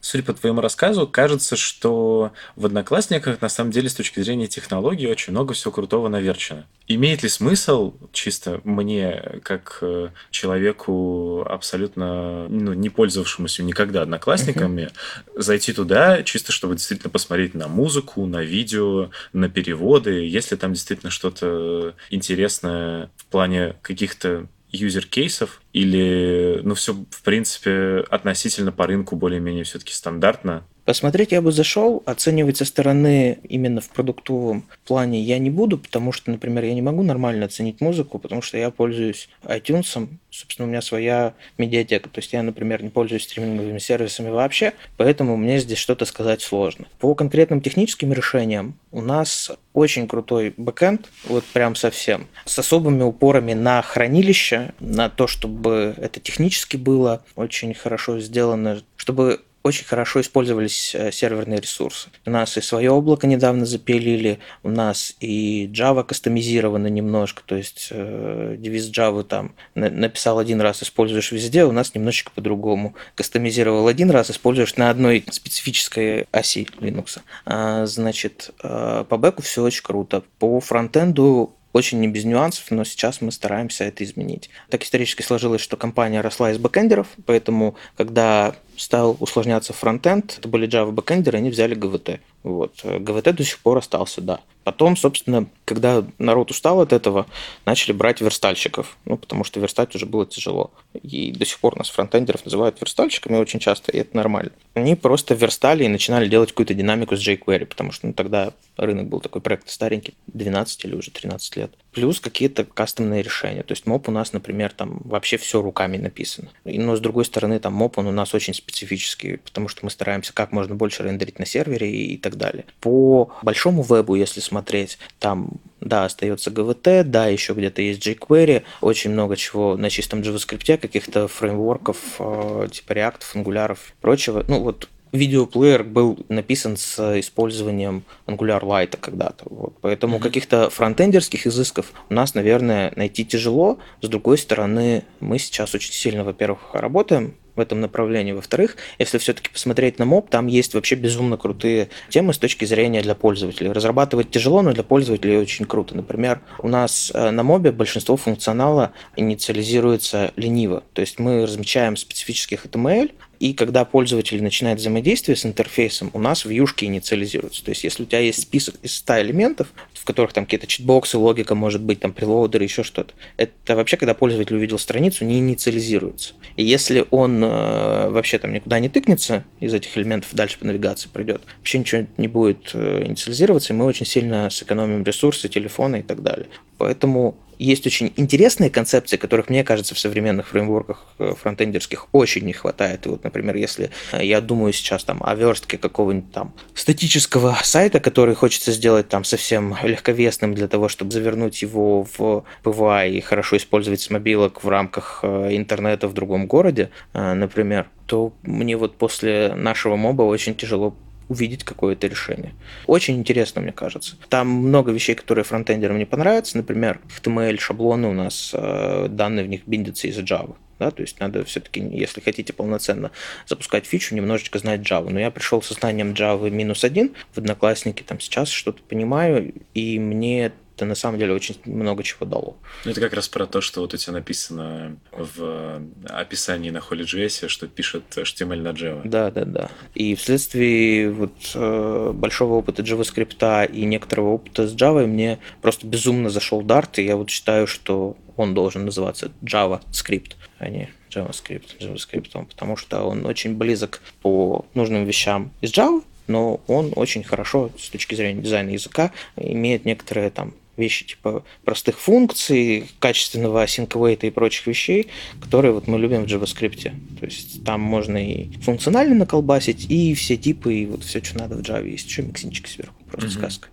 Судя 0.02 0.24
по 0.24 0.34
твоему 0.34 0.62
рассказу, 0.62 1.08
кажется, 1.08 1.56
что 1.56 2.34
в 2.56 2.66
Одноклассниках 2.66 3.40
на 3.40 3.50
самом 3.50 3.72
деле 3.72 3.88
с 3.88 3.94
точки 3.94 4.20
зрения 4.20 4.48
технологий 4.48 5.08
очень 5.08 5.32
много 5.32 5.54
всего 5.54 5.72
крутого 5.72 6.10
наверчено. 6.10 6.66
Имеет 6.88 7.22
ли 7.22 7.30
смысл, 7.30 7.94
чисто 8.12 8.62
мне, 8.64 9.40
как 9.44 9.78
э, 9.82 10.10
человеку 10.32 11.46
абсолютно 11.48 12.48
ну, 12.50 12.74
не 12.74 12.90
пользовавшемуся 12.90 13.62
никогда 13.64 14.02
Одноклассниками, 14.02 14.90
uh-huh. 14.90 15.42
зайти 15.42 15.72
туда 15.72 16.24
чисто, 16.24 16.52
чтобы 16.52 16.76
действительно 16.76 17.12
посмотреть 17.12 17.54
на 17.54 17.68
музыку, 17.68 18.26
на 18.26 18.42
видео, 18.42 19.12
на 19.34 19.50
переводы, 19.50 20.28
если 20.28 20.56
там 20.56 20.74
действительно 20.74 21.12
что-то 21.12 21.94
интересное 22.10 23.12
в 23.18 23.26
плане 23.26 23.76
каких-то 23.84 24.48
юзер-кейсов, 24.72 25.61
Или, 25.74 26.60
ну, 26.64 26.76
все, 26.76 26.94
в 26.94 27.22
принципе, 27.24 28.04
относительно 28.10 28.72
по 28.72 28.88
рынку 28.88 29.16
более-менее 29.16 29.64
все-таки 29.64 29.94
стандартно? 29.94 30.64
Посмотреть 30.84 31.32
я 31.32 31.42
бы 31.42 31.52
зашел, 31.52 32.02
оценивать 32.06 32.58
со 32.58 32.66
стороны 32.66 33.38
именно 33.48 33.82
в 33.82 33.90
продуктовом 33.90 34.66
плане 34.86 35.22
я 35.22 35.38
не 35.38 35.52
буду, 35.52 35.78
потому 35.78 36.12
что, 36.12 36.32
например, 36.32 36.64
я 36.64 36.74
не 36.74 36.82
могу 36.82 37.04
нормально 37.04 37.46
оценить 37.46 37.82
музыку, 37.82 38.18
потому 38.18 38.42
что 38.42 38.58
я 38.58 38.72
пользуюсь 38.72 39.30
iTunes, 39.44 40.10
собственно, 40.32 40.68
у 40.68 40.72
меня 40.72 40.82
своя 40.82 41.36
медиатека, 41.60 42.10
то 42.10 42.20
есть 42.20 42.34
я, 42.34 42.42
например, 42.42 42.82
не 42.82 42.90
пользуюсь 42.90 43.24
стриминговыми 43.24 43.78
сервисами 43.78 44.30
вообще, 44.30 44.74
поэтому 44.98 45.38
мне 45.38 45.60
здесь 45.60 45.78
что-то 45.78 46.06
сказать 46.06 46.42
сложно. 46.42 46.88
По 47.00 47.14
конкретным 47.14 47.62
техническим 47.62 48.12
решениям 48.12 48.74
у 48.92 49.02
нас 49.02 49.52
очень 49.74 50.08
крутой 50.08 50.54
бэкэнд, 50.58 51.08
вот 51.26 51.44
прям 51.46 51.76
совсем, 51.76 52.28
с 52.46 52.58
особыми 52.58 53.04
упорами 53.04 53.54
на 53.54 53.82
хранилище, 53.84 54.74
на 54.80 55.10
то, 55.10 55.28
чтобы 55.28 55.61
это 55.70 56.20
технически 56.20 56.78
было 56.78 57.24
очень 57.36 57.74
хорошо 57.74 58.20
сделано, 58.20 58.82
чтобы 58.96 59.42
очень 59.64 59.86
хорошо 59.86 60.22
использовались 60.22 60.96
э, 60.96 61.12
серверные 61.12 61.60
ресурсы. 61.60 62.10
У 62.26 62.32
нас 62.32 62.58
и 62.58 62.62
свое 62.62 62.92
облако 62.92 63.28
недавно 63.28 63.66
запилили, 63.66 64.40
у 64.64 64.70
нас 64.70 65.16
и 65.20 65.70
Java 65.72 66.04
кастомизировано 66.04 66.88
немножко, 66.88 67.44
то 67.46 67.56
есть 67.56 67.90
э, 67.92 68.56
девиз 68.58 68.90
Java 68.90 69.24
там 69.24 69.54
написал 69.76 70.40
один 70.40 70.62
раз, 70.62 70.82
используешь 70.82 71.32
везде, 71.32 71.66
у 71.66 71.72
нас 71.72 71.94
немножечко 71.94 72.32
по-другому. 72.34 72.96
Кастомизировал 73.16 73.88
один 73.88 74.10
раз, 74.10 74.32
используешь 74.32 74.78
на 74.78 74.90
одной 74.90 75.24
специфической 75.30 76.28
оси 76.32 76.68
Linux. 76.80 77.20
А, 77.46 77.86
значит, 77.86 78.52
э, 78.64 79.06
по 79.08 79.18
бэку 79.18 79.42
все 79.42 79.62
очень 79.62 79.84
круто. 79.84 80.24
По 80.40 80.60
фронтенду 80.60 81.56
очень 81.74 82.00
не 82.00 82.08
без 82.08 82.26
нюансов, 82.26 82.72
но 82.72 82.84
сейчас 82.84 83.22
мы 83.22 83.32
стараемся 83.32 83.84
это 83.86 84.04
изменить. 84.04 84.50
Так 84.70 84.84
исторически 84.84 85.22
сложилось, 85.22 85.62
что 85.62 85.78
компания 85.78 86.22
росла 86.22 86.52
из 86.52 86.58
бэкэндеров, 86.58 87.08
поэтому, 87.26 87.76
когда 87.96 88.56
стал 88.78 89.18
усложняться 89.20 89.74
фронтенд, 89.74 90.38
это 90.40 90.48
были 90.48 90.68
Java 90.68 90.92
бэкэндеры, 90.92 91.38
они 91.38 91.50
взяли 91.50 91.76
GWT. 91.76 92.20
Вот. 92.44 92.74
GWT 92.84 93.34
до 93.34 93.44
сих 93.44 93.60
пор 93.60 93.78
остался, 93.78 94.22
да. 94.22 94.40
Потом, 94.64 94.96
собственно, 94.96 95.48
когда 95.66 96.06
народ 96.20 96.52
устал 96.52 96.82
от 96.82 96.94
этого, 96.94 97.26
начали 97.66 97.94
брать 97.94 98.22
верстальщиков, 98.22 98.96
ну, 99.06 99.18
потому 99.18 99.44
что 99.44 99.60
верстать 99.60 99.96
уже 99.96 100.06
было 100.06 100.26
тяжело. 100.28 100.72
И 101.02 101.32
до 101.32 101.46
сих 101.46 101.60
пор 101.60 101.78
нас 101.78 101.90
фронтендеров 101.90 102.46
называют 102.46 102.80
верстальщиками 102.80 103.38
очень 103.38 103.60
часто, 103.60 103.92
и 103.92 103.98
это 103.98 104.16
нормально. 104.16 104.52
Они 104.76 104.96
просто 104.96 105.34
верстали 105.34 105.84
и 105.84 105.88
начинали 105.88 106.28
делать 106.28 106.50
какую-то 106.50 106.76
динамику 106.76 107.18
с 107.18 107.28
jQuery, 107.28 107.66
потому 107.66 107.92
что 107.92 108.08
ну, 108.08 108.14
тогда 108.14 108.54
рынок 108.78 109.08
был 109.08 109.20
такой 109.20 109.42
проект 109.42 109.68
старенький, 109.70 110.14
12 110.28 110.86
или 110.86 110.96
уже 110.96 111.10
13 111.10 111.56
лет. 111.58 111.74
Плюс 111.92 112.20
какие-то 112.20 112.64
кастомные 112.64 113.24
решения. 113.24 113.64
То 113.64 113.72
есть 113.72 113.88
моп 113.88 114.10
у 114.10 114.12
нас, 114.12 114.32
например, 114.32 114.72
там 114.74 115.02
вообще 115.04 115.38
все 115.38 115.62
руками 115.62 115.98
написано. 115.98 116.50
Но 116.66 116.96
с 116.96 117.00
другой 117.00 117.26
стороны, 117.26 117.60
там 117.60 117.74
моп 117.74 117.98
он 117.98 118.08
у 118.08 118.12
нас 118.12 118.34
очень 118.36 118.54
специфический, 118.72 119.38
потому 119.38 119.68
что 119.68 119.86
мы 119.86 119.92
стараемся 119.92 120.34
как 120.34 120.52
можно 120.52 120.76
больше 120.76 121.04
рендерить 121.04 121.40
на 121.40 121.46
сервере 121.46 121.92
и, 121.92 122.14
и 122.14 122.18
так 122.18 122.38
далее. 122.38 122.66
По 122.80 123.32
большому 123.44 123.84
вебу, 123.84 124.16
если 124.16 124.40
смотреть, 124.40 124.98
там 125.20 125.52
да, 125.82 126.06
остается 126.06 126.52
GVT, 126.52 127.04
да, 127.04 127.28
еще 127.28 127.54
где-то 127.54 127.82
есть 127.82 128.06
jQuery, 128.06 128.64
очень 128.82 129.12
много 129.12 129.36
чего 129.36 129.76
на 129.78 129.90
чистом 129.90 130.22
JavaScript, 130.22 130.78
каких-то 130.78 131.28
фреймворков, 131.28 131.98
э, 132.20 132.68
типа 132.72 132.94
React, 132.94 133.22
Angular 133.36 133.74
и 133.74 134.02
прочего. 134.02 134.46
Ну, 134.48 134.62
вот 134.62 134.88
видеоплеер 135.12 135.84
был 135.84 136.20
написан 136.30 136.78
с 136.78 137.20
использованием 137.20 138.04
Angular 138.28 138.62
Lite 138.62 138.98
когда-то. 139.00 139.46
Вот. 139.50 139.74
Поэтому 139.82 140.18
mm-hmm. 140.18 140.22
каких-то 140.22 140.70
фронтендерских 140.70 141.48
изысков 141.48 141.92
у 142.10 142.14
нас, 142.14 142.34
наверное, 142.34 142.94
найти 142.96 143.26
тяжело. 143.26 143.80
С 144.02 144.08
другой 144.08 144.38
стороны, 144.38 145.04
мы 145.20 145.40
сейчас 145.40 145.76
очень 145.76 145.94
сильно, 145.94 146.24
во-первых, 146.24 146.60
работаем 146.74 147.36
в 147.56 147.60
этом 147.60 147.82
направлении. 147.82 148.32
Во-вторых, 148.32 148.78
если 149.00 149.18
все-таки 149.18 149.50
посмотреть 149.52 150.00
на 150.00 150.06
моб, 150.06 150.30
там 150.30 150.48
есть 150.48 150.74
вообще 150.74 150.96
безумно 150.96 151.38
крутые 151.38 151.90
темы 152.10 152.34
с 152.34 152.38
точки 152.38 152.66
зрения 152.66 153.02
для 153.02 153.16
пользователей. 153.16 153.72
Разрабатывать 153.72 154.32
тяжело, 154.32 154.62
но 154.62 154.74
для 154.74 154.84
пользователей 154.84 155.38
очень 155.38 155.66
круто. 155.66 155.96
Например, 155.96 156.42
у 156.60 156.68
нас 156.68 157.12
э, 157.14 157.32
на 157.32 157.44
мобе 157.44 157.72
большинство 157.72 158.18
функционала 158.18 158.92
инициализируется 159.16 160.32
лениво. 160.36 160.84
То 160.94 161.02
есть 161.02 161.20
мы 161.20 161.44
размечаем 161.44 161.98
специфических 161.98 162.66
HTML, 162.66 163.12
и 163.42 163.54
когда 163.54 163.86
пользователь 163.86 164.44
начинает 164.44 164.78
взаимодействие 164.78 165.36
с 165.36 165.48
интерфейсом, 165.48 166.12
у 166.14 166.20
нас 166.20 166.46
вьюшки 166.46 166.86
инициализируются. 166.86 167.66
То 167.66 167.72
есть, 167.72 167.84
если 167.84 168.04
у 168.04 168.06
тебя 168.06 168.20
есть 168.20 168.40
список 168.40 168.76
из 168.84 168.96
100 168.98 169.22
элементов, 169.22 169.74
в 169.96 170.06
которых 170.06 170.32
там 170.32 170.46
какие-то 170.46 170.68
читбоксы, 170.68 171.18
логика, 171.18 171.56
может 171.56 171.82
быть, 171.82 172.00
там 172.00 172.14
прелоудеры, 172.14 172.64
еще 172.66 172.84
что-то, 172.84 173.16
это 173.38 173.76
вообще, 173.76 173.98
когда 173.98 174.14
пользователь 174.14 174.56
увидел 174.56 174.78
страницу, 174.78 175.26
не 175.26 175.40
инициализируется. 175.40 176.36
И 176.56 176.64
если 176.64 177.04
он 177.10 177.44
э, 177.44 178.10
вообще 178.12 178.38
там 178.38 178.54
никуда 178.54 178.78
не 178.78 178.90
тыкнется 178.90 179.44
из 179.60 179.74
этих 179.74 179.98
элементов, 179.98 180.30
дальше 180.34 180.60
по 180.60 180.68
навигации 180.68 181.10
пройдет, 181.12 181.42
вообще 181.58 181.80
ничего 181.80 182.06
не 182.18 182.28
будет 182.28 182.70
э, 182.76 183.06
инициализироваться, 183.08 183.74
и 183.74 183.76
мы 183.76 183.86
очень 183.86 184.06
сильно 184.06 184.52
сэкономим 184.52 185.04
ресурсы, 185.04 185.50
телефона 185.50 185.96
и 185.96 186.04
так 186.04 186.22
далее. 186.22 186.46
Поэтому 186.78 187.36
есть 187.64 187.86
очень 187.86 188.12
интересные 188.16 188.70
концепции, 188.70 189.18
которых, 189.18 189.50
мне 189.50 189.64
кажется, 189.64 189.96
в 189.96 190.00
современных 190.00 190.48
фреймворках 190.48 191.06
э, 191.20 191.34
фронтендерских 191.40 192.08
очень 192.12 192.46
не 192.46 192.54
хватает. 192.54 193.06
И 193.06 193.10
вот, 193.10 193.24
например, 193.24 193.56
если 193.56 193.92
э, 194.12 194.26
я 194.26 194.42
думаю 194.42 194.74
сейчас 194.74 195.04
там 195.04 195.22
о 195.24 195.36
верстке 195.36 195.78
какого-нибудь 195.78 196.32
там 196.32 196.54
статического 196.74 197.58
сайта, 197.64 198.00
который 198.00 198.36
хочется 198.36 198.72
сделать 198.72 199.10
там 199.10 199.24
совсем 199.24 199.76
легковесным 199.84 200.54
для 200.54 200.68
того, 200.68 200.90
чтобы 200.90 201.12
завернуть 201.12 201.62
его 201.62 202.04
в 202.18 202.44
PVI 202.64 203.12
и 203.12 203.22
хорошо 203.22 203.58
использовать 203.58 204.02
с 204.02 204.10
мобилок 204.10 204.64
в 204.64 204.70
рамках 204.70 205.20
э, 205.24 205.56
интернета 205.56 206.08
в 206.08 206.14
другом 206.14 206.48
городе, 206.48 206.90
например, 207.14 207.88
то 208.06 208.34
мне 208.44 208.76
вот 208.76 208.98
после 208.98 209.54
нашего 209.56 209.96
моба 209.96 210.24
очень 210.24 210.56
тяжело 210.56 210.96
увидеть 211.32 211.64
какое-то 211.64 212.08
решение. 212.08 212.54
Очень 212.88 213.18
интересно, 213.18 213.62
мне 213.62 213.72
кажется. 213.72 214.18
Там 214.28 214.50
много 214.50 214.92
вещей, 214.92 215.16
которые 215.16 215.46
фронтендерам 215.46 215.98
не 215.98 216.06
понравятся. 216.06 216.58
Например, 216.58 217.00
HTML 217.08 217.58
шаблоны 217.58 218.10
у 218.10 218.14
нас, 218.14 218.52
э, 218.54 219.08
данные 219.10 219.46
в 219.46 219.48
них 219.48 219.62
биндятся 219.66 220.08
из 220.08 220.20
Java. 220.20 220.56
Да, 220.78 220.92
то 220.92 221.04
есть 221.04 221.20
надо 221.20 221.46
все-таки, 221.46 221.80
если 221.80 222.22
хотите 222.22 222.52
полноценно 222.54 223.12
запускать 223.48 223.86
фичу, 223.86 224.14
немножечко 224.14 224.60
знать 224.60 224.82
Java. 224.82 225.10
Но 225.10 225.20
я 225.20 225.32
пришел 225.32 225.62
со 225.62 225.74
знанием 225.74 226.12
Java 226.14 226.50
минус 226.50 226.84
один 226.84 227.14
в 227.32 227.38
Одноклассники, 227.38 228.04
там 228.04 228.20
сейчас 228.20 228.50
что-то 228.50 228.82
понимаю, 228.84 229.54
и 229.74 230.00
мне 230.00 230.52
это 230.82 230.88
на 230.88 230.96
самом 230.96 231.20
деле 231.20 231.34
очень 231.34 231.58
много 231.66 232.02
чего 232.02 232.26
дало. 232.26 232.58
Ну, 232.86 232.92
это 232.92 233.00
как 233.00 233.14
раз 233.14 233.30
про 233.30 233.46
то, 233.46 233.62
что 233.62 233.82
вот 233.82 233.94
у 233.94 233.98
тебя 233.98 234.14
написано 234.14 234.98
в 235.12 235.80
описании 236.10 236.72
на 236.72 236.80
HolyJS, 236.80 237.48
что 237.50 237.68
пишет 237.68 238.04
HTML 238.16 238.62
на 238.62 238.70
Java. 238.70 239.02
Да, 239.06 239.30
да, 239.30 239.46
да. 239.46 239.70
И 239.94 240.16
вследствие 240.16 241.12
вот 241.12 241.34
э, 241.54 242.12
большого 242.16 242.56
опыта 242.56 242.82
JavaScript 242.82 243.72
и 243.72 243.86
некоторого 243.86 244.30
опыта 244.30 244.68
с 244.68 244.74
Java 244.74 245.06
мне 245.06 245.38
просто 245.62 245.86
безумно 245.86 246.32
зашел 246.32 246.64
Dart, 246.64 246.94
и 246.96 247.06
я 247.06 247.16
вот 247.16 247.30
считаю, 247.30 247.68
что 247.68 248.18
он 248.36 248.56
должен 248.56 248.86
называться 248.86 249.32
JavaScript, 249.44 250.32
а 250.58 250.68
не 250.68 250.90
JavaScript, 251.12 251.78
JavaScript, 251.80 252.32
потому 252.48 252.76
что 252.76 253.04
он 253.04 253.28
очень 253.28 253.56
близок 253.56 254.02
по 254.24 254.66
нужным 254.74 255.06
вещам 255.06 255.52
из 255.62 255.72
Java, 255.72 256.02
но 256.28 256.62
он 256.68 256.94
очень 256.96 257.24
хорошо 257.24 257.70
с 257.78 257.90
точки 257.90 258.16
зрения 258.16 258.42
дизайна 258.42 258.72
языка 258.72 259.12
имеет 259.36 259.86
некоторые 259.86 260.32
там 260.32 260.54
вещи 260.78 261.06
типа 261.06 261.44
простых 261.64 262.00
функций, 262.00 262.86
качественного 263.00 263.64
async 263.64 264.18
и 264.22 264.30
прочих 264.30 264.68
вещей, 264.68 265.08
которые 265.42 265.74
вот 265.74 265.88
мы 265.88 266.00
любим 266.00 266.24
в 266.24 266.26
JavaScript. 266.26 266.92
То 267.20 267.26
есть 267.26 267.64
там 267.64 267.82
можно 267.82 268.18
и 268.18 268.52
функционально 268.60 269.16
наколбасить, 269.16 269.90
и 269.90 270.14
все 270.14 270.38
типы, 270.38 270.74
и 270.74 270.86
вот 270.86 271.04
все, 271.04 271.24
что 271.24 271.38
надо 271.40 271.56
в 271.56 271.62
Java 271.62 271.88
есть. 271.88 272.08
Еще 272.08 272.22
миксинчик 272.24 272.68
сверху. 272.68 272.96
Просто 273.10 273.30
mm-hmm. 273.30 273.50
сказка. 273.50 273.68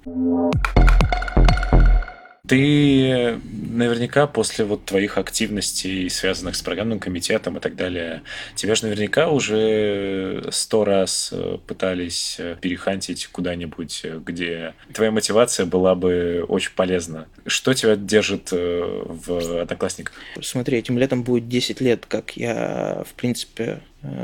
Ты 2.47 3.41
наверняка 3.45 4.27
после 4.27 4.65
вот 4.65 4.85
твоих 4.85 5.19
активностей, 5.19 6.09
связанных 6.09 6.57
с 6.57 6.63
программным 6.63 6.99
комитетом 6.99 7.57
и 7.57 7.61
так 7.61 7.77
далее, 7.77 8.23
тебя 8.55 8.75
же 8.75 8.85
наверняка 8.85 9.29
уже 9.29 10.49
сто 10.51 10.85
раз 10.85 11.31
э, 11.33 11.59
пытались 11.67 12.37
э, 12.39 12.57
перехантить 12.61 13.27
куда-нибудь, 13.27 14.01
э, 14.05 14.21
где 14.25 14.75
твоя 14.93 15.11
мотивация 15.11 15.67
была 15.67 15.95
бы 15.95 16.45
очень 16.49 16.73
полезна. 16.75 17.27
Что 17.47 17.75
тебя 17.75 17.97
держит 17.97 18.51
в 18.51 19.61
Одноклассниках? 19.61 20.15
Смотри, 20.41 20.79
этим 20.79 20.99
летом 20.99 21.23
будет 21.23 21.49
10 21.49 21.81
лет, 21.81 22.07
как 22.07 22.37
я, 22.37 23.05
в 23.09 23.15
принципе, 23.15 23.81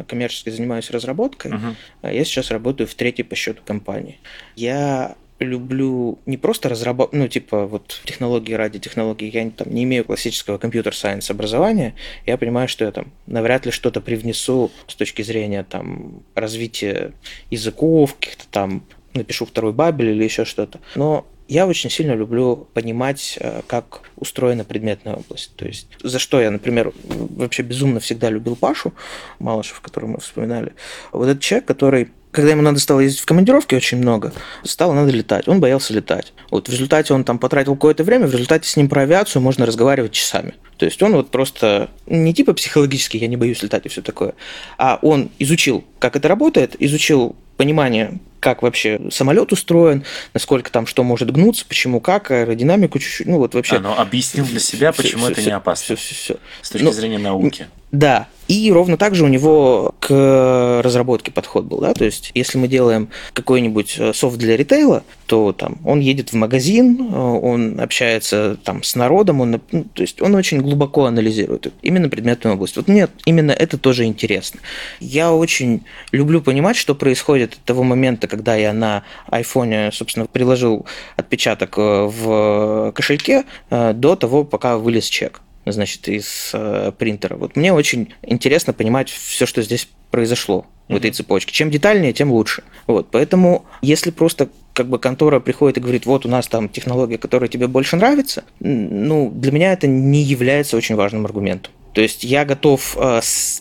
коммерчески 0.08 0.50
занимаюсь 0.50 0.90
разработкой. 0.90 1.52
Uh-huh. 1.52 2.12
Я 2.14 2.24
сейчас 2.24 2.50
работаю 2.50 2.86
в 2.86 2.94
третьей 2.94 3.24
по 3.24 3.34
счету 3.34 3.60
компании. 3.64 4.20
Я 4.54 5.16
люблю 5.40 6.18
не 6.26 6.36
просто 6.36 6.68
разрабатывать, 6.68 7.20
ну, 7.20 7.28
типа, 7.28 7.66
вот 7.66 8.00
технологии 8.04 8.54
ради 8.54 8.78
технологий, 8.78 9.28
я 9.28 9.50
там 9.50 9.72
не 9.72 9.84
имею 9.84 10.04
классического 10.04 10.58
компьютер-сайенс 10.58 11.30
образования, 11.30 11.94
я 12.26 12.36
понимаю, 12.38 12.68
что 12.68 12.84
я 12.84 12.92
там 12.92 13.12
навряд 13.26 13.66
ли 13.66 13.72
что-то 13.72 14.00
привнесу 14.00 14.70
с 14.86 14.94
точки 14.94 15.22
зрения 15.22 15.64
там 15.64 16.22
развития 16.34 17.12
языков, 17.50 18.14
каких-то 18.14 18.44
там 18.50 18.84
напишу 19.12 19.46
второй 19.46 19.72
бабель 19.72 20.10
или 20.10 20.24
еще 20.24 20.44
что-то. 20.44 20.80
Но 20.94 21.26
Я 21.46 21.66
очень 21.66 21.90
сильно 21.90 22.12
люблю 22.12 22.66
понимать, 22.72 23.36
э, 23.38 23.60
как 23.66 24.00
устроена 24.16 24.64
предметная 24.64 25.16
область. 25.16 25.54
То 25.56 25.66
есть 25.66 25.88
за 26.02 26.18
что 26.18 26.40
я, 26.40 26.50
например, 26.50 26.92
вообще 27.04 27.62
безумно 27.62 28.00
всегда 28.00 28.30
любил 28.30 28.56
Пашу 28.56 28.94
Малышев, 29.38 29.80
которого 29.80 30.12
мы 30.12 30.18
вспоминали. 30.20 30.72
Вот 31.12 31.28
этот 31.28 31.42
человек, 31.42 31.66
который 31.66 32.08
когда 32.34 32.50
ему 32.50 32.62
надо 32.62 32.80
стало 32.80 33.00
ездить 33.00 33.20
в 33.20 33.26
командировке 33.26 33.76
очень 33.76 33.98
много, 33.98 34.32
стало 34.64 34.92
надо 34.92 35.12
летать. 35.12 35.46
Он 35.46 35.60
боялся 35.60 35.94
летать. 35.94 36.32
Вот 36.50 36.68
в 36.68 36.72
результате 36.72 37.14
он 37.14 37.22
там 37.22 37.38
потратил 37.38 37.74
какое-то 37.74 38.02
время, 38.02 38.26
в 38.26 38.32
результате 38.32 38.68
с 38.68 38.76
ним 38.76 38.88
про 38.88 39.02
авиацию 39.02 39.40
можно 39.40 39.64
разговаривать 39.64 40.12
часами. 40.12 40.54
То 40.76 40.84
есть 40.84 41.00
он 41.02 41.12
вот 41.12 41.30
просто 41.30 41.90
не 42.06 42.34
типа 42.34 42.52
психологически 42.52 43.16
я 43.16 43.28
не 43.28 43.36
боюсь 43.36 43.62
летать 43.62 43.86
и 43.86 43.88
все 43.88 44.02
такое, 44.02 44.34
а 44.78 44.98
он 45.00 45.30
изучил, 45.38 45.84
как 46.00 46.16
это 46.16 46.26
работает, 46.26 46.74
изучил 46.80 47.36
понимание, 47.56 48.18
как 48.40 48.62
вообще 48.62 49.00
самолет 49.10 49.52
устроен, 49.52 50.04
насколько 50.34 50.70
там 50.72 50.86
что 50.86 51.04
может 51.04 51.30
гнуться, 51.30 51.64
почему 51.66 52.00
как, 52.00 52.32
аэродинамику 52.32 52.98
чуть-чуть, 52.98 53.28
ну 53.28 53.38
вот 53.38 53.54
вообще. 53.54 53.76
А, 53.76 53.80
ну 53.80 53.94
объяснил 53.94 54.44
для 54.44 54.60
себя, 54.60 54.92
почему 54.92 55.22
все, 55.22 55.32
это 55.32 55.40
все, 55.40 55.50
не 55.50 55.56
опасно. 55.56 55.96
Все, 55.96 55.96
все, 55.96 56.14
все. 56.14 56.36
С 56.62 56.70
точки 56.70 56.84
ну, 56.84 56.92
зрения 56.92 57.18
науки. 57.18 57.68
Да, 57.94 58.26
и 58.48 58.72
ровно 58.72 58.96
так 58.96 59.14
же 59.14 59.24
у 59.24 59.28
него 59.28 59.94
к 60.00 60.80
разработке 60.82 61.30
подход 61.30 61.64
был, 61.64 61.78
да, 61.78 61.94
то 61.94 62.04
есть 62.04 62.32
если 62.34 62.58
мы 62.58 62.66
делаем 62.66 63.08
какой-нибудь 63.34 63.94
э, 64.00 64.12
софт 64.12 64.36
для 64.36 64.56
ритейла, 64.56 65.04
то 65.26 65.52
там 65.52 65.78
он 65.84 66.00
едет 66.00 66.30
в 66.30 66.34
магазин, 66.34 67.08
э, 67.08 67.16
он 67.16 67.80
общается 67.80 68.58
там 68.64 68.82
с 68.82 68.96
народом, 68.96 69.42
он, 69.42 69.60
ну, 69.70 69.84
то 69.84 70.02
есть 70.02 70.20
он 70.20 70.34
очень 70.34 70.60
глубоко 70.60 71.04
анализирует 71.04 71.72
именно 71.82 72.08
предметную 72.08 72.56
область. 72.56 72.74
Вот 72.76 72.88
мне 72.88 73.06
именно 73.26 73.52
это 73.52 73.78
тоже 73.78 74.06
интересно. 74.06 74.58
Я 74.98 75.32
очень 75.32 75.84
люблю 76.10 76.42
понимать, 76.42 76.76
что 76.76 76.96
происходит 76.96 77.52
от 77.52 77.60
того 77.60 77.84
момента, 77.84 78.26
когда 78.26 78.56
я 78.56 78.72
на 78.72 79.04
айфоне, 79.28 79.92
собственно, 79.92 80.26
приложил 80.26 80.84
отпечаток 81.14 81.78
э, 81.78 82.10
в 82.10 82.90
кошельке, 82.90 83.44
до 83.70 84.16
того, 84.16 84.42
пока 84.42 84.78
вылез 84.78 85.04
чек 85.04 85.43
значит, 85.72 86.08
из 86.08 86.50
э, 86.52 86.92
принтера. 86.96 87.36
Вот 87.36 87.56
мне 87.56 87.72
очень 87.72 88.14
интересно 88.22 88.72
понимать 88.72 89.10
все, 89.10 89.46
что 89.46 89.62
здесь 89.62 89.88
произошло 90.10 90.66
в 90.88 90.94
этой 90.96 91.10
цепочке. 91.10 91.52
Чем 91.52 91.70
детальнее, 91.70 92.12
тем 92.12 92.30
лучше. 92.30 92.62
Вот, 92.86 93.08
поэтому, 93.10 93.64
если 93.80 94.10
просто 94.10 94.48
как 94.74 94.88
бы 94.88 94.98
контора 94.98 95.40
приходит 95.40 95.78
и 95.78 95.80
говорит, 95.80 96.04
вот 96.06 96.26
у 96.26 96.28
нас 96.28 96.46
там 96.46 96.68
технология, 96.68 97.16
которая 97.16 97.48
тебе 97.48 97.68
больше 97.68 97.96
нравится, 97.96 98.44
ну, 98.60 99.30
для 99.34 99.52
меня 99.52 99.72
это 99.72 99.86
не 99.86 100.22
является 100.22 100.76
очень 100.76 100.96
важным 100.96 101.24
аргументом. 101.24 101.72
То 101.94 102.00
есть 102.00 102.24
я 102.24 102.44
готов 102.44 102.96
э, 102.98 103.20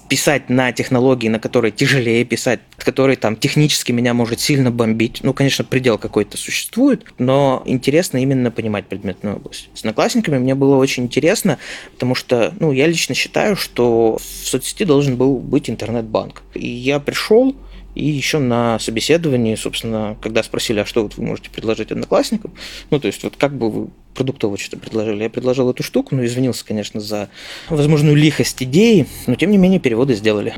писать 0.09 0.49
на 0.49 0.71
технологии, 0.71 1.29
на 1.29 1.39
которые 1.39 1.71
тяжелее 1.71 2.25
писать, 2.25 2.59
которые 2.77 3.15
там 3.15 3.35
технически 3.35 3.91
меня 3.91 4.15
может 4.15 4.39
сильно 4.39 4.71
бомбить. 4.71 5.19
Ну, 5.21 5.33
конечно, 5.33 5.63
предел 5.63 5.99
какой-то 5.99 6.35
существует, 6.35 7.05
но 7.19 7.61
интересно 7.65 8.17
именно 8.17 8.49
понимать 8.49 8.87
предметную 8.87 9.35
область. 9.37 9.69
С 9.75 9.81
одноклассниками 9.81 10.39
мне 10.39 10.55
было 10.55 10.75
очень 10.77 11.03
интересно, 11.03 11.59
потому 11.93 12.15
что, 12.15 12.53
ну, 12.59 12.71
я 12.71 12.87
лично 12.87 13.13
считаю, 13.13 13.55
что 13.55 14.17
в 14.17 14.47
соцсети 14.47 14.83
должен 14.83 15.15
был 15.15 15.37
быть 15.37 15.69
интернет-банк. 15.69 16.41
И 16.55 16.67
я 16.67 16.99
пришел, 16.99 17.55
и 17.95 18.05
еще 18.05 18.39
на 18.39 18.79
собеседовании, 18.79 19.55
собственно, 19.55 20.17
когда 20.21 20.43
спросили, 20.43 20.79
а 20.79 20.85
что 20.85 21.03
вот 21.03 21.17
вы 21.17 21.25
можете 21.25 21.49
предложить 21.49 21.91
одноклассникам, 21.91 22.53
ну, 22.89 22.99
то 22.99 23.07
есть 23.07 23.23
вот 23.23 23.35
как 23.37 23.55
бы 23.55 23.69
вы 23.69 23.89
продуктово 24.13 24.57
что-то 24.57 24.77
предложили. 24.77 25.23
Я 25.23 25.29
предложил 25.29 25.69
эту 25.69 25.83
штуку, 25.83 26.15
но 26.15 26.25
извинился, 26.25 26.65
конечно, 26.65 26.99
за 26.99 27.29
возможную 27.69 28.15
лихость 28.15 28.61
идеи, 28.63 29.07
но 29.27 29.35
тем 29.35 29.51
не 29.51 29.57
менее 29.57 29.79
переводы 29.79 30.15
сделали. 30.15 30.53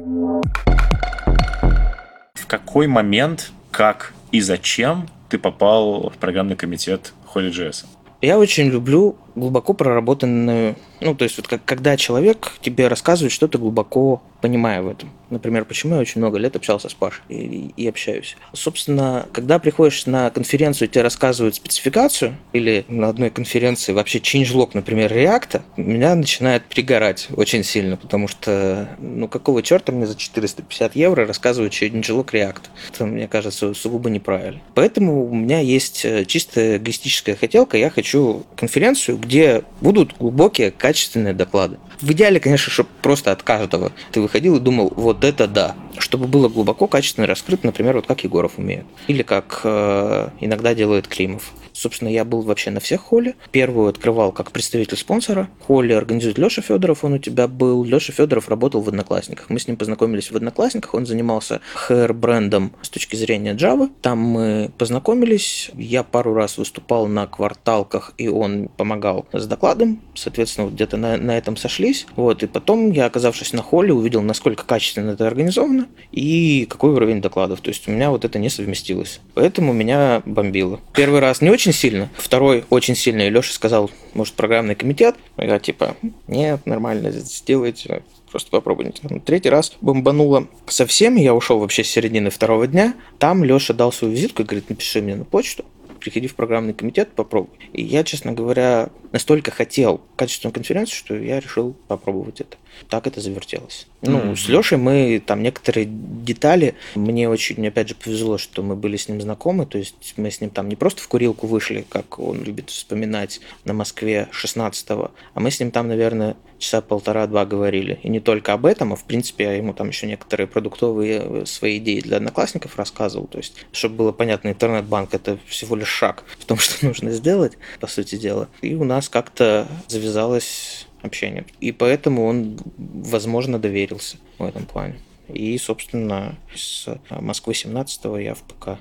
В 2.34 2.48
какой 2.48 2.88
момент, 2.88 3.52
как 3.71 4.13
и 4.32 4.41
зачем 4.41 5.10
ты 5.30 5.38
попал 5.38 6.10
в 6.10 6.17
программный 6.17 6.56
комитет 6.56 7.13
HolyJS? 7.34 7.86
Я 8.21 8.38
очень 8.39 8.69
люблю 8.69 9.17
глубоко 9.36 9.74
проработанную, 9.74 10.76
ну, 11.02 11.15
то 11.15 11.24
есть 11.24 11.38
вот 11.38 11.48
как, 11.48 11.63
когда 11.65 11.98
человек 11.98 12.54
тебе 12.62 12.88
рассказывает 12.88 13.32
что-то 13.32 13.58
глубоко 13.58 14.21
понимая 14.45 14.84
в 14.84 14.88
этом. 14.88 15.10
Например, 15.32 15.65
почему 15.65 15.95
я 15.95 16.02
очень 16.02 16.21
много 16.21 16.38
лет 16.38 16.56
общался 16.56 16.88
с 16.88 16.93
Пашей 16.93 17.24
и, 17.30 17.74
и 17.76 17.88
общаюсь. 17.88 18.38
Собственно, 18.54 19.26
когда 19.34 19.58
приходишь 19.58 20.06
на 20.06 20.30
конференцию, 20.30 20.88
тебе 20.88 21.02
рассказывают 21.02 21.56
спецификацию, 21.56 22.38
или 22.54 22.86
на 22.88 23.10
одной 23.10 23.32
конференции 23.32 23.91
вообще 23.91 24.19
changelog, 24.19 24.69
например, 24.74 25.12
реакта, 25.12 25.63
меня 25.78 26.13
начинает 26.13 26.63
пригорать 26.65 27.28
очень 27.36 27.63
сильно, 27.63 27.98
потому 27.98 28.28
что, 28.28 28.88
ну, 29.00 29.28
какого 29.28 29.63
черта 29.63 29.91
мне 29.91 30.06
за 30.06 30.15
450 30.15 30.95
евро 30.95 31.26
рассказывают 31.26 31.74
changelog 31.74 32.30
реакта? 32.32 32.69
Это, 32.93 33.08
мне 33.08 33.28
кажется, 33.28 33.74
сугубо 33.74 34.12
неправильно. 34.12 34.62
Поэтому 34.76 35.26
у 35.26 35.34
меня 35.34 35.60
есть 35.60 36.06
э, 36.06 36.24
чисто 36.26 36.78
эгоистическая 36.78 37.36
хотелка, 37.36 37.78
я 37.78 37.89
хочу 37.89 38.43
конференцию, 38.56 39.17
где 39.26 39.64
будут 39.82 40.16
глубокие, 40.18 40.72
качественные 40.72 41.34
доклады. 41.34 41.78
В 42.02 42.12
идеале, 42.12 42.40
конечно, 42.40 42.72
чтобы 42.72 42.90
просто 43.02 43.32
от 43.32 43.44
каждого 43.44 43.92
ты 44.12 44.22
выходил 44.22 44.56
и 44.56 44.60
думал, 44.60 44.92
вот 44.96 45.24
это 45.24 45.48
да. 45.48 45.76
Чтобы 45.98 46.28
было 46.28 46.50
глубоко, 46.50 46.88
качественно 46.88 47.28
раскрыто, 47.28 47.66
например, 47.66 47.96
вот 47.96 48.08
как 48.08 48.24
Егоров 48.24 48.54
умеет. 48.58 48.86
Или 49.08 49.24
как 49.24 49.62
э, 49.64 50.30
иногда 50.42 50.74
делает 50.74 51.08
Климов. 51.08 51.54
Собственно, 51.76 52.08
я 52.08 52.24
был 52.24 52.42
вообще 52.42 52.72
на 52.72 52.80
всех 52.80 53.02
холле. 53.02 53.36
Первую 53.52 53.90
открывал 53.90 54.32
как 54.32 54.52
представитель 54.52 54.96
спонсора. 54.96 55.50
Холли 55.68 55.92
организует 55.92 56.38
Леша 56.38 56.62
Федоров, 56.62 57.04
он 57.04 57.14
у 57.14 57.18
тебя 57.18 57.50
был. 57.50 57.84
Леша 57.84 58.14
Федоров 58.14 58.48
работал 58.48 58.80
в 58.80 58.88
Одноклассниках. 58.88 59.50
Мы 59.50 59.60
с 59.60 59.68
ним 59.68 59.76
познакомились 59.76 60.32
в 60.32 60.36
Одноклассниках. 60.38 60.94
Он 60.94 61.06
занимался 61.06 61.60
HR-брендом 61.90 62.72
с 62.82 62.90
точки 62.90 63.18
зрения 63.18 63.54
Java. 63.54 63.90
Там 64.02 64.20
мы 64.20 64.72
познакомились. 64.78 65.70
Я 65.74 66.04
пару 66.04 66.34
раз 66.34 66.58
выступал 66.58 67.08
на 67.08 67.28
кварталках, 67.28 68.14
и 68.18 68.30
он 68.30 68.70
помогал 68.70 69.26
с 69.34 69.46
докладом. 69.46 70.02
Соответственно, 70.16 70.68
вот 70.68 70.76
где-то 70.76 70.96
на, 70.96 71.18
на 71.18 71.38
этом 71.38 71.58
сошлись. 71.93 72.08
Вот, 72.15 72.43
и 72.43 72.48
потом 72.48 72.91
я, 72.91 73.06
оказавшись 73.06 73.54
на 73.54 73.62
холле, 73.62 73.93
увидел, 73.93 74.21
насколько 74.21 74.65
качественно 74.65 75.12
это 75.12 75.28
организовано 75.28 75.88
и 76.12 76.65
какой 76.69 76.91
уровень 76.91 77.21
докладов. 77.21 77.62
То 77.62 77.69
есть 77.69 77.88
у 77.88 77.91
меня 77.91 78.12
вот 78.12 78.26
это 78.26 78.39
не 78.39 78.50
совместилось. 78.50 79.19
Поэтому 79.34 79.74
меня 79.74 80.21
бомбило. 80.26 80.80
Первый 80.93 81.19
раз 81.19 81.41
не 81.41 81.50
очень 81.50 81.65
очень 81.65 81.74
сильно, 81.74 82.10
второй 82.15 82.63
очень 82.69 82.95
сильно. 82.95 83.24
И 83.24 83.30
Леша 83.32 83.52
сказал, 83.52 83.89
может, 84.13 84.36
программный 84.36 84.76
комитет? 84.76 85.15
Я 85.38 85.58
типа, 85.58 85.95
нет, 86.28 86.63
нормально, 86.67 87.10
сделайте, 87.12 88.04
просто 88.30 88.52
попробуйте. 88.52 89.02
Ну, 89.10 89.19
третий 89.19 89.50
раз 89.50 89.74
бомбануло 89.82 90.48
совсем, 90.67 91.15
я 91.15 91.34
ушел 91.34 91.58
вообще 91.58 91.84
с 91.84 91.88
середины 91.88 92.30
второго 92.30 92.67
дня. 92.67 92.93
Там 93.17 93.43
Леша 93.43 93.74
дал 93.74 93.91
свою 93.91 94.13
визитку 94.13 94.43
и 94.43 94.45
говорит, 94.45 94.69
напиши 94.69 95.02
мне 95.02 95.15
на 95.15 95.26
почту 95.26 95.65
приходи 96.06 96.28
в 96.28 96.36
программный 96.36 96.76
комитет, 96.76 97.10
попробуй. 97.15 97.58
И 97.74 97.82
я, 97.82 98.04
честно 98.04 98.32
говоря, 98.32 98.89
настолько 99.12 99.50
хотел 99.50 100.02
качественную 100.15 100.54
конференцию, 100.54 100.96
что 100.96 101.15
я 101.15 101.39
решил 101.39 101.76
попробовать 101.88 102.41
это. 102.41 102.58
Так 102.90 103.08
это 103.08 103.22
завертелось. 103.22 103.88
Ну, 104.02 104.20
mm-hmm. 104.20 104.36
с 104.36 104.48
Лешей 104.48 104.78
мы 104.78 105.22
там 105.26 105.42
некоторые 105.42 105.88
детали. 105.90 106.76
Мне 106.96 107.30
очень, 107.30 107.66
опять 107.68 107.90
же, 107.90 107.96
повезло, 107.96 108.38
что 108.38 108.62
мы 108.64 108.76
были 108.76 108.98
с 108.98 109.08
ним 109.08 109.22
знакомы. 109.22 109.66
То 109.66 109.78
есть 109.78 110.14
мы 110.18 110.32
с 110.32 110.42
ним 110.42 110.50
там 110.50 110.70
не 110.70 110.76
просто 110.76 111.02
в 111.02 111.08
курилку 111.08 111.48
вышли, 111.48 111.86
как 111.90 112.20
он 112.20 112.44
любит 112.44 112.70
вспоминать 112.70 113.42
на 113.64 113.74
Москве 113.74 114.28
16-го, 114.32 115.12
а 115.34 115.40
мы 115.40 115.52
с 115.52 115.60
ним 115.60 115.72
там, 115.72 115.88
наверное, 115.88 116.36
часа 116.58 116.82
полтора-два 116.82 117.46
говорили. 117.46 118.00
И 118.04 118.10
не 118.10 118.20
только 118.20 118.54
об 118.54 118.66
этом, 118.66 118.94
а 118.94 118.96
в 118.96 119.04
принципе 119.04 119.46
я 119.46 119.54
ему 119.54 119.74
там 119.74 119.90
еще 119.90 120.08
некоторые 120.08 120.48
продуктовые 120.48 121.22
э, 121.24 121.46
свои 121.46 121.78
идеи 121.78 122.00
для 122.00 122.18
одноклассников 122.18 122.78
рассказывал. 122.78 123.28
То 123.28 123.38
есть, 123.38 123.56
чтобы 123.72 123.96
было 123.96 124.12
понятно, 124.12 124.50
интернет-банк 124.50 125.14
это 125.14 125.38
всего 125.48 125.76
лишь 125.76 125.90
шаг 125.90 126.24
в 126.40 126.46
том, 126.46 126.58
что 126.60 126.86
нужно 126.86 127.12
сделать, 127.12 127.58
по 127.80 127.88
сути 127.88 128.16
дела. 128.16 128.48
И 128.62 128.76
у 128.76 128.84
нас 128.84 129.10
как-то 129.10 129.68
завязалось 129.88 130.85
общение. 131.06 131.46
И 131.62 131.72
поэтому 131.72 132.26
он, 132.26 132.60
возможно, 132.78 133.60
доверился 133.60 134.18
в 134.38 134.44
этом 134.44 134.65
плане. 134.65 134.96
И, 135.28 135.58
собственно, 135.58 136.36
с 136.54 136.88
Москвы 137.10 137.54
17 137.54 138.02
я 138.22 138.36
в 138.36 138.44
ПК. 138.44 138.78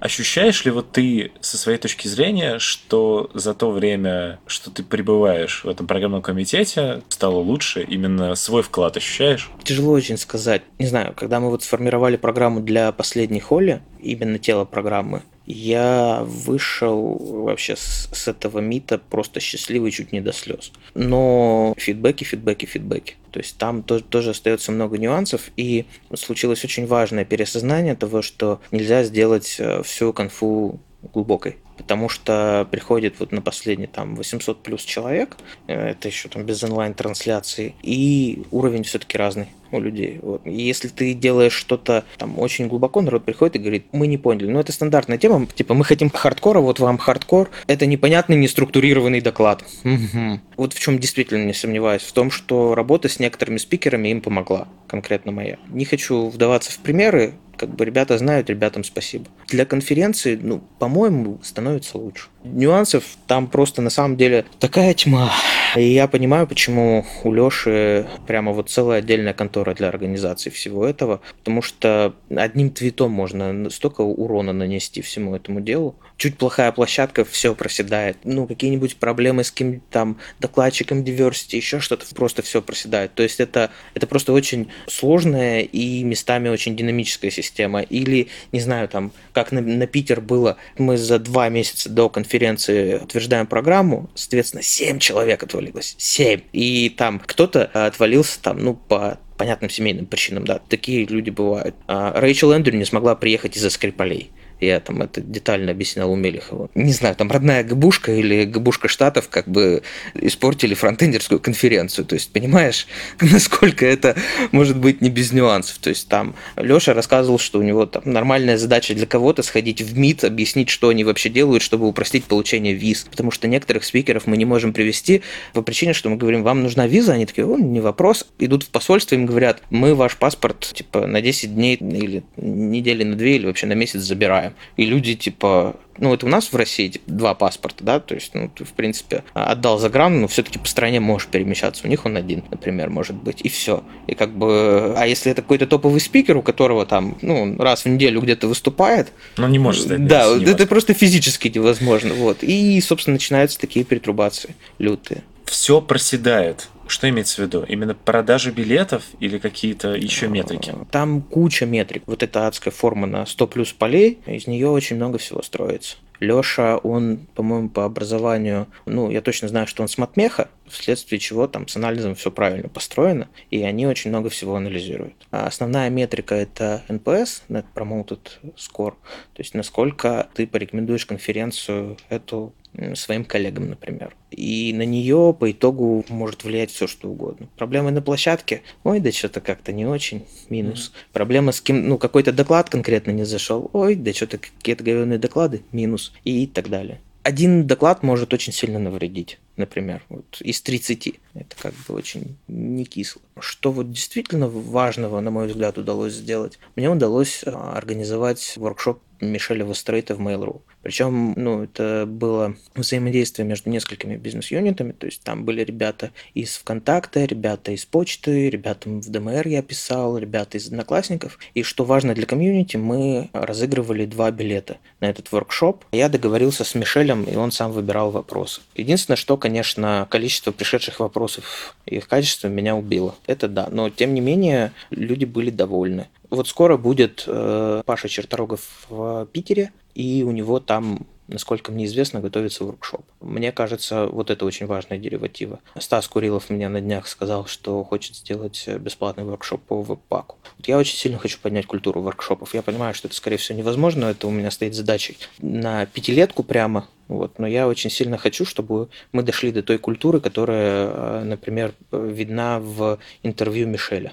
Ощущаешь 0.00 0.64
ли 0.64 0.70
вот 0.70 0.92
ты 0.92 1.30
со 1.40 1.58
своей 1.58 1.76
точки 1.76 2.08
зрения, 2.08 2.58
что 2.58 3.30
за 3.34 3.52
то 3.52 3.70
время, 3.70 4.40
что 4.46 4.70
ты 4.70 4.82
пребываешь 4.82 5.62
в 5.62 5.68
этом 5.68 5.86
программном 5.86 6.22
комитете, 6.22 7.02
стало 7.10 7.36
лучше? 7.36 7.82
Именно 7.82 8.34
свой 8.34 8.62
вклад 8.62 8.96
ощущаешь? 8.96 9.50
Тяжело 9.62 9.92
очень 9.92 10.16
сказать. 10.16 10.62
Не 10.78 10.86
знаю, 10.86 11.12
когда 11.14 11.38
мы 11.38 11.50
вот 11.50 11.64
сформировали 11.64 12.16
программу 12.16 12.60
для 12.60 12.92
последней 12.92 13.40
холли, 13.40 13.82
именно 14.00 14.38
тело 14.38 14.64
программы, 14.64 15.22
я 15.46 16.22
вышел 16.24 17.16
вообще 17.44 17.76
с, 17.76 18.08
с 18.12 18.28
этого 18.28 18.58
мита 18.60 18.98
просто 18.98 19.40
счастливый 19.40 19.90
чуть 19.90 20.12
не 20.12 20.20
до 20.20 20.32
слез. 20.32 20.72
Но 20.94 21.74
фидбэки, 21.76 22.24
фидбэки, 22.24 22.66
фидбэки. 22.66 23.16
То 23.30 23.40
есть 23.40 23.58
там 23.58 23.82
тоже, 23.82 24.04
тоже 24.04 24.30
остается 24.30 24.72
много 24.72 24.98
нюансов, 24.98 25.50
и 25.56 25.86
случилось 26.14 26.64
очень 26.64 26.86
важное 26.86 27.24
переосознание 27.24 27.94
того, 27.94 28.22
что 28.22 28.60
нельзя 28.70 29.04
сделать 29.04 29.56
э, 29.58 29.82
всю 29.82 30.12
конфу 30.12 30.80
глубокой 31.14 31.56
потому 31.80 32.10
что 32.10 32.68
приходит 32.70 33.20
вот 33.20 33.32
на 33.32 33.40
последний 33.40 33.86
там 33.86 34.14
800 34.14 34.62
плюс 34.62 34.82
человек, 34.82 35.38
э, 35.66 35.72
это 35.92 36.08
еще 36.08 36.28
там 36.28 36.44
без 36.44 36.62
онлайн-трансляции, 36.62 37.74
и 37.82 38.42
уровень 38.50 38.82
все-таки 38.82 39.16
разный 39.16 39.48
у 39.72 39.80
людей. 39.80 40.18
Вот. 40.22 40.42
И 40.46 40.52
если 40.52 40.88
ты 40.88 41.14
делаешь 41.14 41.52
что-то 41.52 42.04
там 42.18 42.38
очень 42.38 42.68
глубоко, 42.68 43.00
народ 43.00 43.24
приходит 43.24 43.56
и 43.56 43.58
говорит, 43.58 43.86
мы 43.92 44.06
не 44.06 44.18
поняли. 44.18 44.50
Ну, 44.50 44.60
это 44.60 44.72
стандартная 44.72 45.18
тема, 45.18 45.46
типа, 45.46 45.74
мы 45.74 45.84
хотим 45.84 46.10
хардкора, 46.10 46.60
вот 46.60 46.80
вам 46.80 46.98
хардкор. 46.98 47.50
Это 47.66 47.86
непонятный, 47.86 48.36
неструктурированный 48.36 49.20
доклад. 49.20 49.64
Угу. 49.84 50.40
Вот 50.56 50.72
в 50.72 50.80
чем 50.80 50.98
действительно 50.98 51.44
не 51.44 51.54
сомневаюсь, 51.54 52.02
в 52.02 52.12
том, 52.12 52.30
что 52.30 52.74
работа 52.74 53.08
с 53.08 53.18
некоторыми 53.18 53.58
спикерами 53.58 54.08
им 54.08 54.20
помогла, 54.20 54.68
конкретно 54.86 55.32
моя. 55.32 55.58
Не 55.68 55.84
хочу 55.84 56.28
вдаваться 56.28 56.72
в 56.72 56.78
примеры, 56.78 57.34
как 57.60 57.74
бы 57.74 57.84
ребята 57.84 58.16
знают, 58.16 58.48
ребятам 58.48 58.84
спасибо. 58.84 59.26
Для 59.48 59.66
конференции, 59.66 60.38
ну, 60.40 60.62
по-моему, 60.78 61.40
становится 61.42 61.98
лучше. 61.98 62.28
Нюансов 62.42 63.04
там 63.26 63.48
просто 63.48 63.82
на 63.82 63.90
самом 63.90 64.16
деле 64.16 64.46
такая 64.58 64.94
тьма. 64.94 65.30
И 65.76 65.82
я 65.82 66.08
понимаю, 66.08 66.46
почему 66.46 67.04
у 67.22 67.32
Лёши 67.32 68.06
прямо 68.26 68.52
вот 68.52 68.70
целая 68.70 69.00
отдельная 69.00 69.34
контора 69.34 69.59
для 69.64 69.88
организации 69.88 70.50
всего 70.50 70.86
этого, 70.86 71.20
потому 71.38 71.62
что 71.62 72.14
одним 72.34 72.70
твитом 72.70 73.10
можно 73.10 73.70
столько 73.70 74.02
урона 74.02 74.52
нанести 74.52 75.02
всему 75.02 75.34
этому 75.34 75.60
делу. 75.60 75.96
Чуть 76.16 76.36
плохая 76.36 76.72
площадка, 76.72 77.24
все 77.24 77.54
проседает. 77.54 78.18
Ну, 78.24 78.46
какие-нибудь 78.46 78.96
проблемы 78.96 79.44
с 79.44 79.50
кем 79.50 79.80
там 79.90 80.18
докладчиком 80.38 81.02
diversity, 81.02 81.56
еще 81.56 81.80
что-то, 81.80 82.04
просто 82.14 82.42
все 82.42 82.60
проседает. 82.60 83.14
То 83.14 83.22
есть 83.22 83.40
это, 83.40 83.70
это 83.94 84.06
просто 84.06 84.32
очень 84.32 84.68
сложная 84.86 85.60
и 85.60 86.02
местами 86.04 86.48
очень 86.48 86.76
динамическая 86.76 87.30
система. 87.30 87.80
Или, 87.80 88.28
не 88.52 88.60
знаю, 88.60 88.88
там, 88.88 89.12
как 89.32 89.52
на, 89.52 89.60
на 89.60 89.86
Питер 89.86 90.20
было, 90.20 90.56
мы 90.76 90.96
за 90.96 91.18
два 91.18 91.48
месяца 91.48 91.88
до 91.88 92.08
конференции 92.08 92.96
утверждаем 92.96 93.46
программу, 93.46 94.10
соответственно, 94.14 94.62
семь 94.62 94.98
человек 94.98 95.42
отвалилось. 95.42 95.94
семь 95.98 96.40
И 96.52 96.90
там 96.90 97.18
кто-то 97.18 97.64
отвалился 97.64 98.40
там, 98.42 98.58
ну, 98.58 98.74
по 98.74 99.18
понятным 99.40 99.70
семейным 99.70 100.04
причинам, 100.04 100.44
да, 100.44 100.60
такие 100.68 101.06
люди 101.06 101.30
бывают. 101.30 101.74
А 101.88 102.12
Рэйчел 102.20 102.52
Эндрю 102.52 102.76
не 102.76 102.84
смогла 102.84 103.14
приехать 103.14 103.56
из-за 103.56 103.70
Скрипалей. 103.70 104.30
Я 104.60 104.80
там 104.80 105.00
это 105.00 105.22
детально 105.22 105.70
объяснял 105.70 106.12
у 106.12 106.16
Мелехова. 106.16 106.68
Не 106.74 106.92
знаю, 106.92 107.16
там 107.16 107.30
родная 107.30 107.64
ГБушка 107.64 108.12
или 108.12 108.44
ГБушка 108.44 108.88
Штатов 108.88 109.28
как 109.28 109.48
бы 109.48 109.82
испортили 110.14 110.74
фронтендерскую 110.74 111.40
конференцию. 111.40 112.04
То 112.04 112.14
есть, 112.14 112.30
понимаешь, 112.32 112.86
насколько 113.20 113.86
это 113.86 114.16
может 114.52 114.76
быть 114.76 115.00
не 115.00 115.08
без 115.08 115.32
нюансов. 115.32 115.78
То 115.78 115.88
есть, 115.88 116.08
там 116.08 116.34
Леша 116.56 116.92
рассказывал, 116.92 117.38
что 117.38 117.58
у 117.58 117.62
него 117.62 117.86
там 117.86 118.02
нормальная 118.04 118.58
задача 118.58 118.94
для 118.94 119.06
кого-то 119.06 119.42
сходить 119.42 119.80
в 119.80 119.98
МИД, 119.98 120.24
объяснить, 120.24 120.68
что 120.68 120.90
они 120.90 121.04
вообще 121.04 121.30
делают, 121.30 121.62
чтобы 121.62 121.86
упростить 121.86 122.24
получение 122.24 122.74
виз. 122.74 123.06
Потому 123.10 123.30
что 123.30 123.48
некоторых 123.48 123.84
спикеров 123.84 124.26
мы 124.26 124.36
не 124.36 124.44
можем 124.44 124.74
привести 124.74 125.22
по 125.54 125.62
причине, 125.62 125.94
что 125.94 126.10
мы 126.10 126.16
говорим, 126.16 126.42
вам 126.42 126.62
нужна 126.62 126.86
виза, 126.86 127.14
они 127.14 127.24
такие, 127.24 127.46
о, 127.46 127.56
не 127.56 127.80
вопрос. 127.80 128.26
Идут 128.38 128.64
в 128.64 128.68
посольство, 128.68 129.14
им 129.14 129.24
говорят, 129.24 129.62
мы 129.70 129.94
ваш 129.94 130.16
паспорт 130.16 130.60
типа 130.74 131.06
на 131.06 131.22
10 131.22 131.54
дней 131.54 131.76
или 131.76 132.22
недели 132.36 133.04
на 133.04 133.16
2 133.16 133.26
или 133.26 133.46
вообще 133.46 133.66
на 133.66 133.72
месяц 133.72 134.00
забираем 134.00 134.49
И 134.76 134.84
люди, 134.84 135.14
типа, 135.14 135.76
ну, 135.98 136.14
это 136.14 136.26
у 136.26 136.28
нас 136.28 136.52
в 136.52 136.56
России 136.56 136.88
типа, 136.88 137.04
два 137.10 137.34
паспорта, 137.34 137.84
да, 137.84 138.00
то 138.00 138.14
есть, 138.14 138.34
ну, 138.34 138.50
ты, 138.54 138.64
в 138.64 138.72
принципе, 138.72 139.22
отдал 139.34 139.78
за 139.78 139.90
гран, 139.90 140.20
но 140.20 140.28
все-таки 140.28 140.58
по 140.58 140.66
стране 140.66 141.00
можешь 141.00 141.28
перемещаться. 141.28 141.86
У 141.86 141.90
них 141.90 142.06
он 142.06 142.16
один, 142.16 142.42
например, 142.50 142.90
может 142.90 143.16
быть, 143.16 143.40
и 143.42 143.48
все. 143.48 143.84
И 144.06 144.14
как 144.14 144.30
бы, 144.30 144.94
а 144.96 145.06
если 145.06 145.30
это 145.30 145.42
какой-то 145.42 145.66
топовый 145.66 146.00
спикер, 146.00 146.36
у 146.36 146.42
которого 146.42 146.86
там, 146.86 147.18
ну, 147.22 147.56
раз 147.58 147.84
в 147.84 147.88
неделю 147.88 148.20
где-то 148.20 148.48
выступает... 148.48 149.12
Ну, 149.36 149.46
не 149.48 149.58
может 149.58 149.84
стать. 149.84 150.06
Да, 150.06 150.26
это 150.36 150.66
просто 150.66 150.94
физически 150.94 151.48
невозможно, 151.48 152.14
вот. 152.14 152.42
И, 152.42 152.80
собственно, 152.80 153.14
начинаются 153.14 153.58
такие 153.58 153.84
перетрубации 153.84 154.54
лютые. 154.78 155.22
Все 155.44 155.80
проседает. 155.80 156.68
Что 156.90 157.08
имеется 157.08 157.36
в 157.36 157.38
виду? 157.46 157.64
Именно 157.68 157.94
продажи 157.94 158.50
билетов 158.50 159.04
или 159.20 159.38
какие-то 159.38 159.94
еще 159.94 160.26
метрики? 160.26 160.74
Там 160.90 161.22
куча 161.22 161.64
метрик. 161.64 162.02
Вот 162.06 162.24
эта 162.24 162.48
адская 162.48 162.72
форма 162.72 163.06
на 163.06 163.26
100 163.26 163.46
плюс 163.46 163.72
полей, 163.72 164.18
из 164.26 164.48
нее 164.48 164.68
очень 164.68 164.96
много 164.96 165.18
всего 165.18 165.40
строится. 165.40 165.98
Лёша, 166.18 166.76
он, 166.76 167.26
по-моему, 167.34 167.70
по 167.70 167.84
образованию, 167.84 168.66
ну, 168.86 169.10
я 169.10 169.22
точно 169.22 169.48
знаю, 169.48 169.66
что 169.66 169.82
он 169.82 169.88
с 169.88 169.96
матмеха, 169.96 170.50
вследствие 170.66 171.18
чего 171.18 171.46
там 171.46 171.66
с 171.66 171.76
анализом 171.76 172.14
все 172.14 172.30
правильно 172.30 172.68
построено, 172.68 173.28
и 173.50 173.62
они 173.62 173.86
очень 173.86 174.10
много 174.10 174.28
всего 174.28 174.56
анализируют. 174.56 175.14
А 175.30 175.46
основная 175.46 175.88
метрика– 175.88 176.34
это 176.36 176.82
NPS, 176.88 177.42
Net 177.48 177.64
Promoted 177.74 178.20
Score, 178.56 178.94
то 179.32 179.38
есть 179.38 179.54
насколько 179.54 180.28
ты 180.34 180.46
порекомендуешь 180.46 181.06
конференцию 181.06 181.96
эту 182.10 182.52
своим 182.94 183.24
коллегам, 183.24 183.68
например. 183.68 184.14
И 184.30 184.72
на 184.74 184.84
нее 184.84 185.36
по 185.38 185.50
итогу 185.50 186.04
может 186.08 186.44
влиять 186.44 186.70
все, 186.70 186.86
что 186.86 187.08
угодно. 187.08 187.48
Проблемы 187.56 187.90
на 187.90 188.02
площадке, 188.02 188.62
ой, 188.84 189.00
да 189.00 189.10
что-то 189.12 189.40
как-то 189.40 189.72
не 189.72 189.86
очень, 189.86 190.24
минус. 190.48 190.92
Mm-hmm. 190.92 191.12
Проблема 191.12 191.52
с 191.52 191.60
кем, 191.60 191.88
ну, 191.88 191.98
какой-то 191.98 192.32
доклад 192.32 192.70
конкретно 192.70 193.10
не 193.10 193.24
зашел, 193.24 193.70
ой, 193.72 193.94
да 193.94 194.12
что-то 194.12 194.38
какие-то 194.38 194.84
говенные 194.84 195.18
доклады, 195.18 195.62
минус, 195.72 196.12
и 196.24 196.46
так 196.46 196.68
далее. 196.68 197.00
Один 197.22 197.66
доклад 197.66 198.02
может 198.02 198.32
очень 198.32 198.52
сильно 198.52 198.78
навредить, 198.78 199.38
например, 199.60 200.02
вот 200.08 200.40
из 200.40 200.60
30. 200.60 201.20
Это 201.34 201.56
как 201.60 201.74
бы 201.86 201.94
очень 201.94 202.36
не 202.48 202.84
кисло. 202.84 203.22
Что 203.38 203.70
вот 203.70 203.92
действительно 203.92 204.48
важного, 204.48 205.20
на 205.20 205.30
мой 205.30 205.46
взгляд, 205.46 205.78
удалось 205.78 206.14
сделать? 206.14 206.58
Мне 206.76 206.90
удалось 206.90 207.42
а, 207.46 207.76
организовать 207.76 208.54
воркшоп 208.56 209.00
Мишеля 209.20 209.64
Вестрейта 209.64 210.14
в 210.14 210.20
Mail.ru. 210.20 210.62
Причем, 210.82 211.34
ну, 211.36 211.64
это 211.64 212.04
было 212.06 212.56
взаимодействие 212.74 213.46
между 213.46 213.68
несколькими 213.68 214.16
бизнес-юнитами, 214.16 214.92
то 214.92 215.06
есть 215.06 215.22
там 215.22 215.44
были 215.44 215.62
ребята 215.62 216.10
из 216.32 216.56
ВКонтакта, 216.56 217.24
ребята 217.24 217.72
из 217.72 217.84
почты, 217.84 218.48
ребята 218.48 218.88
в 218.88 219.10
ДМР 219.10 219.46
я 219.46 219.62
писал, 219.62 220.16
ребята 220.16 220.56
из 220.56 220.68
Одноклассников. 220.68 221.38
И 221.54 221.62
что 221.62 221.84
важно 221.84 222.14
для 222.14 222.24
комьюнити, 222.24 222.76
мы 222.78 223.28
разыгрывали 223.32 224.06
два 224.06 224.30
билета 224.30 224.78
на 225.00 225.10
этот 225.10 225.30
воркшоп. 225.32 225.84
Я 225.92 226.08
договорился 226.08 226.64
с 226.64 226.74
Мишелем, 226.74 227.24
и 227.24 227.36
он 227.36 227.52
сам 227.52 227.72
выбирал 227.72 228.10
вопросы. 228.10 228.62
Единственное, 228.74 229.16
что, 229.16 229.36
конечно, 229.50 230.06
количество 230.08 230.52
пришедших 230.52 231.00
вопросов 231.00 231.74
и 231.84 231.96
их 231.96 232.06
качество 232.06 232.46
меня 232.46 232.76
убило. 232.76 233.16
Это 233.26 233.48
да, 233.48 233.68
но 233.68 233.90
тем 233.90 234.14
не 234.14 234.20
менее 234.20 234.70
люди 234.90 235.24
были 235.24 235.50
довольны. 235.50 236.06
Вот 236.30 236.46
скоро 236.46 236.76
будет 236.76 237.24
э, 237.26 237.82
Паша 237.84 238.08
Черторогов 238.08 238.60
в 238.88 239.26
Питере, 239.32 239.72
и 239.96 240.22
у 240.22 240.30
него 240.30 240.60
там, 240.60 241.00
насколько 241.30 241.72
мне 241.72 241.86
известно, 241.86 242.20
готовится 242.20 242.64
воркшоп. 242.64 243.04
Мне 243.20 243.52
кажется, 243.52 244.06
вот 244.06 244.30
это 244.30 244.44
очень 244.44 244.66
важная 244.66 244.98
дериватива. 244.98 245.60
Стас 245.78 246.08
Курилов 246.08 246.50
мне 246.50 246.68
на 246.68 246.80
днях 246.80 247.06
сказал, 247.06 247.46
что 247.46 247.82
хочет 247.84 248.16
сделать 248.16 248.68
бесплатный 248.68 249.24
воркшоп 249.24 249.62
по 249.62 249.82
веб-паку. 249.82 250.36
Вот 250.58 250.68
я 250.68 250.78
очень 250.78 250.96
сильно 250.96 251.18
хочу 251.18 251.38
поднять 251.40 251.66
культуру 251.66 252.02
воркшопов. 252.02 252.54
Я 252.54 252.62
понимаю, 252.62 252.94
что 252.94 253.08
это, 253.08 253.16
скорее 253.16 253.36
всего, 253.36 253.58
невозможно. 253.58 254.06
Это 254.06 254.26
у 254.26 254.30
меня 254.30 254.50
стоит 254.50 254.74
задачей 254.74 255.18
на 255.38 255.86
пятилетку 255.86 256.42
прямо. 256.42 256.86
Вот. 257.08 257.38
Но 257.38 257.46
я 257.46 257.66
очень 257.66 257.90
сильно 257.90 258.16
хочу, 258.18 258.44
чтобы 258.44 258.88
мы 259.12 259.22
дошли 259.22 259.50
до 259.50 259.62
той 259.62 259.78
культуры, 259.78 260.20
которая, 260.20 260.90
э, 260.92 261.24
например, 261.24 261.74
видна 261.90 262.60
в 262.60 262.98
интервью 263.22 263.66
Мишеля. 263.66 264.12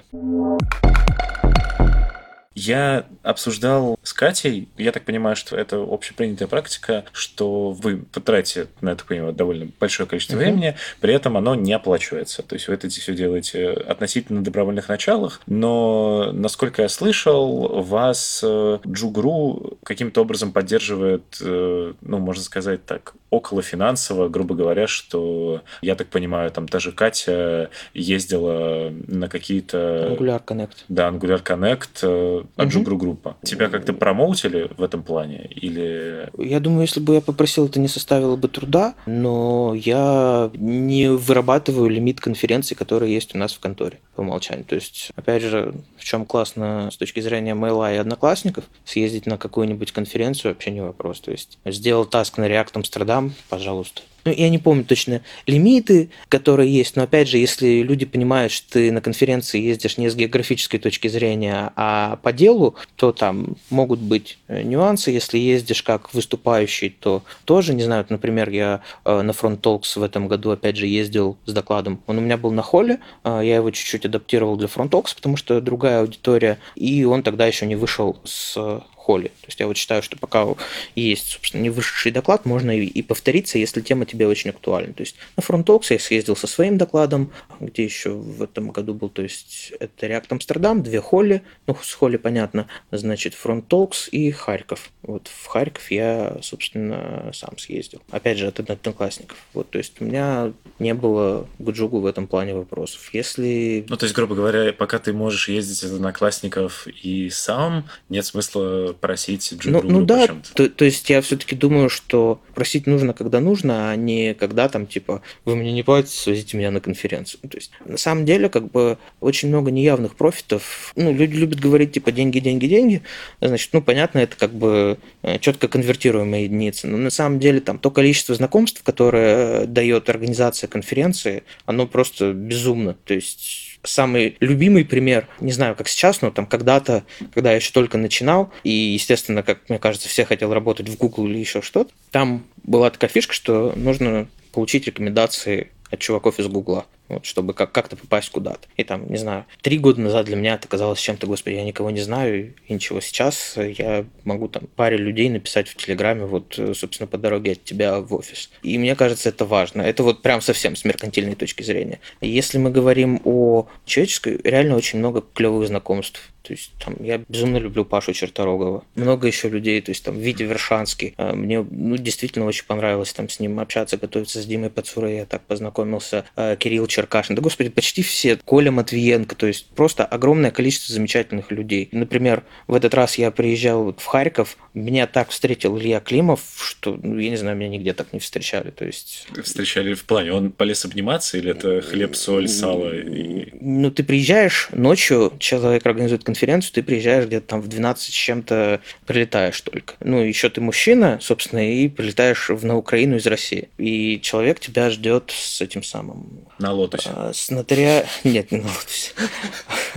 Я 2.58 3.06
обсуждал 3.22 3.98
с 4.02 4.12
Катей, 4.12 4.68
я 4.76 4.90
так 4.90 5.04
понимаю, 5.04 5.36
что 5.36 5.56
это 5.56 5.76
общепринятая 5.76 6.48
практика, 6.48 7.04
что 7.12 7.70
вы 7.70 7.98
потратите 7.98 8.66
на 8.80 8.90
это, 8.90 9.04
понимаю, 9.04 9.32
довольно 9.32 9.68
большое 9.78 10.08
количество 10.08 10.34
uh-huh. 10.34 10.38
времени, 10.38 10.74
при 11.00 11.14
этом 11.14 11.36
оно 11.36 11.54
не 11.54 11.72
оплачивается. 11.72 12.42
То 12.42 12.56
есть 12.56 12.66
вы 12.66 12.74
это 12.74 12.88
все 12.88 13.14
делаете 13.14 13.70
относительно 13.70 14.42
добровольных 14.42 14.88
началах, 14.88 15.40
но, 15.46 16.30
насколько 16.32 16.82
я 16.82 16.88
слышал, 16.88 17.80
вас 17.82 18.40
э, 18.44 18.78
Джугру 18.86 19.78
каким-то 19.84 20.22
образом 20.22 20.50
поддерживает, 20.50 21.38
э, 21.40 21.92
ну, 22.00 22.18
можно 22.18 22.42
сказать 22.42 22.84
так, 22.84 23.14
около 23.30 23.62
финансово, 23.62 24.28
грубо 24.28 24.56
говоря, 24.56 24.88
что, 24.88 25.62
я 25.80 25.94
так 25.94 26.08
понимаю, 26.08 26.50
там 26.50 26.66
та 26.66 26.80
же 26.80 26.90
Катя 26.90 27.70
ездила 27.94 28.92
на 29.06 29.28
какие-то... 29.28 30.16
Angular 30.18 30.44
Connect. 30.44 30.76
Да, 30.88 31.08
Angular 31.08 31.42
Connect, 31.42 32.47
Аджугру 32.56 32.96
угу. 32.96 33.04
группа. 33.04 33.36
Тебя 33.42 33.68
как-то 33.68 33.92
промоутили 33.92 34.70
в 34.76 34.82
этом 34.82 35.02
плане? 35.02 35.48
Или... 35.50 36.30
Я 36.38 36.60
думаю, 36.60 36.82
если 36.82 37.00
бы 37.00 37.14
я 37.14 37.20
попросил, 37.20 37.66
это 37.66 37.80
не 37.80 37.88
составило 37.88 38.36
бы 38.36 38.48
труда, 38.48 38.94
но 39.06 39.74
я 39.74 40.50
не 40.54 41.10
вырабатываю 41.10 41.88
лимит 41.88 42.20
конференций, 42.20 42.76
которые 42.76 43.12
есть 43.14 43.34
у 43.34 43.38
нас 43.38 43.52
в 43.52 43.60
конторе 43.60 44.00
по 44.14 44.20
умолчанию. 44.22 44.64
То 44.64 44.74
есть, 44.74 45.10
опять 45.16 45.42
же, 45.42 45.74
в 45.96 46.04
чем 46.04 46.24
классно 46.24 46.90
с 46.92 46.96
точки 46.96 47.20
зрения 47.20 47.54
мейла 47.54 47.92
и 47.92 47.96
одноклассников, 47.96 48.64
съездить 48.84 49.26
на 49.26 49.38
какую-нибудь 49.38 49.92
конференцию 49.92 50.52
вообще 50.52 50.70
не 50.70 50.80
вопрос. 50.80 51.20
То 51.20 51.30
есть, 51.30 51.58
сделал 51.64 52.04
таск 52.04 52.38
на 52.38 52.48
React 52.48 52.74
Amsterdam, 52.74 53.30
пожалуйста, 53.48 54.02
ну, 54.28 54.34
я 54.34 54.50
не 54.50 54.58
помню 54.58 54.84
точно 54.84 55.22
лимиты, 55.46 56.10
которые 56.28 56.72
есть, 56.72 56.96
но 56.96 57.04
опять 57.04 57.28
же, 57.28 57.38
если 57.38 57.82
люди 57.82 58.04
понимают, 58.04 58.52
что 58.52 58.74
ты 58.74 58.92
на 58.92 59.00
конференции 59.00 59.60
ездишь 59.60 59.96
не 59.96 60.08
с 60.08 60.14
географической 60.14 60.78
точки 60.78 61.08
зрения, 61.08 61.72
а 61.76 62.18
по 62.22 62.32
делу, 62.32 62.74
то 62.96 63.12
там 63.12 63.56
могут 63.70 64.00
быть 64.00 64.38
э, 64.48 64.62
нюансы. 64.62 65.10
Если 65.10 65.38
ездишь 65.38 65.82
как 65.82 66.12
выступающий, 66.12 66.90
то 66.90 67.22
тоже, 67.44 67.72
не 67.74 67.82
знаю, 67.82 68.04
например, 68.08 68.50
я 68.50 68.82
э, 69.04 69.22
на 69.22 69.30
Front 69.30 69.60
Talks 69.60 69.98
в 69.98 70.02
этом 70.02 70.28
году 70.28 70.50
опять 70.50 70.76
же 70.76 70.86
ездил 70.86 71.38
с 71.46 71.52
докладом. 71.52 72.02
Он 72.06 72.18
у 72.18 72.20
меня 72.20 72.36
был 72.36 72.50
на 72.50 72.62
холле, 72.62 73.00
э, 73.24 73.40
я 73.44 73.56
его 73.56 73.70
чуть-чуть 73.70 74.04
адаптировал 74.04 74.56
для 74.56 74.68
Front 74.68 74.90
Talks, 74.90 75.14
потому 75.14 75.36
что 75.36 75.60
другая 75.60 76.00
аудитория, 76.00 76.58
и 76.74 77.04
он 77.04 77.22
тогда 77.22 77.46
еще 77.46 77.64
не 77.64 77.76
вышел 77.76 78.18
с 78.24 78.82
холле. 79.08 79.28
То 79.28 79.46
есть 79.46 79.58
я 79.58 79.66
вот 79.66 79.78
считаю, 79.78 80.02
что 80.02 80.18
пока 80.18 80.46
есть, 80.94 81.28
собственно, 81.28 81.62
не 81.62 81.70
вышедший 81.70 82.12
доклад, 82.12 82.44
можно 82.44 82.78
и, 82.78 82.84
и 82.84 83.02
повториться, 83.02 83.56
если 83.56 83.80
тема 83.80 84.04
тебе 84.04 84.26
очень 84.26 84.50
актуальна. 84.50 84.92
То 84.92 85.00
есть 85.00 85.16
на 85.34 85.40
Frontox 85.40 85.84
я 85.88 85.98
съездил 85.98 86.36
со 86.36 86.46
своим 86.46 86.76
докладом, 86.76 87.32
где 87.58 87.84
еще 87.84 88.10
в 88.10 88.42
этом 88.42 88.70
году 88.70 88.92
был, 88.92 89.08
то 89.08 89.22
есть 89.22 89.72
это 89.80 90.06
React 90.06 90.26
Амстердам, 90.28 90.82
две 90.82 91.00
холли, 91.00 91.42
ну, 91.66 91.74
с 91.82 91.94
холли 91.94 92.18
понятно, 92.18 92.68
значит, 92.90 93.34
Frontox 93.42 94.10
и 94.10 94.30
Харьков. 94.30 94.90
Вот 95.02 95.28
в 95.28 95.46
Харьков 95.46 95.90
я, 95.90 96.36
собственно, 96.42 97.30
сам 97.32 97.56
съездил. 97.56 98.02
Опять 98.10 98.36
же, 98.36 98.46
от 98.46 98.60
одноклассников. 98.60 99.38
Вот, 99.54 99.70
то 99.70 99.78
есть 99.78 100.02
у 100.02 100.04
меня 100.04 100.52
не 100.78 100.92
было 100.92 101.48
к 101.58 101.70
Джугу 101.70 102.00
в 102.00 102.06
этом 102.06 102.26
плане 102.26 102.54
вопросов. 102.54 103.08
Если... 103.14 103.86
Ну, 103.88 103.96
то 103.96 104.04
есть, 104.04 104.14
грубо 104.14 104.34
говоря, 104.34 104.70
пока 104.74 104.98
ты 104.98 105.14
можешь 105.14 105.48
ездить 105.48 105.82
от 105.82 105.92
одноклассников 105.92 106.86
и 106.86 107.30
сам, 107.30 107.88
нет 108.10 108.26
смысла 108.26 108.94
просить 109.00 109.52
ну, 109.64 109.82
ну 109.82 110.04
да, 110.04 110.28
то, 110.54 110.68
то 110.68 110.84
есть 110.84 111.08
я 111.10 111.20
все-таки 111.20 111.54
думаю, 111.54 111.88
что 111.88 112.40
просить 112.54 112.86
нужно, 112.86 113.12
когда 113.12 113.40
нужно, 113.40 113.90
а 113.90 113.96
не 113.96 114.34
когда 114.34 114.68
там 114.68 114.86
типа 114.86 115.22
вы 115.44 115.56
мне 115.56 115.72
не 115.72 115.82
платите, 115.82 116.16
свозите 116.16 116.56
меня 116.56 116.70
на 116.70 116.80
конференцию. 116.80 117.40
То 117.48 117.56
есть 117.56 117.70
на 117.84 117.98
самом 117.98 118.24
деле 118.24 118.48
как 118.48 118.70
бы 118.70 118.98
очень 119.20 119.48
много 119.48 119.70
неявных 119.70 120.16
профитов. 120.16 120.92
Ну 120.96 121.12
люди 121.12 121.36
любят 121.36 121.60
говорить 121.60 121.92
типа 121.92 122.12
деньги, 122.12 122.38
деньги, 122.38 122.66
деньги. 122.66 123.02
Значит, 123.40 123.70
ну 123.72 123.82
понятно, 123.82 124.18
это 124.18 124.36
как 124.36 124.52
бы 124.52 124.98
э, 125.22 125.38
четко 125.38 125.68
конвертируемая 125.68 126.42
единица. 126.42 126.86
Но 126.88 126.96
на 126.96 127.10
самом 127.10 127.38
деле 127.38 127.60
там 127.60 127.78
то 127.78 127.90
количество 127.90 128.34
знакомств, 128.34 128.82
которое 128.82 129.66
дает 129.66 130.08
организация 130.08 130.68
конференции, 130.68 131.44
оно 131.64 131.86
просто 131.86 132.32
безумно. 132.32 132.94
То 133.04 133.14
есть 133.14 133.67
самый 133.82 134.36
любимый 134.40 134.84
пример, 134.84 135.28
не 135.40 135.52
знаю, 135.52 135.74
как 135.74 135.88
сейчас, 135.88 136.22
но 136.22 136.30
там 136.30 136.46
когда-то, 136.46 137.04
когда 137.32 137.50
я 137.50 137.56
еще 137.56 137.72
только 137.72 137.98
начинал, 137.98 138.50
и, 138.64 138.70
естественно, 138.70 139.42
как 139.42 139.68
мне 139.68 139.78
кажется, 139.78 140.08
все 140.08 140.24
хотел 140.24 140.52
работать 140.52 140.88
в 140.88 140.96
Google 140.96 141.26
или 141.26 141.38
еще 141.38 141.62
что-то, 141.62 141.90
там 142.10 142.44
была 142.64 142.90
такая 142.90 143.10
фишка, 143.10 143.34
что 143.34 143.72
нужно 143.76 144.28
получить 144.52 144.86
рекомендации 144.86 145.68
от 145.90 146.00
чуваков 146.00 146.38
из 146.38 146.48
Гугла 146.48 146.86
вот, 147.08 147.24
чтобы 147.24 147.54
как- 147.54 147.72
как-то 147.72 147.96
попасть 147.96 148.30
куда-то. 148.30 148.68
И 148.76 148.84
там, 148.84 149.10
не 149.10 149.16
знаю, 149.16 149.44
три 149.62 149.78
года 149.78 150.00
назад 150.00 150.26
для 150.26 150.36
меня 150.36 150.54
это 150.54 150.68
казалось 150.68 151.00
чем-то, 151.00 151.26
господи, 151.26 151.54
я 151.54 151.64
никого 151.64 151.90
не 151.90 152.00
знаю 152.00 152.54
и 152.66 152.72
ничего. 152.72 153.00
Сейчас 153.00 153.54
я 153.56 154.04
могу 154.24 154.48
там 154.48 154.64
паре 154.76 154.96
людей 154.96 155.28
написать 155.28 155.68
в 155.68 155.76
Телеграме, 155.76 156.24
вот, 156.26 156.58
собственно, 156.74 157.06
по 157.06 157.18
дороге 157.18 157.52
от 157.52 157.64
тебя 157.64 158.00
в 158.00 158.14
офис. 158.14 158.50
И 158.62 158.78
мне 158.78 158.94
кажется, 158.94 159.28
это 159.28 159.44
важно. 159.44 159.82
Это 159.82 160.02
вот 160.02 160.22
прям 160.22 160.40
совсем 160.40 160.76
с 160.76 160.84
меркантильной 160.84 161.34
точки 161.34 161.62
зрения. 161.62 162.00
Если 162.20 162.58
мы 162.58 162.70
говорим 162.70 163.20
о 163.24 163.68
человеческой, 163.84 164.40
реально 164.44 164.76
очень 164.76 164.98
много 164.98 165.24
клевых 165.34 165.66
знакомств. 165.68 166.32
То 166.42 166.54
есть 166.54 166.72
там 166.82 166.96
я 167.00 167.18
безумно 167.28 167.58
люблю 167.58 167.84
Пашу 167.84 168.14
Черторогова. 168.14 168.82
Много 168.94 169.26
еще 169.26 169.50
людей, 169.50 169.82
то 169.82 169.90
есть 169.90 170.02
там 170.02 170.18
Витя 170.18 170.44
Вершанский. 170.44 171.12
А, 171.18 171.34
мне 171.34 171.62
ну, 171.62 171.98
действительно 171.98 172.46
очень 172.46 172.64
понравилось 172.64 173.12
там 173.12 173.28
с 173.28 173.38
ним 173.38 173.60
общаться, 173.60 173.98
готовиться 173.98 174.40
с 174.40 174.46
Димой 174.46 174.70
Пацурой. 174.70 175.16
Я 175.16 175.26
так 175.26 175.42
познакомился. 175.42 176.24
А, 176.36 176.56
Кирилл 176.56 176.86
Черкашин. 176.98 177.36
Да, 177.36 177.42
господи, 177.42 177.70
почти 177.70 178.02
все. 178.02 178.36
Коля 178.44 178.72
Матвиенко. 178.72 179.36
То 179.36 179.46
есть 179.46 179.66
просто 179.66 180.04
огромное 180.04 180.50
количество 180.50 180.92
замечательных 180.92 181.52
людей. 181.52 181.88
Например, 181.92 182.42
в 182.66 182.74
этот 182.74 182.92
раз 182.94 183.18
я 183.18 183.30
приезжал 183.30 183.94
в 183.96 184.04
Харьков, 184.04 184.56
меня 184.74 185.06
так 185.06 185.30
встретил 185.30 185.78
Илья 185.78 186.00
Климов, 186.00 186.40
что, 186.56 186.98
ну, 187.00 187.18
я 187.18 187.30
не 187.30 187.36
знаю, 187.36 187.56
меня 187.56 187.68
нигде 187.68 187.92
так 187.92 188.12
не 188.12 188.18
встречали. 188.18 188.70
То 188.70 188.84
есть... 188.84 189.28
Встречали 189.44 189.94
в 189.94 190.04
плане, 190.04 190.32
он 190.32 190.50
полез 190.50 190.84
обниматься 190.84 191.38
или 191.38 191.52
это 191.52 191.80
хлеб, 191.82 192.16
соль, 192.16 192.48
сало? 192.48 192.92
И... 192.92 193.48
Ну, 193.60 193.92
ты 193.92 194.02
приезжаешь 194.02 194.68
ночью, 194.72 195.32
человек 195.38 195.86
организует 195.86 196.24
конференцию, 196.24 196.72
ты 196.74 196.82
приезжаешь 196.82 197.26
где-то 197.26 197.46
там 197.46 197.60
в 197.60 197.68
12 197.68 198.04
с 198.04 198.08
чем-то, 198.08 198.80
прилетаешь 199.06 199.60
только. 199.60 199.94
Ну, 200.00 200.20
еще 200.20 200.48
ты 200.48 200.60
мужчина, 200.60 201.18
собственно, 201.20 201.60
и 201.60 201.88
прилетаешь 201.88 202.48
в, 202.48 202.64
на 202.64 202.76
Украину 202.76 203.16
из 203.16 203.26
России. 203.26 203.68
И 203.78 204.20
человек 204.20 204.58
тебя 204.58 204.90
ждет 204.90 205.30
с 205.30 205.60
этим 205.60 205.84
самым 205.84 206.48
на 206.58 206.72
лотосе. 206.88 207.10
А, 207.12 207.32
с 207.32 207.50
нотаря... 207.50 208.06
Нет, 208.24 208.52
не 208.52 208.58
на 208.58 208.68
лотосе. 208.68 209.12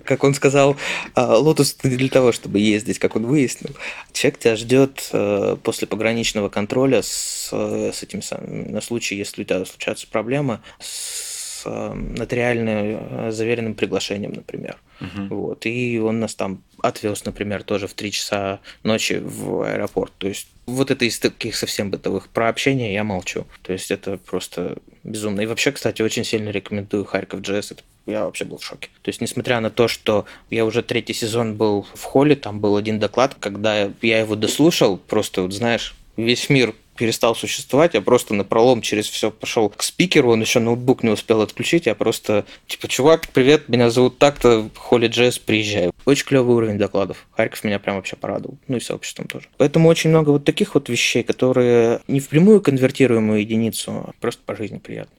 Как 0.04 0.24
он 0.24 0.34
сказал, 0.34 0.76
а, 1.16 1.38
лотос 1.38 1.76
для 1.84 2.10
того, 2.10 2.32
чтобы 2.32 2.60
ездить, 2.60 3.00
как 3.00 3.16
он 3.16 3.26
выяснил. 3.26 3.76
Человек 4.14 4.40
тебя 4.40 4.56
ждет 4.56 5.10
э, 5.14 5.58
после 5.64 5.88
пограничного 5.88 6.50
контроля 6.50 7.02
с, 7.02 7.50
с 7.52 8.04
этим 8.04 8.22
самым, 8.22 8.72
на 8.72 8.82
случай, 8.82 9.16
если 9.16 9.42
у 9.42 9.46
тебя 9.46 9.66
случаются 9.66 10.08
проблемы, 10.08 10.60
с 10.80 11.64
э, 11.66 11.94
нотариально 11.94 12.70
э, 12.70 13.32
заверенным 13.32 13.74
приглашением, 13.74 14.34
например. 14.34 14.78
Угу. 15.00 15.36
Вот. 15.36 15.66
И 15.66 16.00
он 16.00 16.20
нас 16.20 16.36
там 16.36 16.64
отвез, 16.82 17.26
например, 17.26 17.64
тоже 17.64 17.88
в 17.88 17.94
3 17.94 18.12
часа 18.12 18.60
ночи 18.84 19.20
в 19.24 19.64
аэропорт. 19.64 20.14
То 20.18 20.28
есть 20.28 20.48
вот 20.66 20.92
это 20.92 21.06
из 21.06 21.20
таких 21.20 21.56
совсем 21.56 21.90
бытовых. 21.92 22.30
Про 22.30 22.50
общение 22.50 22.94
я 22.94 23.04
молчу. 23.04 23.46
То 23.62 23.74
есть 23.74 23.92
это 23.92 24.18
просто 24.18 24.78
безумно. 25.04 25.42
И 25.42 25.46
вообще, 25.46 25.72
кстати, 25.72 26.02
очень 26.02 26.24
сильно 26.24 26.50
рекомендую 26.50 27.06
Харьков. 27.06 27.42
Это 27.48 27.84
я 28.06 28.26
вообще 28.26 28.46
был 28.46 28.58
в 28.58 28.64
шоке. 28.64 28.90
То 29.02 29.10
есть, 29.10 29.22
несмотря 29.22 29.60
на 29.60 29.70
то, 29.70 29.88
что 29.88 30.26
я 30.50 30.66
уже 30.66 30.82
третий 30.84 31.14
сезон 31.14 31.56
был 31.56 31.86
в 31.94 32.04
холле, 32.04 32.36
там 32.36 32.60
был 32.60 32.78
один 32.78 33.00
доклад, 33.00 33.36
когда 33.40 33.92
я 34.02 34.20
его 34.20 34.36
дослушал, 34.36 34.98
просто, 34.98 35.44
вот 35.44 35.54
знаешь, 35.54 35.96
весь 36.18 36.50
мир 36.50 36.76
перестал 37.02 37.36
существовать, 37.36 37.96
я 37.96 38.02
просто 38.02 38.36
на 38.36 38.44
пролом 38.44 38.84
через 38.84 39.10
все 39.10 39.32
пошел 39.32 39.70
к 39.70 39.82
спикеру, 39.82 40.34
он 40.34 40.42
еще 40.42 40.60
ноутбук 40.60 41.02
не 41.02 41.10
успел 41.10 41.42
отключить, 41.42 41.88
я 41.88 41.96
просто, 41.96 42.46
типа, 42.68 42.88
чувак, 42.88 43.28
привет, 43.34 43.70
меня 43.70 43.90
зовут 43.90 44.20
так-то, 44.20 44.70
Холли 44.76 45.08
Джесс, 45.08 45.40
приезжай. 45.40 45.90
Очень 46.06 46.28
клевый 46.28 46.56
уровень 46.56 46.78
докладов. 46.78 47.26
Харьков 47.32 47.64
меня 47.64 47.80
прям 47.80 47.96
вообще 47.96 48.16
порадовал. 48.18 48.60
Ну 48.68 48.78
и 48.78 48.80
сообществом 48.80 49.26
тоже. 49.26 49.48
Поэтому 49.58 49.90
очень 49.90 50.12
много 50.12 50.30
вот 50.30 50.46
таких 50.46 50.76
вот 50.76 50.90
вещей, 50.90 51.24
которые 51.24 52.02
не 52.08 52.20
впрямую 52.20 52.62
конвертируемую 52.62 53.40
единицу, 53.40 53.92
а 53.92 54.12
просто 54.20 54.44
по 54.46 54.56
жизни 54.56 54.78
приятно. 54.78 55.18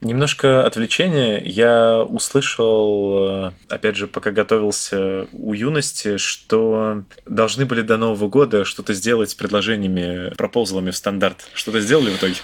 Немножко 0.00 0.66
отвлечения. 0.66 1.42
Я 1.44 2.02
услышал, 2.02 3.48
э, 3.48 3.52
опять 3.68 3.96
же, 3.96 4.06
пока 4.06 4.30
готовился 4.30 5.26
у 5.32 5.52
юности, 5.52 6.16
что 6.16 7.04
должны 7.26 7.66
были 7.66 7.82
до 7.82 7.98
Нового 7.98 8.28
года 8.28 8.64
что-то 8.64 8.94
сделать 8.94 9.30
с 9.30 9.34
предложениями, 9.34 10.34
пропозалами 10.36 10.90
в 10.90 10.96
стандарт. 10.96 11.46
Что-то 11.52 11.80
сделали 11.80 12.10
в 12.10 12.16
итоге? 12.16 12.36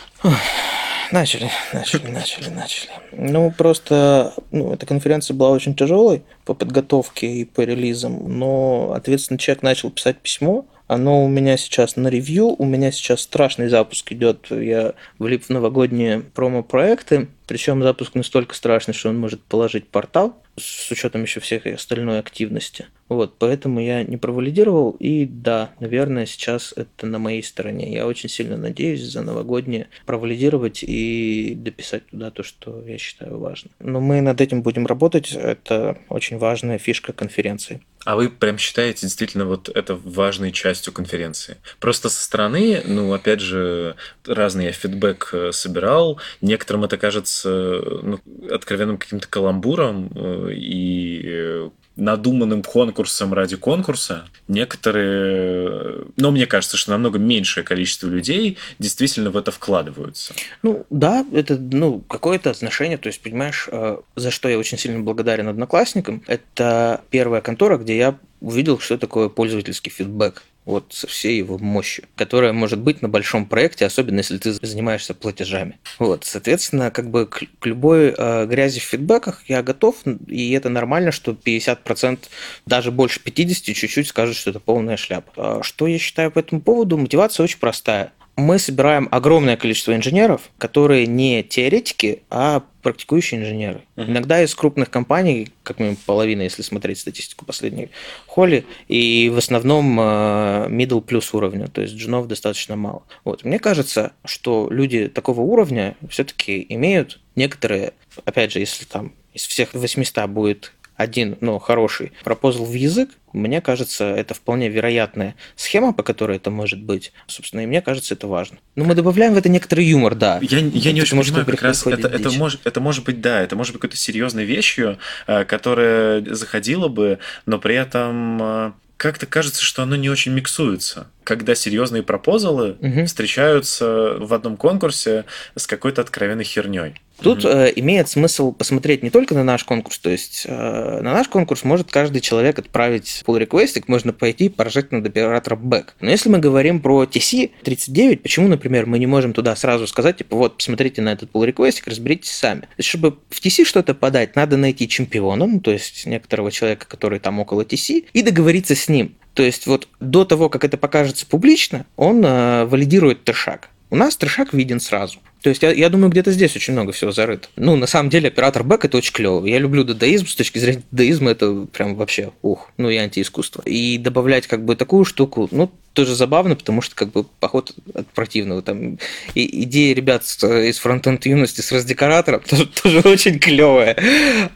Начали, 1.12 1.50
начали, 1.72 2.08
начали, 2.08 2.48
начали. 2.50 2.90
Ну, 3.12 3.52
просто 3.56 4.34
ну, 4.50 4.74
эта 4.74 4.86
конференция 4.86 5.34
была 5.34 5.50
очень 5.50 5.74
тяжелой 5.74 6.24
по 6.44 6.52
подготовке 6.52 7.26
и 7.26 7.44
по 7.44 7.60
релизам, 7.60 8.38
но 8.38 8.92
ответственный 8.92 9.38
человек 9.38 9.62
начал 9.62 9.90
писать 9.90 10.18
письмо, 10.18 10.66
оно 10.88 11.24
у 11.24 11.28
меня 11.28 11.56
сейчас 11.56 11.96
на 11.96 12.08
ревью, 12.08 12.54
у 12.58 12.64
меня 12.64 12.92
сейчас 12.92 13.22
страшный 13.22 13.68
запуск 13.68 14.12
идет. 14.12 14.46
Я 14.50 14.94
влип 15.18 15.44
в 15.44 15.50
новогодние 15.50 16.20
промо-проекты, 16.20 17.28
причем 17.46 17.82
запуск 17.82 18.14
настолько 18.14 18.54
страшный, 18.54 18.94
что 18.94 19.08
он 19.08 19.18
может 19.18 19.42
положить 19.42 19.88
портал 19.88 20.42
с 20.56 20.90
учетом 20.90 21.22
еще 21.22 21.40
всех 21.40 21.66
остальной 21.66 22.18
активности. 22.18 22.86
Вот, 23.08 23.34
поэтому 23.38 23.80
я 23.80 24.02
не 24.02 24.16
провалидировал, 24.16 24.96
и 24.98 25.26
да, 25.26 25.70
наверное, 25.80 26.26
сейчас 26.26 26.74
это 26.76 27.06
на 27.06 27.18
моей 27.18 27.42
стороне. 27.42 27.92
Я 27.92 28.06
очень 28.06 28.28
сильно 28.28 28.56
надеюсь 28.56 29.02
за 29.02 29.22
новогоднее 29.22 29.88
провалидировать 30.06 30.82
и 30.82 31.54
дописать 31.56 32.06
туда 32.06 32.30
то, 32.30 32.42
что 32.42 32.82
я 32.86 32.98
считаю 32.98 33.38
важным. 33.38 33.72
Но 33.78 34.00
мы 34.00 34.20
над 34.20 34.40
этим 34.40 34.62
будем 34.62 34.86
работать, 34.86 35.32
это 35.32 35.98
очень 36.08 36.38
важная 36.38 36.78
фишка 36.78 37.12
конференции. 37.12 37.80
А 38.06 38.14
вы 38.14 38.28
прям 38.28 38.56
считаете 38.56 39.00
действительно 39.02 39.46
вот 39.46 39.68
это 39.68 39.96
важной 39.96 40.52
частью 40.52 40.92
конференции? 40.92 41.56
Просто 41.80 42.08
со 42.08 42.22
стороны, 42.22 42.80
ну, 42.86 43.12
опять 43.12 43.40
же, 43.40 43.96
разный 44.24 44.66
я 44.66 44.72
фидбэк 44.72 45.30
э, 45.32 45.52
собирал. 45.52 46.20
Некоторым 46.40 46.84
это 46.84 46.98
кажется 46.98 47.48
ну, 47.50 48.20
откровенным 48.48 48.98
каким-то 48.98 49.26
каламбуром 49.26 50.12
э, 50.14 50.52
и 50.52 51.22
э, 51.24 51.70
надуманным 51.96 52.62
конкурсом 52.62 53.32
ради 53.32 53.56
конкурса. 53.56 54.26
Некоторые, 54.48 56.04
но 56.16 56.30
мне 56.30 56.46
кажется, 56.46 56.76
что 56.76 56.90
намного 56.90 57.18
меньшее 57.18 57.64
количество 57.64 58.06
людей 58.06 58.58
действительно 58.78 59.30
в 59.30 59.36
это 59.36 59.50
вкладываются. 59.50 60.34
Ну 60.62 60.86
да, 60.90 61.24
это 61.32 61.56
ну 61.58 62.00
какое-то 62.00 62.50
отношение, 62.50 62.98
то 62.98 63.08
есть 63.08 63.20
понимаешь, 63.22 63.68
э, 63.70 63.98
за 64.14 64.30
что 64.30 64.48
я 64.48 64.58
очень 64.58 64.78
сильно 64.78 65.00
благодарен 65.00 65.48
одноклассникам. 65.48 66.22
Это 66.26 67.00
первая 67.10 67.40
контора, 67.40 67.78
где 67.78 67.96
я 67.96 68.18
увидел, 68.40 68.78
что 68.78 68.98
такое 68.98 69.28
пользовательский 69.28 69.90
фидбэк 69.90 70.42
вот 70.66 70.86
со 70.90 71.06
всей 71.06 71.38
его 71.38 71.58
мощью, 71.58 72.04
которая 72.16 72.52
может 72.52 72.80
быть 72.80 73.00
на 73.00 73.08
большом 73.08 73.46
проекте, 73.46 73.86
особенно 73.86 74.18
если 74.18 74.36
ты 74.36 74.52
занимаешься 74.52 75.14
платежами. 75.14 75.78
Вот, 75.98 76.24
соответственно, 76.24 76.90
как 76.90 77.08
бы 77.08 77.26
к, 77.26 77.44
к 77.60 77.66
любой 77.66 78.12
э, 78.16 78.46
грязи 78.46 78.80
в 78.80 78.82
фидбэках 78.82 79.44
я 79.46 79.62
готов, 79.62 79.96
и 80.26 80.50
это 80.50 80.68
нормально, 80.68 81.12
что 81.12 81.32
50%, 81.32 82.18
даже 82.66 82.90
больше 82.90 83.20
50% 83.24 83.72
чуть-чуть 83.72 84.08
скажут, 84.08 84.36
что 84.36 84.50
это 84.50 84.58
полная 84.58 84.96
шляпа. 84.96 85.32
А 85.36 85.62
что 85.62 85.86
я 85.86 85.98
считаю 85.98 86.32
по 86.32 86.40
этому 86.40 86.60
поводу? 86.60 86.98
Мотивация 86.98 87.44
очень 87.44 87.58
простая 87.58 88.12
мы 88.36 88.58
собираем 88.58 89.08
огромное 89.10 89.56
количество 89.56 89.96
инженеров, 89.96 90.42
которые 90.58 91.06
не 91.06 91.42
теоретики, 91.42 92.22
а 92.28 92.62
практикующие 92.86 93.40
инженеры. 93.40 93.80
Uh-huh. 93.96 94.06
Иногда 94.06 94.40
из 94.40 94.54
крупных 94.54 94.90
компаний, 94.90 95.48
как 95.64 95.80
минимум 95.80 95.98
половина, 96.06 96.42
если 96.42 96.62
смотреть 96.62 97.00
статистику 97.00 97.44
последней 97.44 97.90
холли, 98.28 98.64
и 98.86 99.28
в 99.34 99.38
основном 99.38 99.98
э, 99.98 100.68
middle 100.68 101.00
плюс 101.00 101.34
уровня, 101.34 101.66
то 101.66 101.80
есть 101.80 101.96
джунов 101.96 102.28
достаточно 102.28 102.76
мало. 102.76 103.02
Вот. 103.24 103.42
Мне 103.42 103.58
кажется, 103.58 104.12
что 104.24 104.68
люди 104.70 105.08
такого 105.08 105.40
уровня 105.40 105.96
все-таки 106.08 106.64
имеют 106.68 107.18
некоторые, 107.34 107.92
опять 108.24 108.52
же, 108.52 108.60
если 108.60 108.84
там 108.84 109.14
из 109.34 109.44
всех 109.44 109.74
800 109.74 110.30
будет 110.30 110.72
один, 110.96 111.36
но 111.40 111.58
хороший 111.58 112.12
пропозал 112.24 112.64
в 112.64 112.72
язык, 112.72 113.10
мне 113.32 113.60
кажется, 113.60 114.04
это 114.04 114.32
вполне 114.34 114.68
вероятная 114.68 115.34
схема, 115.56 115.92
по 115.92 116.02
которой 116.02 116.38
это 116.38 116.50
может 116.50 116.80
быть. 116.80 117.12
Собственно, 117.26 117.60
и 117.60 117.66
мне 117.66 117.82
кажется, 117.82 118.14
это 118.14 118.26
важно. 118.26 118.58
Но 118.76 118.84
мы 118.84 118.94
добавляем 118.94 119.34
в 119.34 119.36
это 119.36 119.48
некоторый 119.48 119.84
юмор, 119.84 120.14
да. 120.14 120.38
Я, 120.40 120.58
я 120.58 120.92
не 120.92 121.02
очень 121.02 121.20
понимаю, 121.20 121.44
как 121.44 121.62
раз 121.62 121.86
это, 121.86 122.08
это, 122.08 122.30
может, 122.30 122.66
это 122.66 122.80
может 122.80 123.04
быть, 123.04 123.20
да, 123.20 123.42
это 123.42 123.54
может 123.54 123.74
быть 123.74 123.82
какой-то 123.82 123.98
серьезной 123.98 124.44
вещью, 124.44 124.98
э, 125.26 125.44
которая 125.44 126.24
заходила 126.34 126.88
бы, 126.88 127.18
но 127.44 127.58
при 127.58 127.74
этом 127.74 128.42
э, 128.42 128.72
как-то 128.96 129.26
кажется, 129.26 129.62
что 129.62 129.82
оно 129.82 129.96
не 129.96 130.08
очень 130.08 130.32
миксуется 130.32 131.08
когда 131.26 131.56
серьезные 131.56 132.04
пропозалы 132.04 132.76
угу. 132.80 133.04
встречаются 133.04 134.14
в 134.18 134.32
одном 134.32 134.56
конкурсе 134.56 135.24
с 135.56 135.66
какой-то 135.66 136.00
откровенной 136.00 136.44
херней. 136.44 136.94
Тут 137.20 137.44
угу. 137.44 137.54
э, 137.54 137.72
имеет 137.76 138.08
смысл 138.08 138.52
посмотреть 138.52 139.02
не 139.02 139.10
только 139.10 139.34
на 139.34 139.44
наш 139.44 139.64
конкурс, 139.64 139.98
то 139.98 140.10
есть 140.10 140.44
э, 140.46 141.00
на 141.02 141.12
наш 141.12 141.28
конкурс 141.28 141.64
может 141.64 141.90
каждый 141.90 142.20
человек 142.20 142.58
отправить 142.58 143.22
pull 143.26 143.38
реквестик 143.38 143.88
можно 143.88 144.12
пойти 144.12 144.48
поржать 144.48 144.92
над 144.92 145.06
оператором 145.06 145.60
back. 145.60 145.88
Но 146.00 146.10
если 146.10 146.28
мы 146.28 146.38
говорим 146.38 146.80
про 146.80 147.04
TC39, 147.04 148.18
почему, 148.18 148.48
например, 148.48 148.86
мы 148.86 148.98
не 148.98 149.06
можем 149.06 149.32
туда 149.32 149.56
сразу 149.56 149.86
сказать, 149.86 150.18
типа, 150.18 150.36
вот, 150.36 150.58
посмотрите 150.58 151.02
на 151.02 151.12
этот 151.12 151.30
pull 151.30 151.46
реквестик 151.46 151.86
разберитесь 151.88 152.32
сами. 152.32 152.62
То 152.62 152.68
есть, 152.78 152.88
чтобы 152.88 153.18
в 153.30 153.40
TC 153.40 153.64
что-то 153.64 153.94
подать, 153.94 154.36
надо 154.36 154.56
найти 154.56 154.88
чемпиона, 154.88 155.46
ну, 155.46 155.60
то 155.60 155.70
есть 155.70 156.06
некоторого 156.06 156.50
человека, 156.50 156.86
который 156.86 157.18
там 157.18 157.38
около 157.38 157.62
TC, 157.62 158.06
и 158.12 158.22
договориться 158.22 158.74
с 158.74 158.88
ним. 158.88 159.14
То 159.34 159.42
есть 159.42 159.66
вот 159.66 159.88
до 160.00 160.24
того, 160.24 160.48
как 160.48 160.64
это 160.64 160.78
покажется 160.78 161.26
публично, 161.26 161.84
он 161.96 162.24
э, 162.24 162.64
валидирует 162.64 163.24
трешак. 163.24 163.68
У 163.90 163.96
нас 163.96 164.16
трешак 164.16 164.52
виден 164.54 164.80
сразу. 164.80 165.18
То 165.46 165.50
есть 165.50 165.62
я, 165.62 165.70
я 165.70 165.90
думаю, 165.90 166.10
где-то 166.10 166.32
здесь 166.32 166.56
очень 166.56 166.72
много 166.72 166.90
всего 166.90 167.12
зарыто. 167.12 167.46
Ну, 167.54 167.76
на 167.76 167.86
самом 167.86 168.10
деле, 168.10 168.30
оператор 168.30 168.64
бэк 168.64 168.86
это 168.86 168.96
очень 168.96 169.12
клево. 169.12 169.46
Я 169.46 169.60
люблю 169.60 169.84
дадаизм, 169.84 170.26
с 170.26 170.34
точки 170.34 170.58
зрения 170.58 170.82
дадаизма 170.90 171.30
это 171.30 171.68
прям 171.72 171.94
вообще 171.94 172.32
ух, 172.42 172.72
ну 172.78 172.90
и 172.90 172.96
антиискусство. 172.96 173.62
И 173.62 173.96
добавлять 173.96 174.48
как 174.48 174.64
бы 174.64 174.74
такую 174.74 175.04
штуку, 175.04 175.46
ну, 175.52 175.70
тоже 175.96 176.14
забавно, 176.14 176.54
потому 176.54 176.82
что 176.82 176.94
как 176.94 177.10
бы 177.10 177.24
поход 177.24 177.72
от 177.94 178.06
противного. 178.08 178.60
Там 178.60 178.98
и 179.34 179.62
идея 179.62 179.94
ребят 179.94 180.22
из 180.24 180.78
фронтенд 180.78 181.24
юности 181.24 181.62
с 181.62 181.72
раздекоратором 181.72 182.42
тоже, 182.48 182.66
тоже 182.66 183.00
очень 183.00 183.38
клевая. 183.38 183.96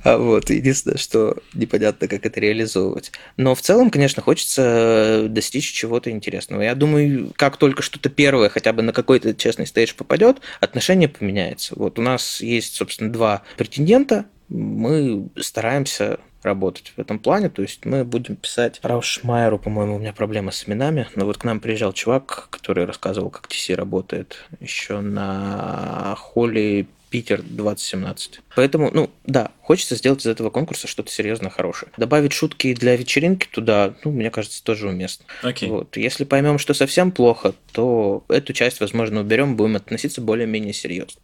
А 0.04 0.18
вот, 0.18 0.50
единственное, 0.50 0.98
что 0.98 1.38
непонятно, 1.54 2.08
как 2.08 2.26
это 2.26 2.38
реализовывать. 2.38 3.10
Но 3.38 3.54
в 3.54 3.62
целом, 3.62 3.90
конечно, 3.90 4.22
хочется 4.22 5.26
достичь 5.30 5.72
чего-то 5.72 6.10
интересного. 6.10 6.60
Я 6.60 6.74
думаю, 6.74 7.32
как 7.36 7.56
только 7.56 7.80
что-то 7.82 8.10
первое 8.10 8.50
хотя 8.50 8.74
бы 8.74 8.82
на 8.82 8.92
какой-то 8.92 9.34
честный 9.34 9.66
стейдж 9.66 9.94
попадет, 9.96 10.42
отношение 10.60 10.79
поменяется. 11.08 11.74
Вот 11.76 11.98
у 11.98 12.02
нас 12.02 12.40
есть, 12.40 12.74
собственно, 12.74 13.12
два 13.12 13.42
претендента, 13.56 14.26
мы 14.48 15.28
стараемся 15.36 16.18
работать 16.42 16.92
в 16.96 17.00
этом 17.00 17.18
плане. 17.18 17.48
То 17.50 17.62
есть 17.62 17.84
мы 17.84 18.04
будем 18.04 18.36
писать 18.36 18.80
Раушмайеру, 18.82 19.58
по-моему, 19.58 19.96
у 19.96 19.98
меня 19.98 20.12
проблема 20.12 20.50
с 20.50 20.66
именами. 20.66 21.06
Но 21.14 21.24
вот 21.26 21.38
к 21.38 21.44
нам 21.44 21.60
приезжал 21.60 21.92
чувак, 21.92 22.48
который 22.50 22.84
рассказывал, 22.84 23.30
как 23.30 23.46
TC 23.46 23.74
работает 23.74 24.38
еще 24.60 25.00
на 25.00 26.14
холле 26.18 26.86
Питер 27.10 27.42
2017. 27.42 28.40
Поэтому, 28.54 28.90
ну, 28.92 29.10
да, 29.26 29.50
хочется 29.62 29.96
сделать 29.96 30.22
из 30.22 30.26
этого 30.26 30.50
конкурса 30.50 30.86
что-то 30.86 31.10
серьезно 31.10 31.50
хорошее. 31.50 31.90
Добавить 31.96 32.32
шутки 32.32 32.72
для 32.72 32.96
вечеринки 32.96 33.48
туда, 33.50 33.94
ну, 34.04 34.12
мне 34.12 34.30
кажется, 34.30 34.62
тоже 34.62 34.88
уместно. 34.88 35.26
Okay. 35.42 35.68
Вот. 35.68 35.96
Если 35.96 36.24
поймем, 36.24 36.58
что 36.58 36.72
совсем 36.72 37.10
плохо, 37.10 37.54
то 37.72 38.24
эту 38.28 38.52
часть, 38.52 38.80
возможно, 38.80 39.20
уберем, 39.20 39.56
будем 39.56 39.76
относиться 39.76 40.20
более-менее 40.20 40.72
серьезно. 40.72 41.20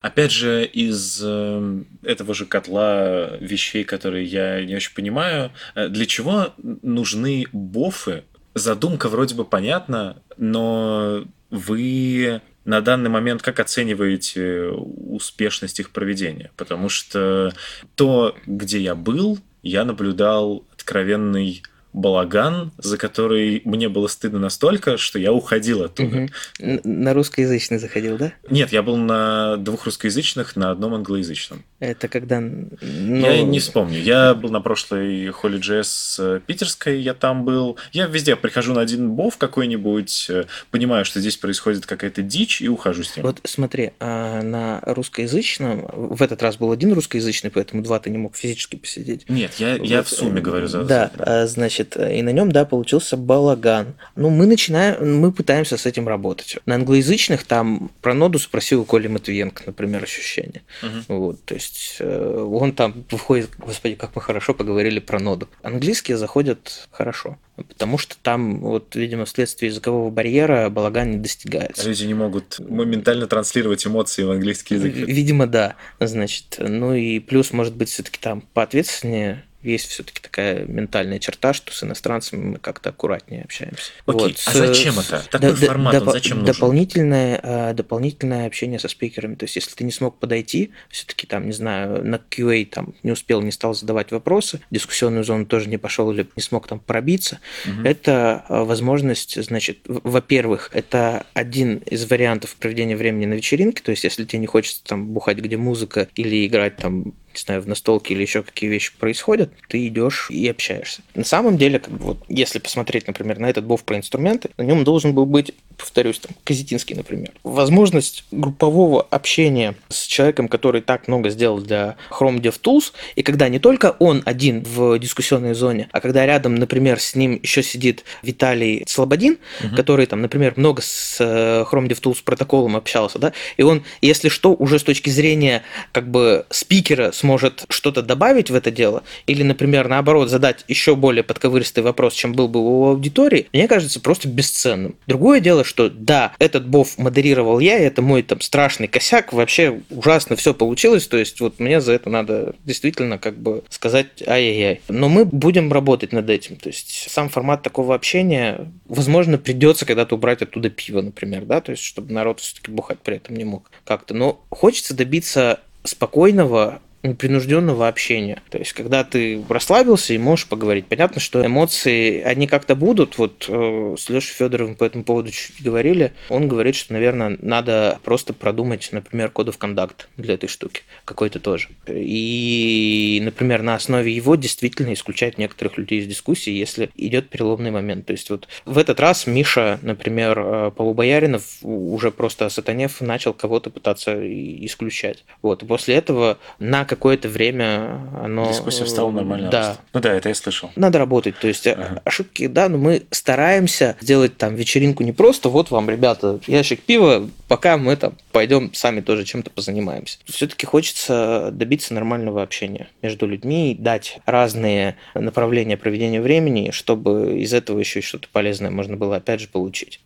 Опять 0.00 0.30
же, 0.30 0.64
из 0.64 1.20
э, 1.22 1.82
этого 2.02 2.32
же 2.32 2.46
котла 2.46 3.36
вещей, 3.40 3.82
которые 3.82 4.24
я 4.24 4.64
не 4.64 4.76
очень 4.76 4.94
понимаю, 4.94 5.50
э, 5.74 5.88
для 5.88 6.06
чего 6.06 6.52
нужны 6.58 7.46
бофы? 7.52 8.22
Задумка 8.54 9.08
вроде 9.08 9.34
бы 9.34 9.44
понятна, 9.44 10.22
но 10.36 11.24
вы 11.50 12.40
на 12.66 12.80
данный 12.80 13.08
момент 13.08 13.42
как 13.42 13.60
оцениваете 13.60 14.68
успешность 14.68 15.80
их 15.80 15.90
проведения? 15.90 16.50
Потому 16.56 16.88
что 16.88 17.52
то, 17.94 18.36
где 18.44 18.80
я 18.80 18.94
был, 18.94 19.38
я 19.62 19.84
наблюдал 19.84 20.66
откровенный 20.74 21.62
балаган, 21.96 22.70
за 22.78 22.98
который 22.98 23.62
мне 23.64 23.88
было 23.88 24.06
стыдно 24.06 24.38
настолько, 24.38 24.98
что 24.98 25.18
я 25.18 25.32
уходил 25.32 25.82
оттуда. 25.82 26.28
Угу. 26.60 26.80
На 26.84 27.14
русскоязычный 27.14 27.78
заходил, 27.78 28.18
да? 28.18 28.32
Нет, 28.48 28.70
я 28.70 28.82
был 28.82 28.96
на 28.96 29.56
двух 29.56 29.86
русскоязычных, 29.86 30.54
на 30.54 30.70
одном 30.70 30.94
англоязычном. 30.94 31.64
Это 31.80 32.08
когда... 32.08 32.40
Ну... 32.40 32.70
Я 32.80 33.42
не 33.42 33.58
вспомню. 33.58 34.00
Я 34.00 34.34
был 34.34 34.50
на 34.50 34.60
прошлой 34.60 35.28
Holy 35.28 35.58
Jazz 35.58 36.40
питерской, 36.40 37.00
я 37.00 37.14
там 37.14 37.44
был. 37.44 37.78
Я 37.92 38.06
везде 38.06 38.36
прихожу 38.36 38.74
на 38.74 38.82
один 38.82 39.12
бов 39.12 39.38
какой-нибудь, 39.38 40.26
э, 40.28 40.44
понимаю, 40.70 41.04
что 41.04 41.20
здесь 41.20 41.36
происходит 41.36 41.86
какая-то 41.86 42.22
дичь, 42.22 42.60
и 42.60 42.68
ухожу 42.68 43.04
с 43.04 43.16
ним. 43.16 43.24
Вот 43.24 43.40
смотри, 43.44 43.92
а 44.00 44.42
на 44.42 44.80
русскоязычном, 44.82 45.86
в 45.92 46.22
этот 46.22 46.42
раз 46.42 46.56
был 46.56 46.72
один 46.72 46.92
русскоязычный, 46.92 47.50
поэтому 47.50 47.82
два 47.82 47.98
ты 47.98 48.10
не 48.10 48.18
мог 48.18 48.36
физически 48.36 48.76
посидеть. 48.76 49.28
Нет, 49.28 49.54
я, 49.58 49.76
вот, 49.78 49.86
я 49.86 50.02
в 50.02 50.08
сумме 50.08 50.40
говорю 50.42 50.66
за... 50.66 50.84
Да, 50.84 51.10
за... 51.16 51.46
значит, 51.46 51.85
значит, 51.86 52.12
и 52.12 52.22
на 52.22 52.30
нем, 52.30 52.52
да, 52.52 52.64
получился 52.64 53.16
балаган. 53.16 53.94
Ну, 54.14 54.30
мы 54.30 54.46
начинаем, 54.46 55.20
мы 55.20 55.32
пытаемся 55.32 55.76
с 55.76 55.86
этим 55.86 56.08
работать. 56.08 56.56
На 56.66 56.74
англоязычных 56.76 57.44
там 57.44 57.90
про 58.00 58.14
ноду 58.14 58.38
спросил 58.38 58.82
у 58.82 58.84
Коли 58.84 59.08
Матвиенко, 59.08 59.64
например, 59.66 60.02
ощущение. 60.02 60.62
Угу. 60.82 61.16
Вот, 61.16 61.44
то 61.44 61.54
есть 61.54 61.96
э, 62.00 62.48
он 62.50 62.72
там 62.72 63.04
выходит, 63.10 63.50
господи, 63.58 63.94
как 63.94 64.14
мы 64.14 64.22
хорошо 64.22 64.54
поговорили 64.54 65.00
про 65.00 65.18
ноду. 65.18 65.48
Английские 65.62 66.16
заходят 66.16 66.88
хорошо. 66.90 67.38
Потому 67.56 67.96
что 67.96 68.16
там, 68.22 68.60
вот, 68.60 68.94
видимо, 68.94 69.24
вследствие 69.24 69.70
языкового 69.70 70.10
барьера 70.10 70.68
балаган 70.68 71.12
не 71.12 71.16
достигается. 71.16 71.88
Люди 71.88 72.04
не 72.04 72.12
могут 72.12 72.58
моментально 72.58 73.26
транслировать 73.26 73.86
эмоции 73.86 74.24
в 74.24 74.30
английский 74.30 74.74
язык. 74.74 74.94
Видимо, 74.94 75.46
да. 75.46 75.76
Значит, 75.98 76.56
ну 76.58 76.92
и 76.92 77.18
плюс, 77.18 77.52
может 77.52 77.74
быть, 77.74 77.88
все-таки 77.88 78.18
там 78.20 78.42
поответственнее 78.52 79.46
есть 79.66 79.88
все-таки 79.88 80.20
такая 80.20 80.64
ментальная 80.64 81.18
черта, 81.18 81.52
что 81.52 81.72
с 81.72 81.82
иностранцами 81.82 82.42
мы 82.42 82.58
как-то 82.58 82.90
аккуратнее 82.90 83.42
общаемся. 83.42 83.92
Окей, 84.06 84.28
вот. 84.28 84.42
а 84.46 84.50
зачем 84.52 84.98
это? 84.98 85.24
Такой 85.30 85.52
д- 85.52 85.66
формат, 85.66 86.04
д- 86.04 86.10
зачем 86.10 86.38
нужен? 86.40 86.54
Дополнительное, 86.54 87.40
а, 87.42 87.72
дополнительное 87.72 88.46
общение 88.46 88.78
со 88.78 88.88
спикерами. 88.88 89.34
То 89.34 89.44
есть, 89.44 89.56
если 89.56 89.74
ты 89.74 89.84
не 89.84 89.92
смог 89.92 90.18
подойти, 90.18 90.70
все-таки 90.90 91.26
там, 91.26 91.46
не 91.46 91.52
знаю, 91.52 92.04
на 92.04 92.16
QA 92.16 92.64
там 92.66 92.94
не 93.02 93.12
успел, 93.12 93.42
не 93.42 93.52
стал 93.52 93.74
задавать 93.74 94.12
вопросы, 94.12 94.60
дискуссионную 94.70 95.24
зону 95.24 95.46
тоже 95.46 95.68
не 95.68 95.78
пошел 95.78 96.10
или 96.10 96.26
не 96.36 96.42
смог 96.42 96.66
там 96.66 96.80
пробиться, 96.80 97.40
угу. 97.64 97.86
это 97.86 98.44
а, 98.48 98.64
возможность, 98.64 99.42
значит, 99.42 99.78
во-первых, 99.86 100.70
это 100.72 101.26
один 101.34 101.78
из 101.78 102.08
вариантов 102.10 102.56
проведения 102.56 102.96
времени 102.96 103.26
на 103.26 103.34
вечеринке, 103.34 103.82
то 103.82 103.90
есть, 103.90 104.04
если 104.04 104.24
тебе 104.24 104.40
не 104.40 104.46
хочется 104.46 104.82
там 104.84 105.06
бухать, 105.08 105.38
где 105.38 105.56
музыка, 105.56 106.08
или 106.14 106.46
играть 106.46 106.76
там 106.76 107.14
не 107.36 107.42
знаю, 107.42 107.62
в 107.62 107.68
настолке 107.68 108.14
или 108.14 108.22
еще 108.22 108.42
какие 108.42 108.70
вещи 108.70 108.92
происходят, 108.98 109.50
ты 109.68 109.86
идешь 109.86 110.28
и 110.30 110.48
общаешься. 110.48 111.02
На 111.14 111.24
самом 111.24 111.58
деле, 111.58 111.78
как 111.78 111.94
бы 111.94 112.04
вот, 112.04 112.18
если 112.28 112.58
посмотреть, 112.58 113.06
например, 113.06 113.38
на 113.38 113.46
этот 113.46 113.64
бов 113.64 113.84
про 113.84 113.96
инструменты, 113.96 114.50
на 114.56 114.62
нем 114.62 114.84
должен 114.84 115.14
был 115.14 115.26
быть, 115.26 115.52
повторюсь, 115.76 116.18
там, 116.18 116.32
Казетинский, 116.44 116.94
например. 116.94 117.32
Возможность 117.44 118.24
группового 118.30 119.02
общения 119.02 119.74
с 119.88 120.06
человеком, 120.06 120.48
который 120.48 120.80
так 120.80 121.08
много 121.08 121.30
сделал 121.30 121.58
для 121.58 121.96
Chrome 122.10 122.40
DevTools, 122.40 122.92
и 123.14 123.22
когда 123.22 123.48
не 123.48 123.58
только 123.58 123.96
он 123.98 124.22
один 124.24 124.62
в 124.62 124.98
дискуссионной 124.98 125.54
зоне, 125.54 125.88
а 125.92 126.00
когда 126.00 126.24
рядом, 126.24 126.54
например, 126.54 127.00
с 127.00 127.14
ним 127.14 127.38
еще 127.42 127.62
сидит 127.62 128.04
Виталий 128.22 128.84
Слободин, 128.86 129.38
угу. 129.62 129.76
который 129.76 130.06
там, 130.06 130.22
например, 130.22 130.54
много 130.56 130.82
с 130.82 131.18
э, 131.20 131.64
Chrome 131.70 131.88
DevTools 131.88 132.22
протоколом 132.24 132.76
общался, 132.76 133.18
да, 133.18 133.32
и 133.56 133.62
он, 133.62 133.84
если 134.00 134.28
что, 134.28 134.54
уже 134.54 134.78
с 134.78 134.82
точки 134.82 135.10
зрения 135.10 135.62
как 135.92 136.10
бы 136.10 136.46
спикера, 136.50 137.12
с 137.12 137.22
сможет 137.26 137.64
что-то 137.68 138.02
добавить 138.02 138.50
в 138.50 138.54
это 138.54 138.70
дело, 138.70 139.02
или, 139.26 139.42
например, 139.42 139.88
наоборот, 139.88 140.30
задать 140.30 140.64
еще 140.68 140.94
более 140.94 141.24
подковыристый 141.24 141.82
вопрос, 141.82 142.14
чем 142.14 142.32
был 142.32 142.46
бы 142.46 142.60
у 142.60 142.86
аудитории, 142.86 143.48
мне 143.52 143.66
кажется 143.66 143.98
просто 143.98 144.28
бесценным. 144.28 144.94
Другое 145.08 145.40
дело, 145.40 145.64
что 145.64 145.90
да, 145.90 146.32
этот 146.38 146.68
бов 146.68 146.96
модерировал 146.98 147.58
я, 147.58 147.78
и 147.78 147.82
это 147.82 148.00
мой 148.00 148.22
там 148.22 148.40
страшный 148.40 148.86
косяк, 148.86 149.32
вообще 149.32 149.80
ужасно 149.90 150.36
все 150.36 150.54
получилось, 150.54 151.08
то 151.08 151.16
есть 151.16 151.40
вот 151.40 151.58
мне 151.58 151.80
за 151.80 151.94
это 151.94 152.10
надо 152.10 152.54
действительно 152.64 153.18
как 153.18 153.36
бы 153.36 153.64
сказать 153.70 154.22
ай-яй-яй. 154.24 154.82
Но 154.88 155.08
мы 155.08 155.24
будем 155.24 155.72
работать 155.72 156.12
над 156.12 156.30
этим, 156.30 156.54
то 156.54 156.68
есть 156.68 157.08
сам 157.10 157.28
формат 157.28 157.62
такого 157.62 157.96
общения, 157.96 158.70
возможно, 158.86 159.36
придется 159.36 159.84
когда-то 159.84 160.14
убрать 160.14 160.42
оттуда 160.42 160.70
пиво, 160.70 161.00
например, 161.00 161.44
да, 161.44 161.60
то 161.60 161.72
есть 161.72 161.82
чтобы 161.82 162.12
народ 162.12 162.38
все-таки 162.38 162.70
бухать 162.70 163.00
при 163.00 163.16
этом 163.16 163.34
не 163.34 163.44
мог 163.44 163.68
как-то. 163.84 164.14
Но 164.14 164.44
хочется 164.50 164.94
добиться 164.94 165.58
спокойного 165.82 166.80
непринужденного 167.02 167.88
общения. 167.88 168.42
То 168.50 168.58
есть, 168.58 168.72
когда 168.72 169.04
ты 169.04 169.42
расслабился 169.48 170.14
и 170.14 170.18
можешь 170.18 170.46
поговорить. 170.46 170.86
Понятно, 170.86 171.20
что 171.20 171.44
эмоции, 171.44 172.22
они 172.22 172.46
как-то 172.46 172.74
будут. 172.74 173.18
Вот 173.18 173.46
э, 173.48 173.94
с 173.98 174.08
Лешей 174.08 174.34
Федоровым 174.34 174.74
по 174.74 174.84
этому 174.84 175.04
поводу 175.04 175.30
чуть 175.30 175.62
говорили. 175.62 176.12
Он 176.28 176.48
говорит, 176.48 176.74
что, 176.74 176.92
наверное, 176.92 177.36
надо 177.40 177.98
просто 178.02 178.32
продумать, 178.32 178.88
например, 178.92 179.30
кодов 179.30 179.58
кондакт 179.58 180.08
для 180.16 180.34
этой 180.34 180.48
штуки. 180.48 180.82
Какой-то 181.04 181.40
тоже. 181.40 181.68
И, 181.88 183.20
например, 183.22 183.62
на 183.62 183.74
основе 183.74 184.12
его 184.12 184.34
действительно 184.36 184.92
исключать 184.92 185.38
некоторых 185.38 185.78
людей 185.78 186.00
из 186.00 186.06
дискуссии, 186.06 186.52
если 186.52 186.90
идет 186.96 187.28
переломный 187.28 187.70
момент. 187.70 188.06
То 188.06 188.12
есть, 188.12 188.30
вот 188.30 188.48
в 188.64 188.78
этот 188.78 189.00
раз 189.00 189.26
Миша, 189.26 189.78
например, 189.82 190.38
э, 190.38 190.70
Полубояринов 190.74 191.44
уже 191.62 192.10
просто 192.10 192.48
сатанев 192.48 193.00
начал 193.00 193.32
кого-то 193.32 193.70
пытаться 193.70 194.16
исключать. 194.64 195.24
Вот. 195.42 195.62
И 195.62 195.66
после 195.66 195.96
этого 195.96 196.38
на 196.58 196.84
какое-то 196.86 197.28
время 197.28 198.00
оно... 198.22 198.48
Дискуссия 198.48 198.84
встала 198.84 199.10
нормально. 199.10 199.50
Да. 199.50 199.76
Ну 199.92 200.00
да, 200.00 200.14
это 200.14 200.28
я 200.28 200.34
слышал. 200.34 200.70
Надо 200.76 200.98
работать. 200.98 201.38
То 201.38 201.48
есть 201.48 201.66
ага. 201.66 202.00
ошибки, 202.04 202.46
да, 202.46 202.68
но 202.68 202.78
мы 202.78 203.02
стараемся 203.10 203.96
сделать 204.00 204.36
там 204.36 204.54
вечеринку 204.54 205.02
не 205.02 205.12
просто 205.12 205.48
вот 205.48 205.70
вам, 205.70 205.90
ребята, 205.90 206.40
ящик 206.46 206.80
пива, 206.80 207.28
пока 207.48 207.76
мы 207.76 207.96
там 207.96 208.14
пойдем 208.32 208.72
сами 208.74 209.00
тоже 209.00 209.24
чем-то 209.24 209.50
позанимаемся. 209.50 210.18
Все-таки 210.24 210.66
хочется 210.66 211.50
добиться 211.52 211.94
нормального 211.94 212.42
общения 212.42 212.88
между 213.02 213.26
людьми, 213.26 213.76
дать 213.78 214.20
разные 214.26 214.96
направления 215.14 215.76
проведения 215.76 216.20
времени, 216.20 216.70
чтобы 216.70 217.38
из 217.38 217.52
этого 217.52 217.78
еще 217.78 218.00
что-то 218.00 218.28
полезное 218.32 218.70
можно 218.70 218.96
было 218.96 219.16
опять 219.16 219.40
же 219.40 219.48
получить. 219.48 220.00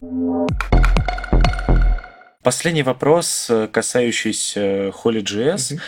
Последний 2.43 2.83
вопрос, 2.83 3.49
э, 3.51 3.69
касающийся 3.71 4.89
Holy.js. 4.89 5.75
Угу. 5.75 5.81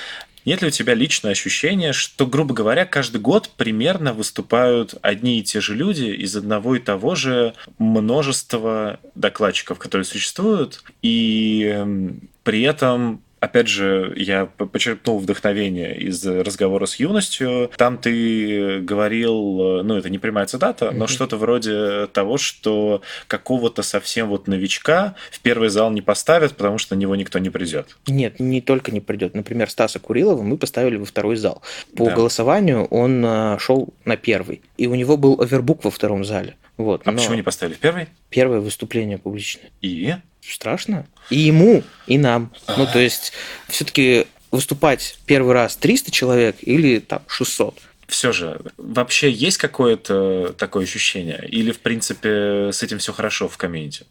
Нет 0.45 0.63
ли 0.63 0.69
у 0.69 0.71
тебя 0.71 0.95
личное 0.95 1.33
ощущение, 1.33 1.93
что, 1.93 2.27
грубо 2.27 2.55
говоря, 2.55 2.85
каждый 2.85 3.21
год 3.21 3.51
примерно 3.57 4.13
выступают 4.13 4.95
одни 5.03 5.39
и 5.39 5.43
те 5.43 5.61
же 5.61 5.75
люди 5.75 6.05
из 6.05 6.37
одного 6.37 6.77
и 6.77 6.81
того 6.81 7.15
же 7.15 7.55
множества 7.79 8.99
докладчиков, 9.15 9.79
которые 9.79 10.05
существуют, 10.05 10.83
и 11.01 11.71
эм, 11.73 12.29
при 12.43 12.63
этом 12.63 13.23
опять 13.43 13.67
же, 13.67 14.15
я 14.17 14.47
почерпнул 14.47 15.19
вдохновение 15.19 15.99
из 15.99 16.25
разговора 16.25 16.87
с 16.87 16.97
юностью. 16.97 17.71
Там 17.77 17.99
ты 17.99 18.79
говорил, 18.81 19.83
ну, 19.83 19.97
это 19.97 20.09
не 20.09 20.19
прямая 20.19 20.47
цитата, 20.47 20.87
mm-hmm. 20.87 20.95
но 20.95 21.07
что-то 21.09 21.37
вроде 21.37 22.07
того, 22.07 22.39
что 22.39 23.03
какого-то 23.27 23.83
совсем 23.83 24.29
вот 24.29 24.47
новичка 24.47 25.17
в 25.33 25.41
первый 25.41 25.71
зал 25.71 25.91
не 25.91 26.03
поставят, 26.03 26.57
потому 26.57 26.79
что 26.79 26.95
на 26.95 27.01
него 27.01 27.17
никто 27.17 27.41
не 27.41 27.51
придет. 27.51 27.97
Нет, 28.07 28.39
не 28.39 28.61
только 28.61 28.93
не 28.93 29.01
придет. 29.01 29.35
Например, 29.35 29.69
Стаса 29.69 29.99
Курилова 29.99 30.43
мы 30.43 30.57
поставили 30.57 30.97
во 30.97 31.05
второй 31.05 31.35
зал. 31.35 31.63
По 31.97 32.07
да. 32.07 32.15
голосованию 32.15 32.85
он 32.85 33.25
э, 33.25 33.59
шел 33.59 33.93
на 34.05 34.17
первый. 34.17 34.63
И 34.77 34.87
у 34.87 34.95
него 34.95 35.17
был 35.17 35.41
овербук 35.41 35.83
во 35.83 35.91
втором 35.91 36.25
зале. 36.25 36.55
Вот, 36.77 37.03
а 37.05 37.11
но... 37.11 37.19
почему 37.19 37.35
не 37.35 37.43
поставили 37.43 37.75
в 37.75 37.79
первый? 37.81 38.07
Первое 38.31 38.61
выступление 38.61 39.19
публичное. 39.19 39.71
И? 39.81 40.15
Страшно. 40.43 41.07
И 41.31 41.39
ему, 41.39 41.83
и 42.07 42.19
нам. 42.19 42.53
Ну, 42.77 42.87
то 42.87 42.99
есть, 42.99 43.33
все-таки 43.69 44.27
выступать 44.51 45.19
первый 45.27 45.55
раз 45.55 45.77
300 45.77 46.11
человек 46.11 46.57
или 46.61 46.99
там 46.99 47.23
600 47.27 47.79
все 48.13 48.31
же, 48.33 48.61
вообще 48.77 49.31
есть 49.31 49.57
какое-то 49.57 50.55
такое 50.59 50.85
ощущение? 50.85 51.43
Или, 51.49 51.73
в 51.73 51.81
принципе, 51.81 52.71
с 52.71 52.83
этим 52.83 52.99
все 52.99 53.13
хорошо 53.13 53.49
в 53.49 53.57
комьюнити? 53.57 54.05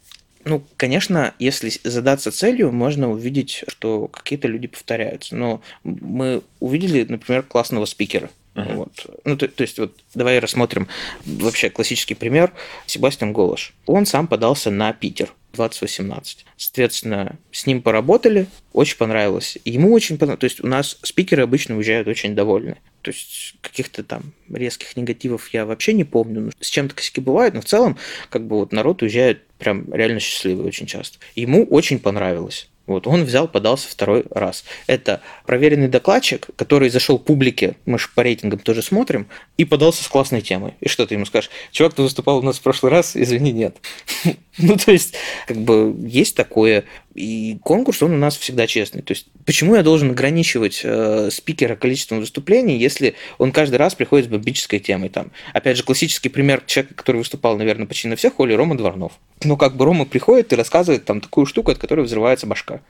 Ну, 0.43 0.63
конечно, 0.75 1.35
если 1.37 1.71
задаться 1.83 2.31
целью, 2.31 2.71
можно 2.71 3.11
увидеть, 3.11 3.63
что 3.67 4.07
какие-то 4.07 4.47
люди 4.47 4.67
повторяются. 4.67 5.35
Но 5.35 5.61
мы 5.83 6.41
увидели, 6.59 7.05
например, 7.07 7.43
классного 7.43 7.85
спикера. 7.85 8.31
Uh-huh. 8.55 8.75
Вот. 8.75 9.05
Ну, 9.23 9.37
то, 9.37 9.47
то 9.47 9.61
есть, 9.61 9.77
вот 9.77 9.95
давай 10.15 10.39
рассмотрим 10.39 10.87
вообще 11.25 11.69
классический 11.69 12.15
пример. 12.15 12.51
Себастьян 12.87 13.31
Голош. 13.33 13.73
Он 13.85 14.07
сам 14.07 14.27
подался 14.27 14.71
на 14.71 14.91
Питер 14.93 15.31
2018. 15.53 16.45
Соответственно, 16.57 17.37
с 17.51 17.65
ним 17.65 17.81
поработали, 17.81 18.47
очень 18.73 18.97
понравилось. 18.97 19.57
Ему 19.65 19.93
очень 19.93 20.17
понравилось. 20.17 20.39
То 20.39 20.45
есть 20.45 20.63
у 20.63 20.67
нас 20.67 20.97
спикеры 21.01 21.43
обычно 21.43 21.77
уезжают 21.77 22.07
очень 22.07 22.35
довольны. 22.35 22.77
То 23.01 23.11
есть 23.11 23.55
каких-то 23.61 24.03
там 24.03 24.33
резких 24.49 24.95
негативов 24.95 25.49
я 25.53 25.65
вообще 25.65 25.93
не 25.93 26.03
помню. 26.03 26.41
Ну, 26.41 26.51
с 26.59 26.67
чем-то 26.67 26.95
косяки 26.95 27.21
бывают, 27.21 27.55
но 27.55 27.61
в 27.61 27.65
целом 27.65 27.97
как 28.29 28.47
бы 28.47 28.57
вот 28.57 28.71
народ 28.71 29.01
уезжает 29.01 29.47
прям 29.57 29.93
реально 29.93 30.19
счастливый 30.19 30.65
очень 30.65 30.85
часто. 30.85 31.19
Ему 31.35 31.65
очень 31.65 31.99
понравилось. 31.99 32.69
Вот, 32.91 33.07
он 33.07 33.23
взял, 33.23 33.47
подался 33.47 33.87
второй 33.89 34.25
раз. 34.31 34.63
Это 34.87 35.21
проверенный 35.45 35.87
докладчик, 35.87 36.47
который 36.55 36.89
зашел 36.89 37.17
публике, 37.17 37.75
мы 37.85 37.97
же 37.97 38.07
по 38.13 38.21
рейтингам 38.21 38.59
тоже 38.59 38.81
смотрим, 38.81 39.27
и 39.57 39.65
подался 39.65 40.03
с 40.03 40.07
классной 40.07 40.41
темой. 40.41 40.73
И 40.81 40.89
что 40.89 41.05
ты 41.05 41.15
ему 41.15 41.25
скажешь? 41.25 41.49
Чувак, 41.71 41.93
ты 41.93 42.01
выступал 42.01 42.39
у 42.39 42.41
нас 42.41 42.59
в 42.59 42.61
прошлый 42.61 42.91
раз, 42.91 43.15
извини, 43.15 43.51
нет. 43.51 43.77
ну, 44.57 44.75
то 44.77 44.91
есть, 44.91 45.15
как 45.47 45.57
бы, 45.57 45.95
есть 46.07 46.35
такое. 46.35 46.83
И 47.13 47.57
конкурс, 47.63 48.01
он 48.01 48.13
у 48.13 48.17
нас 48.17 48.37
всегда 48.37 48.67
честный. 48.67 49.01
То 49.01 49.11
есть, 49.11 49.27
почему 49.45 49.75
я 49.75 49.83
должен 49.83 50.11
ограничивать 50.11 50.81
э, 50.83 51.29
спикера 51.31 51.75
количеством 51.75 52.19
выступлений, 52.19 52.77
если 52.77 53.15
он 53.37 53.51
каждый 53.51 53.75
раз 53.75 53.95
приходит 53.95 54.27
с 54.27 54.29
бомбической 54.29 54.79
темой? 54.79 55.09
Там, 55.09 55.31
опять 55.53 55.77
же, 55.77 55.83
классический 55.83 56.29
пример 56.29 56.63
человека, 56.65 56.95
который 56.95 57.17
выступал, 57.17 57.57
наверное, 57.57 57.85
почти 57.85 58.07
на 58.07 58.15
всех, 58.15 58.39
Оли 58.39 58.53
Рома 58.53 58.77
Дворнов. 58.77 59.13
Ну, 59.43 59.57
как 59.57 59.75
бы 59.75 59.85
Рома 59.85 60.05
приходит 60.05 60.53
и 60.53 60.55
рассказывает 60.55 61.03
там 61.05 61.19
такую 61.19 61.45
штуку, 61.45 61.71
от 61.71 61.77
которой 61.77 62.05
взрывается 62.05 62.47
башка. 62.47 62.81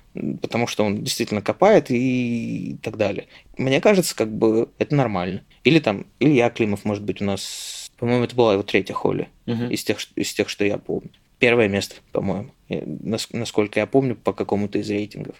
Потому 0.42 0.68
что 0.68 0.84
он 0.84 1.04
действительно 1.04 1.42
копает 1.42 1.88
и 1.90 2.78
так 2.84 2.98
далее. 2.98 3.28
Мне 3.58 3.82
кажется, 3.82 4.16
как 4.16 4.32
бы 4.32 4.70
это 4.78 4.96
нормально. 4.96 5.44
Или 5.64 5.80
там 5.80 6.06
Илья 6.20 6.50
Климов, 6.50 6.86
может 6.86 7.04
быть, 7.04 7.22
у 7.22 7.26
нас 7.26 7.90
по-моему, 7.98 8.24
это 8.24 8.36
была 8.36 8.54
его 8.54 8.64
третья 8.64 8.96
холли 8.96 9.30
угу. 9.46 9.66
из, 9.66 9.84
тех, 9.84 10.00
из 10.16 10.34
тех, 10.34 10.50
что 10.50 10.66
я 10.66 10.80
помню 10.80 11.12
первое 11.42 11.68
место, 11.68 11.96
по-моему, 12.12 12.52
насколько 13.34 13.80
я 13.80 13.88
помню, 13.88 14.16
по 14.16 14.32
какому-то 14.32 14.78
из 14.78 14.89
рейтингов. 14.92 15.36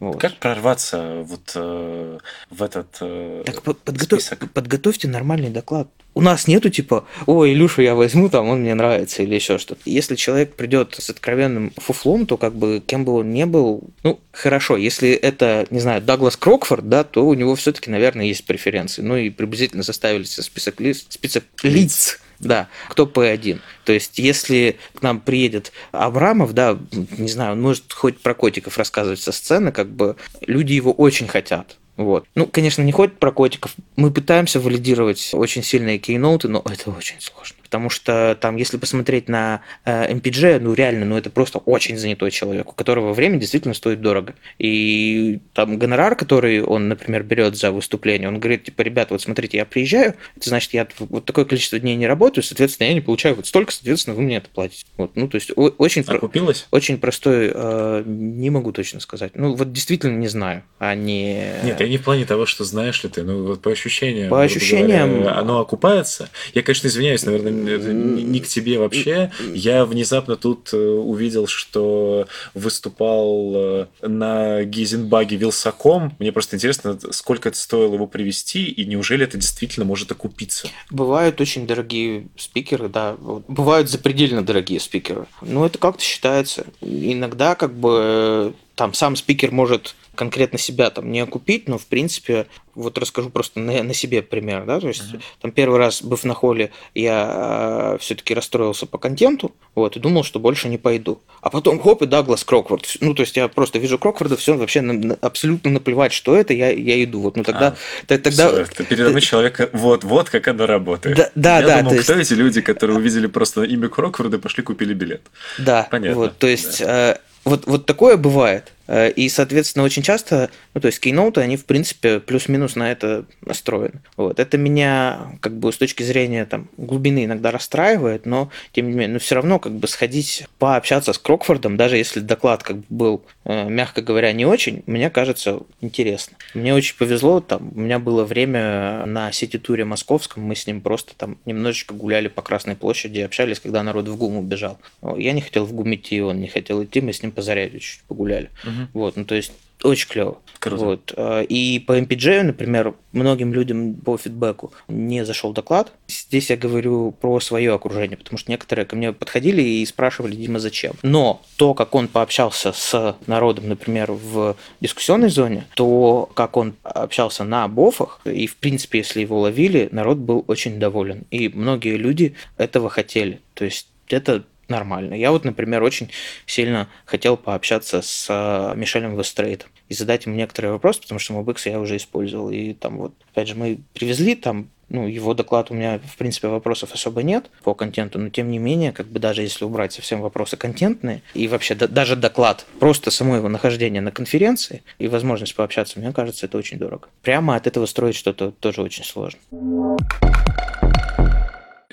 Вот. 0.00 0.18
Как 0.18 0.38
прорваться 0.38 1.22
вот 1.26 1.52
э, 1.54 2.18
в 2.48 2.62
этот 2.62 2.96
э, 3.02 3.42
так 3.44 3.62
подготов... 3.62 4.20
список? 4.20 4.50
Подготовьте 4.50 5.08
нормальный 5.08 5.50
доклад. 5.50 5.88
У 6.14 6.22
нас 6.22 6.48
нету 6.48 6.70
типа, 6.70 7.04
ой, 7.26 7.52
Илюшу 7.52 7.82
я 7.82 7.94
возьму, 7.94 8.30
там 8.30 8.48
он 8.48 8.62
мне 8.62 8.74
нравится 8.74 9.22
или 9.22 9.34
еще 9.34 9.58
что-то. 9.58 9.82
Если 9.84 10.16
человек 10.16 10.54
придет 10.54 10.96
с 10.98 11.10
откровенным 11.10 11.70
фуфлом, 11.76 12.24
то 12.24 12.38
как 12.38 12.54
бы 12.54 12.82
кем 12.84 13.04
бы 13.04 13.12
он 13.12 13.30
ни 13.30 13.44
был, 13.44 13.82
ну 14.02 14.18
хорошо, 14.32 14.78
если 14.78 15.10
это, 15.10 15.66
не 15.68 15.80
знаю, 15.80 16.00
Даглас 16.00 16.38
Крокфорд, 16.38 16.88
да, 16.88 17.04
то 17.04 17.26
у 17.26 17.34
него 17.34 17.54
все-таки, 17.56 17.90
наверное, 17.90 18.24
есть 18.24 18.46
преференции. 18.46 19.02
Ну 19.02 19.16
и 19.16 19.28
приблизительно 19.28 19.82
составили 19.82 20.24
список 20.24 20.80
лиц, 20.80 21.04
список 21.10 21.44
лиц 21.62 22.18
да, 22.42 22.68
кто 22.88 23.06
П1. 23.06 23.60
То 23.84 23.92
есть, 23.92 24.18
если 24.18 24.78
к 24.94 25.02
нам 25.02 25.20
приедет 25.20 25.72
Абрамов, 25.92 26.52
да, 26.52 26.78
не 26.92 27.28
знаю, 27.28 27.52
он 27.52 27.62
может 27.62 27.92
хоть 27.92 28.20
про 28.20 28.34
котиков 28.34 28.76
рассказывать 28.76 29.20
со 29.20 29.32
сцены, 29.32 29.72
как 29.72 29.88
бы 29.88 30.16
люди 30.46 30.72
его 30.72 30.92
очень 30.92 31.28
хотят. 31.28 31.78
Вот. 31.96 32.26
Ну, 32.34 32.46
конечно, 32.46 32.82
не 32.82 32.92
ходит 32.92 33.18
про 33.18 33.32
котиков. 33.32 33.74
Мы 33.96 34.10
пытаемся 34.10 34.60
валидировать 34.60 35.30
очень 35.32 35.62
сильные 35.62 35.98
кейноуты, 35.98 36.48
но 36.48 36.62
это 36.64 36.90
очень 36.90 37.20
сложно 37.20 37.56
потому 37.72 37.88
что 37.88 38.36
там, 38.38 38.56
если 38.56 38.76
посмотреть 38.76 39.30
на 39.30 39.62
э, 39.86 40.12
MPG, 40.12 40.60
ну 40.60 40.74
реально, 40.74 41.06
ну 41.06 41.16
это 41.16 41.30
просто 41.30 41.56
очень 41.56 41.96
занятой 41.96 42.30
человек, 42.30 42.68
у 42.68 42.74
которого 42.74 43.14
время 43.14 43.38
действительно 43.38 43.72
стоит 43.72 44.02
дорого. 44.02 44.34
И 44.58 45.40
там 45.54 45.78
гонорар, 45.78 46.14
который 46.14 46.60
он, 46.60 46.88
например, 46.88 47.22
берет 47.22 47.56
за 47.56 47.72
выступление, 47.72 48.28
он 48.28 48.40
говорит, 48.40 48.64
типа, 48.64 48.82
ребята, 48.82 49.14
вот 49.14 49.22
смотрите, 49.22 49.56
я 49.56 49.64
приезжаю, 49.64 50.16
это 50.36 50.50
значит, 50.50 50.74
я 50.74 50.86
вот 50.98 51.24
такое 51.24 51.46
количество 51.46 51.78
дней 51.78 51.96
не 51.96 52.06
работаю, 52.06 52.44
соответственно, 52.44 52.88
я 52.88 52.92
не 52.92 53.00
получаю 53.00 53.36
вот 53.36 53.46
столько, 53.46 53.72
соответственно, 53.72 54.16
вы 54.16 54.22
мне 54.22 54.36
это 54.36 54.50
платите. 54.50 54.84
Вот, 54.98 55.12
ну, 55.14 55.26
то 55.26 55.36
есть 55.36 55.50
очень... 55.56 56.02
Окупилось? 56.02 56.66
Про- 56.68 56.76
очень 56.76 56.98
простой, 56.98 57.52
э, 57.54 58.02
не 58.04 58.50
могу 58.50 58.72
точно 58.72 59.00
сказать. 59.00 59.32
Ну, 59.34 59.54
вот 59.54 59.72
действительно 59.72 60.18
не 60.18 60.28
знаю, 60.28 60.62
а 60.78 60.94
не... 60.94 61.54
Нет, 61.64 61.80
я 61.80 61.88
не 61.88 61.96
в 61.96 62.04
плане 62.04 62.26
того, 62.26 62.44
что 62.44 62.64
знаешь 62.64 63.02
ли 63.02 63.08
ты, 63.08 63.22
ну, 63.22 63.46
вот 63.46 63.62
по 63.62 63.70
ощущениям. 63.70 64.28
По 64.28 64.42
ощущениям... 64.42 65.20
Говоря, 65.20 65.38
оно 65.38 65.60
окупается. 65.60 66.28
Я, 66.52 66.62
конечно, 66.62 66.88
извиняюсь, 66.88 67.24
наверное, 67.24 67.61
не 67.62 68.40
к 68.40 68.46
тебе 68.46 68.78
вообще. 68.78 69.32
Я 69.54 69.84
внезапно 69.84 70.36
тут 70.36 70.70
э, 70.72 70.76
увидел, 70.76 71.46
что 71.46 72.26
выступал 72.54 73.52
э, 73.54 73.86
на 74.02 74.64
Гизенбаге 74.64 75.36
Вилсаком. 75.36 76.14
Мне 76.18 76.32
просто 76.32 76.56
интересно, 76.56 76.98
сколько 77.10 77.48
это 77.48 77.58
стоило 77.58 77.94
его 77.94 78.06
привести, 78.06 78.64
и 78.64 78.84
неужели 78.84 79.24
это 79.24 79.38
действительно 79.38 79.84
может 79.86 80.10
окупиться? 80.10 80.68
Бывают 80.90 81.40
очень 81.40 81.66
дорогие 81.66 82.28
спикеры, 82.36 82.88
да. 82.88 83.16
Бывают 83.48 83.88
запредельно 83.88 84.44
дорогие 84.44 84.80
спикеры. 84.80 85.26
Но 85.40 85.66
это 85.66 85.78
как-то 85.78 86.02
считается. 86.02 86.66
Иногда 86.80 87.54
как 87.54 87.74
бы 87.74 88.54
там 88.74 88.94
сам 88.94 89.16
спикер 89.16 89.52
может 89.52 89.94
конкретно 90.14 90.58
себя 90.58 90.90
там 90.90 91.10
не 91.10 91.20
окупить, 91.20 91.68
но 91.68 91.78
в 91.78 91.86
принципе, 91.86 92.46
вот 92.74 92.98
расскажу 92.98 93.30
просто 93.30 93.60
на, 93.60 93.82
на 93.82 93.94
себе 93.94 94.22
пример, 94.22 94.64
да, 94.64 94.80
то 94.80 94.88
есть 94.88 95.02
uh-huh. 95.02 95.20
там 95.40 95.52
первый 95.52 95.78
раз, 95.78 96.02
быв 96.02 96.24
на 96.24 96.34
холле, 96.34 96.70
я 96.94 97.94
э, 97.94 97.98
все-таки 97.98 98.34
расстроился 98.34 98.86
по 98.86 98.98
контенту, 98.98 99.52
вот, 99.74 99.96
и 99.96 100.00
думал, 100.00 100.22
что 100.22 100.38
больше 100.38 100.68
не 100.68 100.78
пойду. 100.78 101.20
А 101.40 101.50
потом, 101.50 101.80
хоп, 101.80 102.02
и 102.02 102.06
Даглас 102.06 102.44
Крокфорд. 102.44 102.86
Ну, 103.00 103.14
то 103.14 103.22
есть 103.22 103.36
я 103.36 103.48
просто 103.48 103.78
вижу 103.78 103.98
Крокфорда, 103.98 104.36
все 104.36 104.54
вообще 104.54 104.80
на, 104.82 105.14
абсолютно 105.20 105.70
наплевать, 105.70 106.12
что 106.12 106.36
это, 106.36 106.52
я, 106.52 106.70
я 106.70 107.02
иду. 107.02 107.20
Вот, 107.22 107.36
ну 107.36 107.42
тогда... 107.42 107.68
А, 107.68 108.06
тогда 108.06 108.30
все, 108.30 108.64
ты 108.66 108.84
передо 108.84 109.10
мной 109.10 109.22
человек, 109.22 109.70
вот, 109.72 110.04
вот 110.04 110.30
как 110.30 110.46
оно 110.48 110.66
работает. 110.66 111.16
Да, 111.16 111.30
да. 111.34 111.60
Я 111.60 111.66
да, 111.66 111.78
думал, 111.82 112.02
кто 112.02 112.14
есть... 112.14 112.30
эти 112.30 112.38
люди, 112.38 112.60
которые 112.60 112.98
увидели 112.98 113.26
просто 113.26 113.62
имя 113.62 113.88
Крокфорда 113.88 114.36
и 114.36 114.40
пошли 114.40 114.62
купили 114.62 114.92
билет. 114.92 115.22
Да, 115.58 115.88
понятно. 115.90 116.18
Вот, 116.18 116.38
то 116.38 116.46
есть... 116.46 116.80
Да. 116.80 117.12
Э, 117.12 117.16
вот, 117.44 117.66
вот 117.66 117.86
такое 117.86 118.16
бывает. 118.16 118.72
Э, 118.86 119.10
и, 119.10 119.28
соответственно, 119.28 119.84
очень 119.84 120.02
часто, 120.02 120.50
ну, 120.74 120.80
то 120.80 120.86
есть 120.86 121.00
кейноуты, 121.00 121.40
они, 121.40 121.56
в 121.56 121.64
принципе, 121.64 122.20
плюс-минус 122.20 122.76
на 122.76 122.90
это 122.90 123.24
настроены. 123.44 124.00
Вот. 124.16 124.40
Это 124.40 124.58
меня, 124.58 125.32
как 125.40 125.56
бы, 125.56 125.72
с 125.72 125.76
точки 125.76 126.02
зрения 126.02 126.44
там, 126.44 126.68
глубины 126.76 127.24
иногда 127.24 127.50
расстраивает, 127.50 128.26
но, 128.26 128.50
тем 128.72 128.86
не 128.88 128.92
менее, 128.92 129.14
но 129.14 129.18
все 129.18 129.34
равно, 129.34 129.58
как 129.58 129.72
бы, 129.72 129.86
сходить, 129.88 130.46
пообщаться 130.58 131.12
с 131.12 131.18
Крокфордом, 131.18 131.76
даже 131.76 131.96
если 131.96 132.20
доклад, 132.20 132.62
как 132.62 132.78
бы, 132.78 132.84
был, 132.88 133.24
э, 133.44 133.68
мягко 133.68 134.02
говоря, 134.02 134.32
не 134.32 134.46
очень, 134.46 134.82
мне 134.86 135.10
кажется, 135.10 135.60
интересно. 135.80 136.36
Мне 136.54 136.74
очень 136.74 136.96
повезло, 136.96 137.40
там, 137.40 137.70
у 137.74 137.80
меня 137.80 137.98
было 137.98 138.24
время 138.24 139.06
на 139.06 139.32
сети-туре 139.32 139.84
московском, 139.84 140.42
мы 140.42 140.54
с 140.54 140.66
ним 140.66 140.80
просто 140.80 141.14
там 141.16 141.38
немножечко 141.44 141.94
гуляли 141.94 142.28
по 142.28 142.42
Красной 142.42 142.76
площади, 142.76 143.20
общались, 143.20 143.60
когда 143.60 143.82
народ 143.82 144.08
в 144.08 144.16
ГУМ 144.16 144.36
убежал. 144.36 144.78
Я 145.16 145.32
не 145.32 145.40
хотел 145.40 145.64
в 145.64 145.72
ГУМ 145.72 145.94
идти, 145.94 146.20
он 146.20 146.40
не 146.40 146.48
хотел 146.48 146.82
идти, 146.82 147.00
мы 147.00 147.12
с 147.12 147.22
ним 147.22 147.32
по 147.32 147.42
заряде 147.42 147.78
чуть 147.78 148.02
погуляли. 148.08 148.50
Угу. 148.72 148.88
Вот, 148.94 149.16
ну 149.16 149.24
то 149.24 149.34
есть 149.34 149.52
очень 149.82 150.08
клево. 150.08 150.38
Круто. 150.58 150.84
Вот. 150.84 151.12
А, 151.16 151.40
и 151.40 151.78
по 151.80 151.98
MPJ, 151.98 152.42
например, 152.42 152.94
многим 153.12 153.52
людям 153.52 153.94
по 153.94 154.16
фидбэку 154.16 154.72
не 154.88 155.24
зашел 155.24 155.52
доклад. 155.52 155.92
Здесь 156.06 156.50
я 156.50 156.56
говорю 156.56 157.12
про 157.12 157.40
свое 157.40 157.74
окружение, 157.74 158.16
потому 158.16 158.38
что 158.38 158.50
некоторые 158.50 158.86
ко 158.86 158.94
мне 158.94 159.12
подходили 159.12 159.60
и 159.60 159.84
спрашивали, 159.84 160.36
Дима, 160.36 160.60
зачем. 160.60 160.94
Но 161.02 161.42
то, 161.56 161.74
как 161.74 161.94
он 161.94 162.08
пообщался 162.08 162.72
с 162.72 163.16
народом, 163.26 163.68
например, 163.68 164.12
в 164.12 164.56
дискуссионной 164.80 165.30
зоне, 165.30 165.66
то, 165.74 166.30
как 166.34 166.56
он 166.56 166.74
общался 166.84 167.44
на 167.44 167.66
бофах, 167.66 168.20
и, 168.24 168.46
в 168.46 168.56
принципе, 168.56 168.98
если 168.98 169.20
его 169.20 169.40
ловили, 169.40 169.88
народ 169.90 170.18
был 170.18 170.44
очень 170.46 170.78
доволен. 170.78 171.24
И 171.30 171.48
многие 171.48 171.96
люди 171.96 172.34
этого 172.56 172.88
хотели. 172.88 173.40
То 173.54 173.64
есть 173.64 173.88
это 174.08 174.44
нормально. 174.68 175.14
Я 175.14 175.32
вот, 175.32 175.44
например, 175.44 175.82
очень 175.82 176.10
сильно 176.46 176.88
хотел 177.04 177.36
пообщаться 177.36 178.02
с 178.02 178.26
э, 178.28 178.76
Мишелем 178.76 179.16
Вестрейтом 179.16 179.70
и 179.88 179.94
задать 179.94 180.26
ему 180.26 180.36
некоторые 180.36 180.72
вопросы, 180.72 181.02
потому 181.02 181.18
что 181.18 181.34
MobX 181.34 181.60
я 181.66 181.80
уже 181.80 181.96
использовал. 181.96 182.50
И 182.50 182.72
там 182.72 182.98
вот, 182.98 183.12
опять 183.32 183.48
же, 183.48 183.54
мы 183.54 183.78
привезли 183.92 184.34
там 184.34 184.68
ну, 184.92 185.06
его 185.06 185.32
доклад 185.32 185.70
у 185.70 185.74
меня, 185.74 185.98
в 185.98 186.16
принципе, 186.18 186.48
вопросов 186.48 186.92
особо 186.92 187.22
нет 187.22 187.50
по 187.64 187.74
контенту, 187.74 188.18
но 188.18 188.28
тем 188.28 188.50
не 188.50 188.58
менее, 188.58 188.92
как 188.92 189.06
бы 189.06 189.18
даже 189.18 189.40
если 189.40 189.64
убрать 189.64 189.94
совсем 189.94 190.20
вопросы 190.20 190.58
контентные, 190.58 191.22
и 191.32 191.48
вообще 191.48 191.74
да, 191.74 191.88
даже 191.88 192.14
доклад, 192.14 192.66
просто 192.78 193.10
само 193.10 193.36
его 193.36 193.48
нахождение 193.48 194.02
на 194.02 194.12
конференции 194.12 194.82
и 194.98 195.08
возможность 195.08 195.54
пообщаться, 195.54 195.98
мне 195.98 196.12
кажется, 196.12 196.44
это 196.44 196.58
очень 196.58 196.78
дорого. 196.78 197.08
Прямо 197.22 197.56
от 197.56 197.66
этого 197.66 197.86
строить 197.86 198.16
что-то 198.16 198.50
тоже 198.50 198.82
очень 198.82 199.04
сложно. 199.04 199.38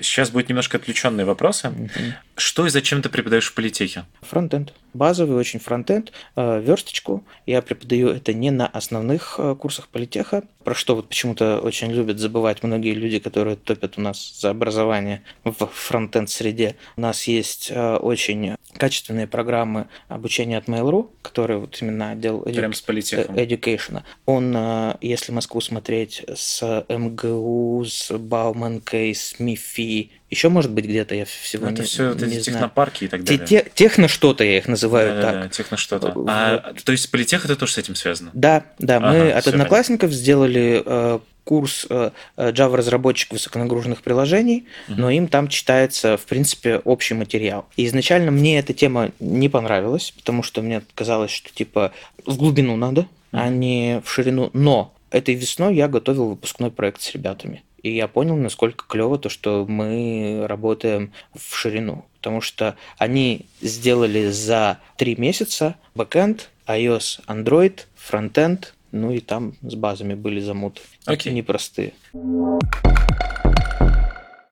Сейчас 0.00 0.30
будет 0.30 0.48
немножко 0.48 0.78
отвлеченные 0.78 1.24
вопросы. 1.24 1.68
Угу. 1.68 1.90
Что 2.36 2.66
и 2.66 2.70
зачем 2.70 3.02
ты 3.02 3.08
преподаешь 3.08 3.48
в 3.48 3.54
политехе? 3.54 4.04
Фронтенд. 4.22 4.72
Базовый 4.92 5.36
очень 5.36 5.60
фронтенд, 5.60 6.12
э, 6.36 6.60
версточку. 6.60 7.22
Я 7.46 7.62
преподаю 7.62 8.08
это 8.08 8.32
не 8.32 8.50
на 8.50 8.66
основных 8.66 9.36
э, 9.38 9.54
курсах 9.54 9.88
политеха, 9.88 10.42
про 10.64 10.74
что 10.74 10.96
вот 10.96 11.08
почему-то 11.08 11.60
очень 11.60 11.92
любят 11.92 12.18
забывать 12.18 12.62
многие 12.62 12.94
люди, 12.94 13.18
которые 13.18 13.56
топят 13.56 13.98
у 13.98 14.00
нас 14.00 14.40
за 14.40 14.50
образование 14.50 15.22
в 15.44 15.66
фронтенд-среде. 15.66 16.76
У 16.96 17.02
нас 17.02 17.24
есть 17.24 17.70
э, 17.70 17.96
очень 17.96 18.56
качественные 18.76 19.26
программы 19.26 19.86
обучения 20.08 20.58
от 20.58 20.66
Mail.ru, 20.66 21.10
которые 21.22 21.58
вот 21.58 21.76
именно 21.80 22.10
отдел 22.10 22.42
edu- 22.42 22.54
Прям 22.54 22.72
с 22.72 22.80
политехом. 22.80 23.34
education. 23.36 24.02
Он, 24.26 24.96
если 25.00 25.32
Москву 25.32 25.60
смотреть, 25.60 26.24
с 26.34 26.84
МГУ, 26.88 27.84
с 27.84 28.10
Бауманкой, 28.16 29.14
с 29.14 29.38
МИФИ, 29.38 30.10
еще, 30.30 30.48
может 30.48 30.70
быть, 30.70 30.84
где-то 30.84 31.16
я 31.16 31.24
всего 31.24 31.66
это 31.66 31.82
не, 31.82 31.86
все 31.88 32.14
не 32.14 32.36
эти 32.36 32.44
технопарки 32.44 33.04
и 33.04 33.08
так 33.08 33.24
далее. 33.24 33.44
Те, 33.44 33.66
техно 33.74 34.06
что-то 34.06 34.44
я 34.44 34.58
их 34.58 34.68
называю 34.68 35.14
да, 35.14 35.22
так. 35.22 35.42
Да, 35.42 35.48
техно 35.48 35.76
что-то. 35.76 36.14
А, 36.28 36.72
то 36.84 36.92
есть 36.92 37.10
политех 37.10 37.44
это 37.44 37.56
тоже 37.56 37.72
с 37.72 37.78
этим 37.78 37.96
связано? 37.96 38.30
Да, 38.32 38.64
да. 38.78 38.98
Ага, 38.98 39.10
мы 39.10 39.32
от 39.32 39.48
одноклассников 39.48 40.10
понятно. 40.10 40.16
сделали 40.16 40.82
э, 40.86 41.18
курс 41.44 41.86
э, 41.88 42.10
Java 42.36 42.76
разработчик 42.76 43.32
высоконагруженных 43.32 44.02
приложений, 44.02 44.66
но 44.88 45.10
им 45.10 45.28
там 45.28 45.48
читается, 45.48 46.16
в 46.16 46.24
принципе, 46.24 46.78
общий 46.78 47.14
материал. 47.14 47.66
И 47.76 47.86
изначально 47.86 48.30
мне 48.30 48.58
эта 48.58 48.72
тема 48.72 49.10
не 49.20 49.48
понравилась, 49.48 50.12
потому 50.16 50.42
что 50.42 50.62
мне 50.62 50.82
казалось, 50.94 51.30
что 51.30 51.52
типа 51.52 51.92
в 52.26 52.36
глубину 52.36 52.76
надо, 52.76 53.06
а 53.32 53.48
не 53.48 54.00
в 54.04 54.10
ширину. 54.10 54.50
Но 54.52 54.92
этой 55.10 55.34
весной 55.34 55.74
я 55.74 55.88
готовил 55.88 56.28
выпускной 56.28 56.70
проект 56.70 57.00
с 57.02 57.12
ребятами. 57.12 57.62
И 57.82 57.94
я 57.94 58.08
понял, 58.08 58.36
насколько 58.36 58.84
клево 58.86 59.18
то, 59.18 59.28
что 59.28 59.64
мы 59.66 60.44
работаем 60.46 61.12
в 61.34 61.54
ширину. 61.56 62.04
Потому 62.18 62.40
что 62.42 62.76
они 62.98 63.46
сделали 63.62 64.28
за 64.28 64.78
три 64.96 65.16
месяца 65.16 65.76
бэкэнд, 65.94 66.50
iOS, 66.66 67.24
Android, 67.26 67.80
фронтенд, 67.96 68.74
ну 68.92 69.12
и 69.12 69.20
там 69.20 69.54
с 69.62 69.74
базами 69.74 70.14
были 70.14 70.40
замуты. 70.40 70.80
Окей. 71.04 71.32
Непростые. 71.32 71.92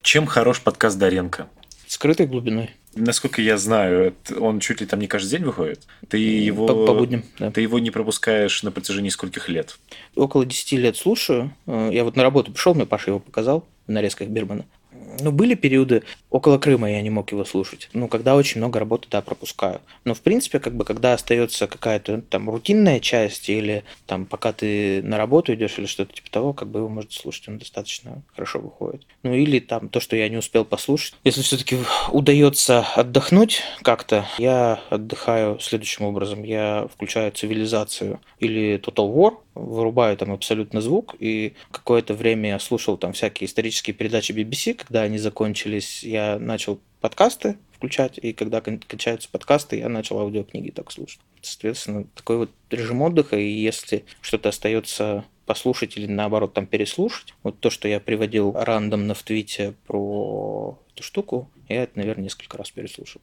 Чем 0.02 0.26
хорош 0.26 0.60
подкаст 0.62 0.98
Даренко? 0.98 1.48
Скрытой 1.86 2.26
глубиной. 2.26 2.70
Насколько 2.94 3.42
я 3.42 3.58
знаю, 3.58 4.14
он 4.38 4.60
чуть 4.60 4.80
ли 4.80 4.86
там 4.86 5.00
не 5.00 5.06
каждый 5.06 5.30
день 5.30 5.44
выходит. 5.44 5.86
Ты 6.08 6.18
его, 6.18 6.66
по, 6.66 6.86
по 6.86 6.94
будням, 6.94 7.24
да. 7.38 7.50
Ты 7.50 7.60
его 7.60 7.78
не 7.78 7.90
пропускаешь 7.90 8.62
на 8.62 8.70
протяжении 8.70 9.10
скольких 9.10 9.48
лет? 9.48 9.78
Около 10.14 10.44
10 10.44 10.72
лет 10.72 10.96
слушаю. 10.96 11.54
Э, 11.66 11.90
я 11.92 12.04
вот 12.04 12.16
на 12.16 12.22
работу 12.22 12.52
пришел, 12.52 12.74
мне 12.74 12.86
Паша 12.86 13.10
его 13.10 13.20
показал 13.20 13.66
в 13.86 13.90
нарезках 13.90 14.28
Бирмана. 14.28 14.64
Ну, 15.20 15.32
были 15.32 15.54
периоды, 15.54 16.02
около 16.30 16.58
Крыма 16.58 16.90
я 16.90 17.02
не 17.02 17.10
мог 17.10 17.32
его 17.32 17.44
слушать. 17.44 17.88
Ну, 17.92 18.08
когда 18.08 18.36
очень 18.36 18.58
много 18.60 18.78
работы, 18.78 19.08
да, 19.10 19.20
пропускаю. 19.20 19.80
Но, 20.04 20.14
в 20.14 20.20
принципе, 20.20 20.58
как 20.58 20.74
бы, 20.74 20.84
когда 20.84 21.14
остается 21.14 21.66
какая-то 21.66 22.22
там 22.22 22.48
рутинная 22.50 23.00
часть 23.00 23.48
или 23.48 23.84
там 24.06 24.26
пока 24.26 24.52
ты 24.52 25.02
на 25.02 25.18
работу 25.18 25.54
идешь 25.54 25.78
или 25.78 25.86
что-то 25.86 26.14
типа 26.14 26.30
того, 26.30 26.52
как 26.52 26.68
бы 26.68 26.80
его 26.80 26.88
можно 26.88 27.10
слушать, 27.10 27.48
он 27.48 27.58
достаточно 27.58 28.22
хорошо 28.34 28.60
выходит. 28.60 29.06
Ну, 29.22 29.34
или 29.34 29.58
там 29.58 29.88
то, 29.88 30.00
что 30.00 30.16
я 30.16 30.28
не 30.28 30.36
успел 30.36 30.64
послушать. 30.64 31.14
Если 31.24 31.42
все-таки 31.42 31.78
удается 32.10 32.86
отдохнуть 32.94 33.62
как-то, 33.82 34.26
я 34.38 34.80
отдыхаю 34.90 35.58
следующим 35.60 36.04
образом. 36.04 36.42
Я 36.42 36.88
включаю 36.92 37.32
цивилизацию 37.32 38.20
или 38.38 38.78
Total 38.78 39.12
War, 39.12 39.36
вырубаю 39.58 40.16
там 40.16 40.32
абсолютно 40.32 40.80
звук, 40.80 41.14
и 41.18 41.54
какое-то 41.70 42.14
время 42.14 42.50
я 42.50 42.58
слушал 42.58 42.96
там 42.96 43.12
всякие 43.12 43.46
исторические 43.46 43.94
передачи 43.94 44.32
BBC, 44.32 44.74
когда 44.74 45.02
они 45.02 45.18
закончились, 45.18 46.02
я 46.02 46.38
начал 46.38 46.80
подкасты 47.00 47.56
включать, 47.72 48.18
и 48.18 48.32
когда 48.32 48.60
кончаются 48.60 49.28
подкасты, 49.30 49.78
я 49.78 49.88
начал 49.88 50.18
аудиокниги 50.18 50.70
так 50.70 50.90
слушать. 50.90 51.20
Соответственно, 51.42 52.06
такой 52.14 52.38
вот 52.38 52.50
режим 52.70 53.02
отдыха, 53.02 53.36
и 53.36 53.48
если 53.48 54.04
что-то 54.20 54.48
остается 54.48 55.24
послушать 55.46 55.96
или 55.96 56.06
наоборот 56.06 56.52
там 56.54 56.66
переслушать, 56.66 57.34
вот 57.42 57.60
то, 57.60 57.70
что 57.70 57.88
я 57.88 58.00
приводил 58.00 58.52
рандомно 58.52 59.14
в 59.14 59.22
твите 59.22 59.74
про 59.86 60.78
эту 60.92 61.02
штуку, 61.02 61.48
я 61.68 61.84
это, 61.84 61.98
наверное, 61.98 62.24
несколько 62.24 62.58
раз 62.58 62.70
переслушал. 62.70 63.20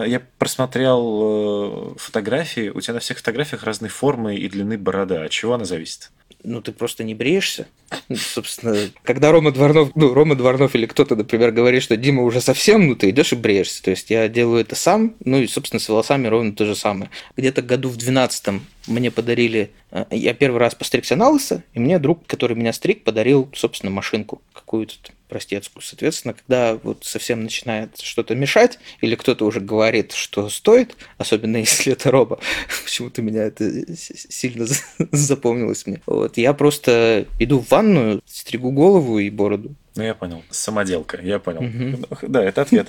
Я 0.00 0.22
просмотрел 0.38 1.94
э, 1.94 1.98
фотографии. 1.98 2.68
У 2.68 2.80
тебя 2.80 2.94
на 2.94 3.00
всех 3.00 3.18
фотографиях 3.18 3.64
разные 3.64 3.90
формы 3.90 4.36
и 4.36 4.48
длины 4.48 4.78
борода. 4.78 5.24
От 5.24 5.30
чего 5.32 5.54
она 5.54 5.64
зависит? 5.64 6.10
ну, 6.44 6.60
ты 6.60 6.72
просто 6.72 7.04
не 7.04 7.14
бреешься. 7.14 7.66
Собственно, 8.14 8.76
когда 9.02 9.32
Рома 9.32 9.52
Дворнов, 9.52 9.90
ну, 9.94 10.14
Рома 10.14 10.34
Дворнов 10.34 10.74
или 10.74 10.86
кто-то, 10.86 11.16
например, 11.16 11.50
говорит, 11.50 11.82
что 11.82 11.96
Дима 11.96 12.22
уже 12.22 12.40
совсем, 12.40 12.86
ну, 12.86 12.94
ты 12.94 13.10
идешь 13.10 13.32
и 13.32 13.36
бреешься. 13.36 13.82
То 13.82 13.90
есть 13.90 14.10
я 14.10 14.28
делаю 14.28 14.60
это 14.60 14.76
сам, 14.76 15.14
ну, 15.24 15.38
и, 15.38 15.46
собственно, 15.46 15.80
с 15.80 15.88
волосами 15.88 16.28
ровно 16.28 16.54
то 16.54 16.64
же 16.64 16.76
самое. 16.76 17.10
Где-то 17.36 17.62
году 17.62 17.88
в 17.88 17.96
12 17.96 18.62
мне 18.86 19.10
подарили... 19.10 19.70
Э, 19.90 20.04
я 20.10 20.34
первый 20.34 20.58
раз 20.58 20.74
постригся 20.74 21.16
на 21.16 21.28
лысо, 21.28 21.62
и 21.74 21.80
мне 21.80 21.98
друг, 21.98 22.26
который 22.26 22.56
меня 22.56 22.72
стриг, 22.72 23.04
подарил, 23.04 23.48
собственно, 23.54 23.90
машинку 23.90 24.40
какую-то 24.52 24.94
простецкую. 25.28 25.82
Соответственно, 25.82 26.34
когда 26.34 26.78
вот 26.82 27.04
совсем 27.04 27.42
начинает 27.42 27.98
что-то 28.00 28.34
мешать, 28.34 28.78
или 29.00 29.14
кто-то 29.14 29.44
уже 29.44 29.60
говорит, 29.60 30.12
что 30.12 30.48
стоит, 30.48 30.96
особенно 31.16 31.56
если 31.58 31.92
это 31.92 32.10
роба, 32.10 32.38
почему-то 32.84 33.22
меня 33.22 33.44
это 33.44 33.70
сильно 33.96 34.66
запомнилось 35.12 35.86
мне. 35.86 36.00
Вот, 36.06 36.36
я 36.36 36.52
просто 36.54 37.26
иду 37.38 37.60
в 37.60 37.70
ванную, 37.70 38.22
стригу 38.26 38.70
голову 38.70 39.18
и 39.18 39.30
бороду. 39.30 39.74
Ну, 39.96 40.04
я 40.04 40.14
понял. 40.14 40.44
Самоделка, 40.50 41.20
я 41.20 41.40
понял. 41.40 41.62
Угу. 41.62 42.28
Да, 42.28 42.44
это 42.44 42.62
ответ. 42.62 42.88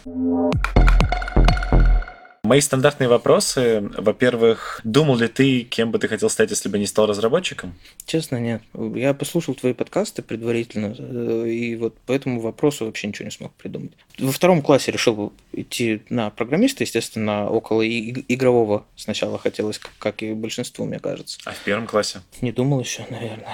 Мои 2.50 2.62
стандартные 2.62 3.08
вопросы. 3.08 3.91
Во-первых, 3.95 4.82
думал 4.84 5.18
ли 5.18 5.28
ты, 5.28 5.62
кем 5.62 5.91
бы 5.91 6.00
ты 6.00 6.08
хотел 6.08 6.32
стать, 6.32 6.50
если 6.50 6.68
бы 6.68 6.80
не 6.80 6.88
стал 6.88 7.06
разработчиком? 7.06 7.76
Честно, 8.08 8.38
нет. 8.38 8.64
Я 8.95 9.14
послушал 9.14 9.54
твои 9.54 9.74
подкасты 9.74 10.24
предварительно, 10.24 10.95
э, 10.97 11.47
и 11.47 11.76
вот 11.76 11.95
по 12.00 12.12
этому 12.12 12.39
вопросу 12.39 12.88
вообще 12.88 13.06
ничего 13.06 13.26
не 13.26 13.32
смог 13.32 13.54
придумать. 13.54 13.91
Во 14.18 14.32
втором 14.32 14.64
классе 14.64 14.91
решил 14.91 15.32
идти 15.54 16.02
на 16.10 16.32
программиста, 16.32 16.84
естественно, 16.84 17.47
около 17.47 17.88
игрового 17.88 18.84
сначала 18.95 19.38
хотелось, 19.38 19.80
как 20.00 20.24
и 20.24 20.34
большинству, 20.34 20.86
мне 20.86 20.97
кажется. 20.97 21.38
А 21.45 21.52
в 21.52 21.60
первом 21.60 21.86
классе? 21.86 22.22
Не 22.41 22.52
думал 22.52 22.80
еще, 22.80 23.06
наверное. 23.12 23.45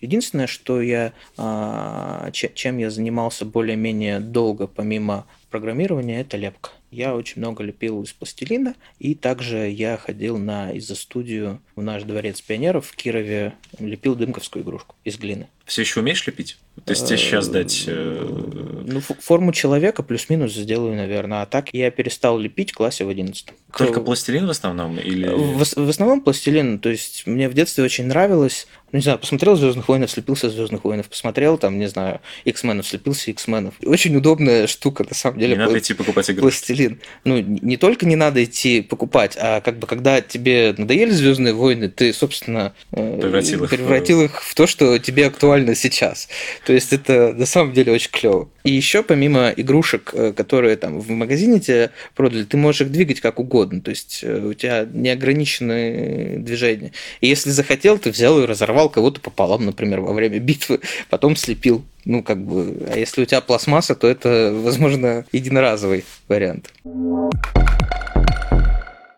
Единственное, 0.00 0.48
что 0.48 0.82
я, 0.82 1.12
а, 1.36 2.32
чем 2.32 2.78
я 2.78 2.90
занимался 2.90 3.44
более-менее 3.44 4.18
долго, 4.18 4.66
помимо 4.66 5.24
программирования, 5.50 6.22
это 6.22 6.36
лепка. 6.36 6.70
Я 6.90 7.14
очень 7.14 7.40
много 7.40 7.62
лепил 7.62 8.02
из 8.02 8.12
пластилина, 8.12 8.74
и 8.98 9.14
также 9.14 9.68
я 9.70 9.96
ходил 9.96 10.38
на 10.38 10.72
изо-студию 10.72 11.60
в 11.76 11.82
наш 11.82 12.02
дворец 12.02 12.40
пионеров 12.40 12.88
в 12.88 12.96
Кирове, 12.96 13.54
лепил 13.78 14.16
дымковскую 14.16 14.64
игрушку 14.64 14.96
из 15.04 15.16
глины. 15.16 15.48
Все 15.70 15.82
еще 15.82 16.00
умеешь 16.00 16.26
лепить? 16.26 16.58
То 16.84 16.92
есть 16.92 17.06
тебе 17.06 17.16
сейчас 17.16 17.46
дать... 17.48 17.84
Э, 17.86 18.84
ну, 18.86 19.00
форму 19.00 19.52
человека 19.52 20.02
плюс-минус 20.02 20.52
сделаю, 20.52 20.96
наверное. 20.96 21.42
А 21.42 21.46
так 21.46 21.72
я 21.72 21.92
перестал 21.92 22.38
лепить 22.38 22.72
в 22.72 22.74
классе 22.74 23.04
в 23.04 23.08
11 23.08 23.46
Только 23.76 24.00
пластилин 24.00 24.46
в 24.46 24.50
основном? 24.50 24.98
Или... 24.98 25.28
В, 25.28 25.58
в 25.58 25.88
основном 25.88 26.22
пластилин. 26.22 26.80
То 26.80 26.88
есть 26.88 27.24
мне 27.26 27.48
в 27.48 27.54
детстве 27.54 27.84
очень 27.84 28.06
нравилось. 28.06 28.66
Ну, 28.90 28.96
не 28.96 29.02
знаю, 29.02 29.18
посмотрел 29.18 29.54
Звездных 29.54 29.88
войнов, 29.88 30.10
слепился 30.10 30.50
Звездных 30.50 30.82
войнов, 30.82 31.08
посмотрел 31.08 31.58
там, 31.58 31.78
не 31.78 31.86
знаю, 31.86 32.20
X-менов, 32.44 32.86
слепился 32.86 33.30
X-менов. 33.30 33.74
Очень 33.84 34.16
удобная 34.16 34.66
штука, 34.66 35.04
на 35.08 35.14
самом 35.14 35.38
деле. 35.38 35.54
Не 35.54 35.60
надо 35.60 35.78
идти 35.78 35.94
покупать. 35.94 36.34
Пластилин. 36.36 36.79
Ну, 37.24 37.38
не 37.40 37.76
только 37.76 38.06
не 38.06 38.16
надо 38.16 38.42
идти 38.44 38.82
покупать, 38.82 39.36
а 39.40 39.60
как 39.60 39.78
бы 39.78 39.86
когда 39.86 40.20
тебе 40.20 40.74
надоели 40.76 41.10
Звездные 41.10 41.54
войны, 41.54 41.88
ты, 41.88 42.12
собственно, 42.12 42.72
э, 42.92 43.18
превратил, 43.20 43.64
их, 43.64 43.70
превратил 43.70 44.22
их 44.22 44.42
в 44.42 44.54
то, 44.54 44.66
что 44.66 44.98
тебе 44.98 45.26
актуально 45.26 45.74
сейчас. 45.74 46.28
То 46.64 46.72
есть 46.72 46.92
это 46.92 47.32
на 47.32 47.46
самом 47.46 47.72
деле 47.72 47.92
очень 47.92 48.10
клево. 48.10 48.48
И 48.64 48.70
еще 48.70 49.02
помимо 49.02 49.52
игрушек, 49.56 50.10
э, 50.12 50.32
которые 50.32 50.76
там 50.76 51.00
в 51.00 51.10
магазине 51.10 51.60
тебе 51.60 51.90
продали, 52.14 52.44
ты 52.44 52.56
можешь 52.56 52.82
их 52.82 52.92
двигать 52.92 53.20
как 53.20 53.38
угодно. 53.38 53.80
То 53.80 53.90
есть 53.90 54.20
э, 54.22 54.46
у 54.46 54.54
тебя 54.54 54.86
неограниченные 54.92 56.38
движения. 56.38 56.92
И 57.20 57.28
если 57.28 57.50
захотел, 57.50 57.98
ты 57.98 58.10
взял 58.10 58.42
и 58.42 58.46
разорвал 58.46 58.90
кого-то 58.90 59.20
пополам, 59.20 59.64
например, 59.64 60.00
во 60.00 60.12
время 60.12 60.38
битвы, 60.38 60.80
потом 61.08 61.36
слепил. 61.36 61.84
Ну, 62.04 62.22
как 62.22 62.42
бы, 62.42 62.86
а 62.90 62.96
если 62.98 63.22
у 63.22 63.24
тебя 63.24 63.40
пластмасса, 63.40 63.94
то 63.94 64.06
это, 64.08 64.52
возможно, 64.54 65.24
единоразовый 65.32 66.04
вариант. 66.28 66.72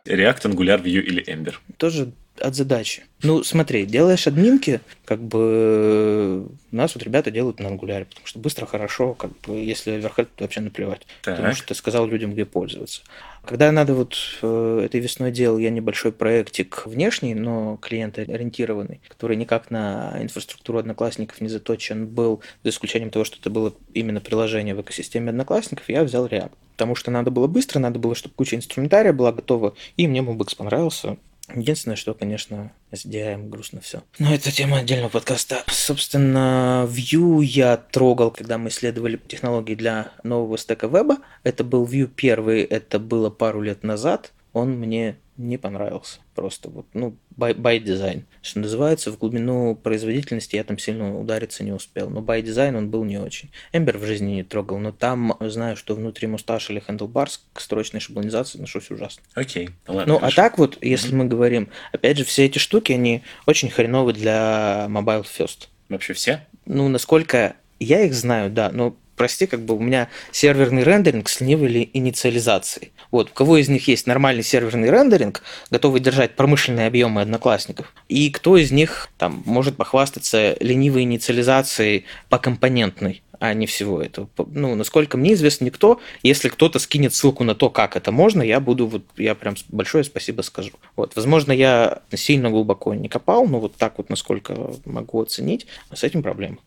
React, 0.05 0.43
Angular, 0.43 0.83
Vue 0.83 1.01
или 1.01 1.25
Ember? 1.27 1.55
Тоже 1.77 2.13
от 2.41 2.55
задачи. 2.55 3.05
Ну, 3.23 3.45
смотри, 3.45 3.87
делаешь 3.87 4.27
админки, 4.27 4.81
как 5.05 5.23
бы 5.23 6.47
у 6.73 6.77
нас 6.77 6.95
вот 6.95 7.05
ребята 7.05 7.31
делают 7.31 7.61
на 7.61 7.69
ангуляре, 7.69 8.07
потому 8.07 8.27
что 8.27 8.39
быстро, 8.39 8.67
хорошо, 8.67 9.15
как 9.15 9.31
бы 9.43 9.59
если 9.59 9.93
оверхед, 9.93 10.29
то 10.35 10.45
вообще 10.45 10.61
наплевать. 10.61 11.07
Так. 11.23 11.37
Потому 11.37 11.55
что 11.55 11.69
ты 11.69 11.75
сказал 11.75 12.07
людям, 12.07 12.33
где 12.33 12.45
пользоваться. 12.45 13.03
Когда 13.45 13.73
надо 13.73 13.95
вот 13.95 14.17
э, 14.41 14.83
этой 14.85 15.01
весной 15.01 15.33
делал 15.33 15.59
я 15.59 15.71
небольшой 15.71 16.13
проектик 16.13 16.87
внешний, 16.87 17.35
но 17.35 17.77
клиент-ориентированный, 17.77 19.01
который 19.09 19.37
никак 19.37 19.71
на 19.71 20.17
инфраструктуру 20.21 20.79
одноклассников 20.79 21.41
не 21.41 21.49
заточен 21.49 22.07
был, 22.07 22.41
за 22.63 22.71
исключением 22.71 23.11
того, 23.11 23.25
что 23.25 23.39
это 23.41 23.51
было 23.51 23.75
именно 23.95 24.21
приложение 24.21 24.77
в 24.77 24.81
экосистеме 24.81 25.31
одноклассников, 25.31 25.89
я 25.89 26.05
взял 26.05 26.27
React. 26.27 26.53
Потому 26.77 26.95
что 26.95 27.11
надо 27.11 27.33
было 27.33 27.49
быстро, 27.49 27.81
надо 27.81 27.99
было, 27.99 28.15
чтобы 28.15 28.37
куча 28.37 28.55
инструментария 28.55 29.13
была 29.13 29.33
готова, 29.33 29.75
и 29.97 30.07
мне 30.07 30.21
Mobix 30.21 30.57
понравился. 30.57 31.17
Единственное, 31.55 31.97
что, 31.97 32.15
конечно, 32.15 32.73
с 32.93 33.05
DIM 33.05 33.49
грустно 33.49 33.81
все. 33.81 34.03
Но 34.19 34.35
это 34.35 34.51
тема 34.51 34.79
отдельного 34.79 35.11
подкаста. 35.11 35.63
Собственно, 35.69 36.87
Vue 36.89 37.43
я 37.45 37.77
трогал, 37.77 38.31
когда 38.31 38.59
мы 38.59 38.69
исследовали 38.69 39.17
технологии 39.17 39.75
для 39.75 40.13
нового 40.23 40.59
стека 40.59 40.87
веба. 40.87 41.19
Это 41.43 41.65
был 41.65 41.87
Vue 41.87 42.07
первый, 42.07 42.63
это 42.63 42.99
было 42.99 43.31
пару 43.31 43.61
лет 43.61 43.83
назад. 43.83 44.33
Он 44.53 44.73
мне 44.73 45.17
не 45.37 45.57
понравился. 45.57 46.21
Просто 46.35 46.69
вот, 46.69 46.87
ну, 46.93 47.17
by, 47.37 47.55
by 47.55 47.83
design. 47.83 48.25
Что 48.43 48.61
называется, 48.61 49.11
в 49.11 49.19
глубину 49.19 49.75
производительности 49.75 50.57
я 50.57 50.65
там 50.65 50.79
сильно 50.79 51.19
удариться 51.19 51.65
не 51.65 51.73
успел. 51.73 52.11
Но 52.11 52.21
by 52.21 52.43
design 52.43 52.77
он 52.77 52.91
был 52.91 53.05
не 53.05 53.19
очень. 53.19 53.51
Ember 53.73 53.99
в 53.99 54.05
жизни 54.05 54.33
не 54.33 54.43
трогал, 54.43 54.79
но 54.79 54.93
там 54.93 55.37
знаю, 55.41 55.77
что 55.77 55.95
внутри 55.95 56.29
мусташ 56.29 56.71
или 56.71 56.83
handlebars 56.87 57.41
к 57.53 57.61
строчной 57.61 58.01
шаблонизации 58.01 58.59
отношусь 58.59 58.91
ужасно. 58.91 59.23
Окей, 59.35 59.67
okay. 59.67 59.73
ладно. 59.89 60.15
Ну, 60.15 60.19
а 60.23 60.31
так 60.31 60.59
вот, 60.59 60.79
если 60.83 61.13
mm-hmm. 61.13 61.17
мы 61.17 61.25
говорим, 61.25 61.69
опять 61.93 62.19
же, 62.19 62.25
все 62.25 62.45
эти 62.45 62.59
штуки, 62.59 62.93
они 62.93 63.23
очень 63.47 63.71
хреновы 63.71 64.13
для 64.13 64.87
mobile 64.89 65.25
first. 65.25 65.69
Вообще 65.89 66.13
все? 66.13 66.47
Ну, 66.67 66.89
насколько 66.89 67.57
я 67.79 68.03
их 68.03 68.15
знаю, 68.15 68.51
да, 68.51 68.71
но 68.71 68.97
прости, 69.17 69.47
как 69.47 69.61
бы 69.61 69.75
у 69.75 69.81
меня 69.81 70.09
серверный 70.31 70.83
рендеринг 70.83 71.29
с 71.29 71.41
ленивой 71.41 71.91
инициализацией. 71.93 72.93
Вот, 73.11 73.31
у 73.31 73.35
кого 73.35 73.59
из 73.59 73.69
них 73.69 73.89
есть 73.89 74.07
нормальный 74.07 74.43
серверный 74.43 74.91
рендеринг, 74.91 75.43
готовый 75.71 76.01
держать 76.01 76.35
промышленные 76.37 76.87
объемы 76.87 77.21
одноклассников, 77.21 77.93
и 78.09 78.31
кто 78.31 78.57
из 78.57 78.71
них 78.71 79.09
там 79.19 79.43
может 79.45 79.77
похвастаться 79.77 80.57
ленивой 80.61 81.03
инициализацией 81.03 82.05
по 82.29 82.39
компонентной 82.39 83.23
а 83.43 83.55
не 83.55 83.67
всего 83.67 84.01
этого. 84.01 84.29
Ну, 84.53 84.77
насколько 84.77 85.17
мне 85.17 85.33
известно, 85.33 85.65
никто. 85.65 85.99
Если 86.23 86.49
кто-то 86.49 86.79
скинет 86.79 87.13
ссылку 87.13 87.43
на 87.43 87.57
то, 87.57 87.71
как 87.71 87.97
это 87.97 88.13
можно, 88.13 88.41
я 88.41 88.61
буду, 88.61 88.87
вот, 88.87 89.03
я 89.17 89.35
прям 89.35 89.57
большое 89.69 90.05
спасибо 90.05 90.43
скажу. 90.43 90.71
Вот, 90.95 91.17
возможно, 91.17 91.51
я 91.51 92.03
сильно 92.15 92.51
глубоко 92.51 92.95
не 92.95 93.09
копал, 93.09 93.49
но 93.49 93.59
вот 93.59 93.75
так 93.75 93.95
вот, 93.97 94.11
насколько 94.11 94.55
могу 94.85 95.21
оценить, 95.21 95.67
с 95.93 96.05
этим 96.05 96.23
проблема. 96.23 96.59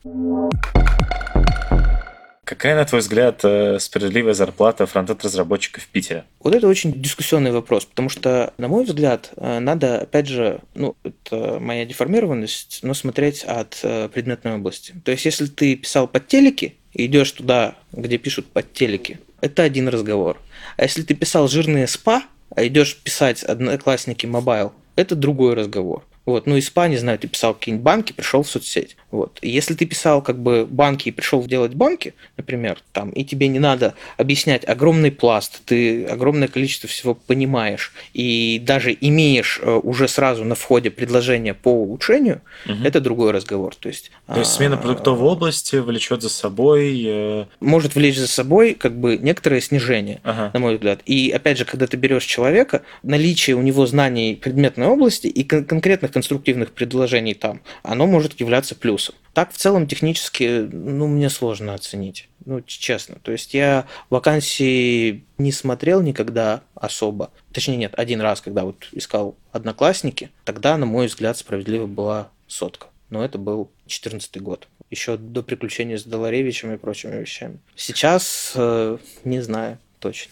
Какая, 2.45 2.75
на 2.75 2.85
твой 2.85 3.01
взгляд, 3.01 3.39
э, 3.43 3.79
справедливая 3.79 4.35
зарплата 4.35 4.85
фронтенд-разработчика 4.85 5.81
в 5.81 5.87
Питере? 5.87 6.25
Вот 6.39 6.53
это 6.53 6.67
очень 6.67 6.93
дискуссионный 6.93 7.51
вопрос, 7.51 7.85
потому 7.85 8.07
что, 8.09 8.53
на 8.59 8.67
мой 8.67 8.85
взгляд, 8.85 9.31
э, 9.35 9.57
надо, 9.57 10.01
опять 10.01 10.27
же, 10.27 10.59
ну, 10.75 10.95
это 11.03 11.57
моя 11.59 11.85
деформированность, 11.85 12.79
но 12.83 12.93
смотреть 12.93 13.43
от 13.43 13.79
э, 13.81 14.09
предметной 14.09 14.55
области. 14.55 14.93
То 15.03 15.11
есть, 15.11 15.25
если 15.25 15.47
ты 15.47 15.75
писал 15.75 16.07
под 16.07 16.27
телеки, 16.27 16.75
и 16.93 17.07
идешь 17.07 17.31
туда, 17.31 17.75
где 17.91 18.19
пишут 18.19 18.45
под 18.45 18.71
телеки, 18.73 19.19
это 19.41 19.63
один 19.63 19.87
разговор. 19.87 20.39
А 20.77 20.83
если 20.83 21.01
ты 21.01 21.15
писал 21.15 21.47
жирные 21.47 21.87
спа, 21.87 22.23
а 22.55 22.65
идешь 22.65 22.95
писать 22.97 23.43
одноклассники 23.43 24.27
mobile, 24.27 24.71
это 24.95 25.15
другой 25.15 25.55
разговор. 25.55 26.03
Вот, 26.25 26.47
ну, 26.47 26.57
ИСПА, 26.57 26.87
не 26.87 26.97
знаю, 26.97 27.19
ты 27.19 27.27
писал 27.27 27.53
какие-нибудь 27.53 27.83
банки, 27.83 28.11
пришел 28.11 28.41
в 28.41 28.49
соцсеть. 28.49 28.97
Вот. 29.15 29.39
И 29.41 29.49
если 29.49 29.75
ты 29.75 29.85
писал 29.85 30.21
как 30.21 30.37
бы 30.37 30.67
банки 30.69 31.07
и 31.07 31.11
пришел 31.11 31.41
делать 31.45 31.73
банки, 31.73 32.13
например, 32.35 32.83
там, 32.91 33.11
и 33.11 33.23
тебе 33.23 33.47
не 33.47 33.59
надо 33.59 33.93
объяснять 34.17 34.67
огромный 34.67 35.11
пласт, 35.11 35.61
ты 35.65 36.05
огромное 36.05 36.49
количество 36.49 36.89
всего 36.89 37.15
понимаешь, 37.15 37.93
и 38.13 38.61
даже 38.61 38.95
имеешь 38.99 39.59
э, 39.61 39.79
уже 39.83 40.09
сразу 40.09 40.43
на 40.43 40.55
входе 40.55 40.89
предложение 40.89 41.53
по 41.53 41.69
улучшению, 41.69 42.41
угу. 42.65 42.83
это 42.83 42.99
другой 42.99 43.31
разговор. 43.31 43.73
То 43.75 43.87
есть, 43.87 44.11
То 44.27 44.39
есть 44.39 44.51
смена 44.51 44.75
продуктовой 44.75 45.29
области 45.29 45.77
влечет 45.77 46.21
за 46.21 46.29
собой... 46.29 47.01
Э, 47.05 47.45
Может 47.61 47.95
влечь 47.95 48.17
за 48.17 48.27
собой 48.27 48.73
как 48.73 48.99
бы 48.99 49.17
некоторое 49.17 49.61
снижение, 49.61 50.19
ага. 50.23 50.51
на 50.53 50.59
мой 50.59 50.75
взгляд. 50.75 50.99
И 51.05 51.31
опять 51.31 51.57
же, 51.57 51.63
когда 51.63 51.87
ты 51.87 51.95
берешь 51.95 52.25
человека, 52.25 52.81
наличие 53.01 53.55
у 53.55 53.61
него 53.61 53.85
знаний 53.85 54.35
предметной 54.35 54.87
области 54.87 55.27
и 55.27 55.43
кон- 55.45 55.63
конкретных 55.63 56.11
конструктивных 56.11 56.71
предложений 56.71 57.35
там, 57.35 57.61
оно 57.83 58.07
может 58.07 58.39
являться 58.39 58.75
плюсом. 58.75 59.04
Так, 59.33 59.51
в 59.51 59.57
целом, 59.57 59.87
технически, 59.87 60.67
ну, 60.71 61.07
мне 61.07 61.29
сложно 61.29 61.73
оценить. 61.73 62.29
Ну, 62.45 62.61
честно. 62.61 63.17
То 63.21 63.31
есть 63.31 63.53
я 63.53 63.85
вакансии 64.09 65.25
не 65.37 65.51
смотрел 65.51 66.01
никогда 66.01 66.61
особо. 66.75 67.31
Точнее, 67.51 67.77
нет, 67.77 67.93
один 67.97 68.21
раз, 68.21 68.41
когда 68.41 68.63
вот 68.63 68.87
искал 68.91 69.35
одноклассники, 69.51 70.29
тогда, 70.43 70.77
на 70.77 70.85
мой 70.85 71.07
взгляд, 71.07 71.37
справедливо 71.37 71.85
была 71.85 72.29
сотка 72.47 72.87
но 73.09 73.23
это 73.23 73.37
был 73.37 73.71
2014 73.85 74.41
год. 74.41 74.67
Еще 74.89 75.17
до 75.17 75.43
приключений 75.43 75.97
с 75.97 76.03
Доларевичем 76.03 76.73
и 76.73 76.77
прочими 76.77 77.21
вещами. 77.21 77.59
Сейчас 77.75 78.53
э, 78.55 78.97
не 79.23 79.41
знаю 79.41 79.77
точно. 79.99 80.31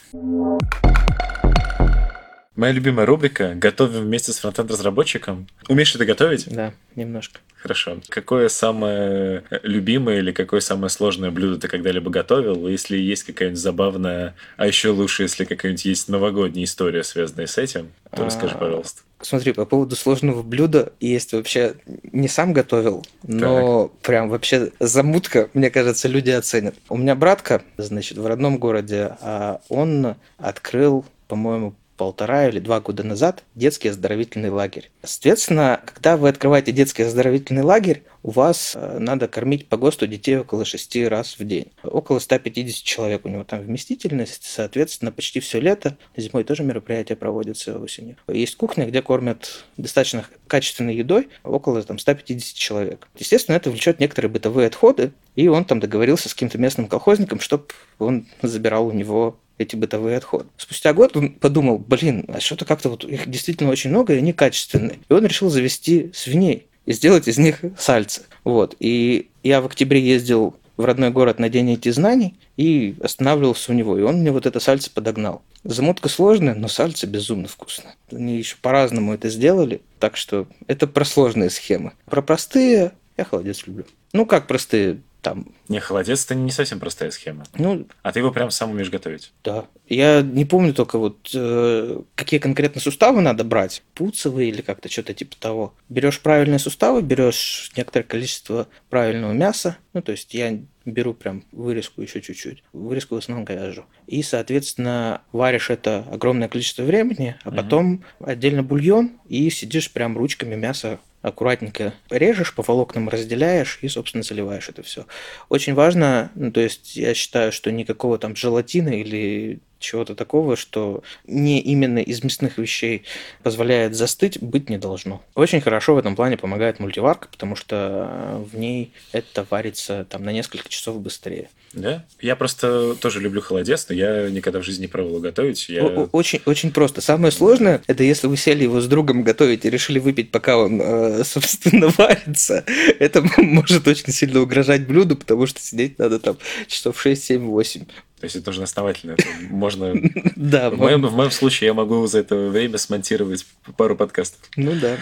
Моя 2.56 2.72
любимая 2.72 3.06
рубрика 3.06 3.56
«Готовим 3.56 4.02
вместе 4.02 4.32
с 4.32 4.38
фронтенд-разработчиком». 4.40 5.48
Умеешь 5.68 5.96
это 5.96 6.06
готовить? 6.06 6.48
Да, 6.48 6.74
немножко. 6.96 7.40
Хорошо. 7.64 8.00
Какое 8.10 8.50
самое 8.50 9.44
любимое 9.64 10.20
или 10.20 10.34
какое 10.34 10.60
самое 10.60 10.90
сложное 10.90 11.32
блюдо 11.32 11.62
ты 11.62 11.70
когда-либо 11.70 12.12
готовил? 12.12 12.68
Если 12.68 12.98
есть 12.98 13.24
какая-нибудь 13.24 13.58
забавная, 13.58 14.36
а 14.58 14.68
еще 14.68 14.90
лучше, 14.90 15.24
если 15.24 15.46
какая-нибудь 15.46 15.86
есть 15.86 16.10
новогодняя 16.10 16.66
история, 16.66 17.06
связанная 17.06 17.48
с 17.48 17.58
этим, 17.58 17.94
то 18.14 18.26
расскажи, 18.26 18.56
а, 18.56 18.58
пожалуйста. 18.58 19.02
Смотри, 19.22 19.54
по 19.54 19.66
поводу 19.66 19.96
сложного 19.96 20.44
блюда, 20.44 20.92
есть 21.00 21.32
вообще 21.32 21.76
не 22.12 22.28
сам 22.28 22.52
готовил, 22.52 23.06
но 23.24 23.88
так. 23.88 24.02
прям 24.02 24.30
вообще 24.30 24.72
замутка, 24.82 25.50
мне 25.54 25.70
кажется, 25.70 26.10
люди 26.10 26.32
оценят. 26.32 26.76
У 26.90 26.98
меня 26.98 27.16
братка, 27.16 27.64
значит, 27.78 28.18
в 28.18 28.28
родном 28.28 28.58
городе, 28.58 29.16
а 29.22 29.62
он 29.70 30.16
открыл, 30.38 31.06
по-моему, 31.30 31.76
полтора 32.04 32.50
или 32.50 32.60
два 32.60 32.82
года 32.82 33.02
назад 33.04 33.46
детский 33.56 33.88
оздоровительный 33.88 34.50
лагерь. 34.50 34.92
Соответственно, 35.04 35.80
когда 35.86 36.18
вы 36.18 36.28
открываете 36.28 36.74
детский 36.74 37.04
оздоровительный 37.04 37.62
лагерь, 37.62 38.04
у 38.24 38.32
вас 38.32 38.74
э, 38.76 38.98
надо 39.00 39.30
кормить 39.30 39.70
по 39.70 39.78
ГОСТу 39.78 40.06
детей 40.06 40.38
около 40.38 40.66
6 40.66 41.08
раз 41.08 41.40
в 41.40 41.46
день. 41.46 41.68
Около 41.82 42.20
150 42.20 42.84
человек 42.84 43.26
у 43.26 43.30
него 43.30 43.46
там 43.46 43.62
вместительность, 43.62 44.44
соответственно, 44.44 45.14
почти 45.14 45.40
все 45.40 45.62
лето. 45.62 45.98
Зимой 46.18 46.44
тоже 46.44 46.64
мероприятия 46.64 47.16
проводятся 47.16 47.80
осенью. 47.80 48.18
Есть 48.28 48.58
кухня, 48.58 48.86
где 48.86 49.02
кормят 49.02 49.64
достаточно 49.78 50.26
качественной 50.48 50.96
едой 50.96 51.30
около 51.44 51.82
там, 51.84 52.00
150 52.00 52.56
человек. 52.56 53.08
Естественно, 53.18 53.56
это 53.56 53.72
влечет 53.72 54.02
некоторые 54.02 54.30
бытовые 54.30 54.68
отходы, 54.68 55.14
и 55.36 55.48
он 55.48 55.64
там 55.64 55.80
договорился 55.80 56.28
с 56.28 56.34
каким-то 56.34 56.58
местным 56.58 56.88
колхозником, 56.88 57.40
чтобы 57.40 57.66
он 57.98 58.26
забирал 58.42 58.88
у 58.88 58.92
него 58.92 59.38
эти 59.58 59.76
бытовые 59.76 60.18
отходы. 60.18 60.46
Спустя 60.58 60.94
год 60.94 61.16
он 61.16 61.34
подумал, 61.34 61.78
блин, 61.78 62.26
а 62.28 62.40
что-то 62.40 62.66
как-то 62.66 62.90
вот 62.90 63.04
их 63.04 63.30
действительно 63.30 63.70
очень 63.70 63.90
много, 63.90 64.14
и 64.14 64.18
они 64.18 64.34
качественные. 64.34 65.00
И 65.08 65.14
он 65.14 65.26
решил 65.26 65.50
завести 65.50 66.12
свиней 66.14 66.68
и 66.86 66.94
сделать 66.94 67.28
из 67.28 67.38
них 67.38 67.62
сальцы. 67.78 68.24
Вот. 68.44 68.76
И 68.80 69.30
я 69.44 69.62
в 69.62 69.66
октябре 69.66 70.02
ездил 70.02 70.56
в 70.76 70.86
родной 70.86 71.12
город 71.12 71.40
на 71.40 71.50
День 71.50 71.72
этих 71.74 71.94
знаний 71.94 72.36
и 72.58 72.96
останавливался 73.02 73.72
у 73.72 73.76
него. 73.76 73.98
И 73.98 74.02
он 74.02 74.22
мне 74.22 74.32
вот 74.32 74.46
это 74.46 74.60
сальце 74.60 74.90
подогнал. 74.92 75.44
Замутка 75.64 76.10
сложная, 76.10 76.56
но 76.56 76.68
сальце 76.68 77.06
безумно 77.06 77.48
вкусно. 77.48 77.96
Они 78.12 78.38
еще 78.38 78.58
по-разному 78.62 79.14
это 79.14 79.30
сделали, 79.30 79.82
так 80.00 80.18
что 80.18 80.48
это 80.68 80.88
про 80.88 81.06
сложные 81.06 81.50
схемы. 81.50 81.94
Про 82.06 82.22
простые 82.22 82.94
я 83.18 83.24
холодец 83.24 83.66
люблю. 83.66 83.86
Ну, 84.12 84.26
как 84.26 84.48
простые? 84.48 85.00
Там... 85.24 85.48
Не, 85.70 85.80
холодец 85.80 86.26
это 86.26 86.36
не 86.36 86.52
совсем 86.52 86.80
простая 86.80 87.10
схема. 87.10 87.46
Ну, 87.56 87.88
а 88.04 88.12
ты 88.12 88.20
его 88.20 88.32
прям 88.32 88.52
сам 88.52 88.72
умеешь 88.72 88.92
готовить? 88.92 89.32
Да. 89.44 89.66
Я 89.88 90.22
не 90.22 90.46
помню 90.46 90.74
только 90.74 91.00
вот 91.00 91.32
э, 91.34 92.02
какие 92.16 92.40
конкретно 92.40 92.82
суставы 92.82 93.22
надо 93.22 93.44
брать. 93.44 93.82
Пуцевые 93.96 94.50
или 94.50 94.62
как-то 94.62 94.90
что-то 94.90 95.14
типа 95.14 95.36
того. 95.40 95.74
Берешь 95.90 96.20
правильные 96.20 96.60
суставы, 96.60 97.02
берешь 97.02 97.72
некоторое 97.76 98.06
количество 98.06 98.68
правильного 98.90 99.32
мяса. 99.32 99.78
Ну, 99.94 100.02
то 100.02 100.12
есть 100.12 100.34
я 100.34 100.60
беру 100.86 101.14
прям 101.14 101.46
вырезку 101.52 102.02
еще 102.02 102.22
чуть-чуть. 102.22 102.64
Вырезку 102.74 103.16
в 103.16 103.20
основном 103.20 103.46
говяжью. 103.46 103.86
И, 104.06 104.22
соответственно, 104.22 105.22
варишь 105.32 105.70
это 105.70 106.06
огромное 106.12 106.50
количество 106.50 106.84
времени, 106.84 107.36
а 107.44 107.52
потом 107.52 107.94
угу. 108.20 108.30
отдельно 108.30 108.64
бульон 108.64 109.14
и 109.30 109.50
сидишь 109.50 109.92
прям 109.92 110.18
ручками 110.18 110.56
мясо 110.56 111.00
аккуратненько 111.24 111.94
режешь, 112.10 112.54
по 112.54 112.62
волокнам 112.62 113.10
разделяешь 113.10 113.80
и, 113.82 113.88
собственно, 113.88 114.24
заливаешь 114.24 114.70
это 114.70 114.84
все. 114.84 115.08
Очень 115.50 115.74
важно, 115.74 116.32
ну, 116.36 116.52
то 116.52 116.60
есть 116.62 116.96
я 116.96 117.16
считаю, 117.16 117.52
что 117.52 117.72
никакого 117.72 118.20
там 118.20 118.36
желатина 118.36 118.90
или 118.90 119.60
чего-то 119.84 120.16
такого, 120.16 120.56
что 120.56 121.04
не 121.28 121.60
именно 121.60 122.00
из 122.00 122.24
мясных 122.24 122.58
вещей 122.58 123.04
позволяет 123.44 123.96
застыть, 123.96 124.42
быть 124.42 124.70
не 124.70 124.78
должно. 124.78 125.22
Очень 125.36 125.62
хорошо 125.62 125.96
в 125.96 125.98
этом 125.98 126.16
плане 126.16 126.38
помогает 126.38 126.80
мультиварка, 126.80 127.28
потому 127.30 127.56
что 127.56 128.44
в 128.52 128.58
ней 128.58 128.92
это 129.12 129.46
варится 129.50 130.06
там 130.10 130.24
на 130.24 130.32
несколько 130.32 130.70
часов 130.70 131.00
быстрее. 131.00 131.50
Да? 131.74 132.06
Я 132.22 132.36
просто 132.36 132.96
тоже 132.96 133.20
люблю 133.20 133.42
холодец, 133.42 133.88
но 133.90 133.96
я 133.96 134.30
никогда 134.30 134.60
в 134.60 134.64
жизни 134.64 134.84
не 134.84 134.88
пробовал 134.88 135.20
готовить. 135.20 135.70
Я... 135.70 135.84
Очень, 135.84 136.42
очень 136.46 136.72
просто. 136.72 137.02
Самое 137.02 137.32
сложное, 137.32 137.82
это 137.88 138.04
если 138.04 138.28
вы 138.28 138.38
сели 138.38 138.64
его 138.64 138.80
с 138.80 138.88
другом 138.88 139.24
готовить 139.24 139.66
и 139.66 139.70
решили 139.70 140.00
выпить, 140.00 140.32
пока 140.32 140.58
он, 140.58 140.80
э, 140.82 141.24
собственно, 141.26 141.88
варится. 141.90 142.64
Это 143.00 143.24
может 143.38 143.88
очень 143.88 144.14
сильно 144.14 144.42
угрожать 144.42 144.86
блюду, 144.86 145.16
потому 145.16 145.48
что 145.48 145.60
сидеть 145.60 145.98
надо 145.98 146.20
там 146.20 146.38
часов 146.68 147.02
6, 147.02 147.24
7, 147.24 147.46
8. 147.48 147.86
То 148.24 148.26
есть 148.26 148.38
это 148.38 148.52
уже 148.52 148.64
основательно. 148.64 149.12
Это 149.12 149.26
можно... 149.50 149.94
Да. 150.38 150.70
В 150.70 150.78
моем, 150.78 151.06
в 151.06 151.14
моем 151.14 151.30
случае 151.30 151.68
я 151.68 151.74
могу 151.74 152.08
за 152.08 152.20
это 152.20 152.48
время 152.48 152.78
смонтировать 152.78 153.46
пару 153.76 153.98
подкастов. 153.98 154.40
Ну 154.56 154.72
да. 154.80 154.98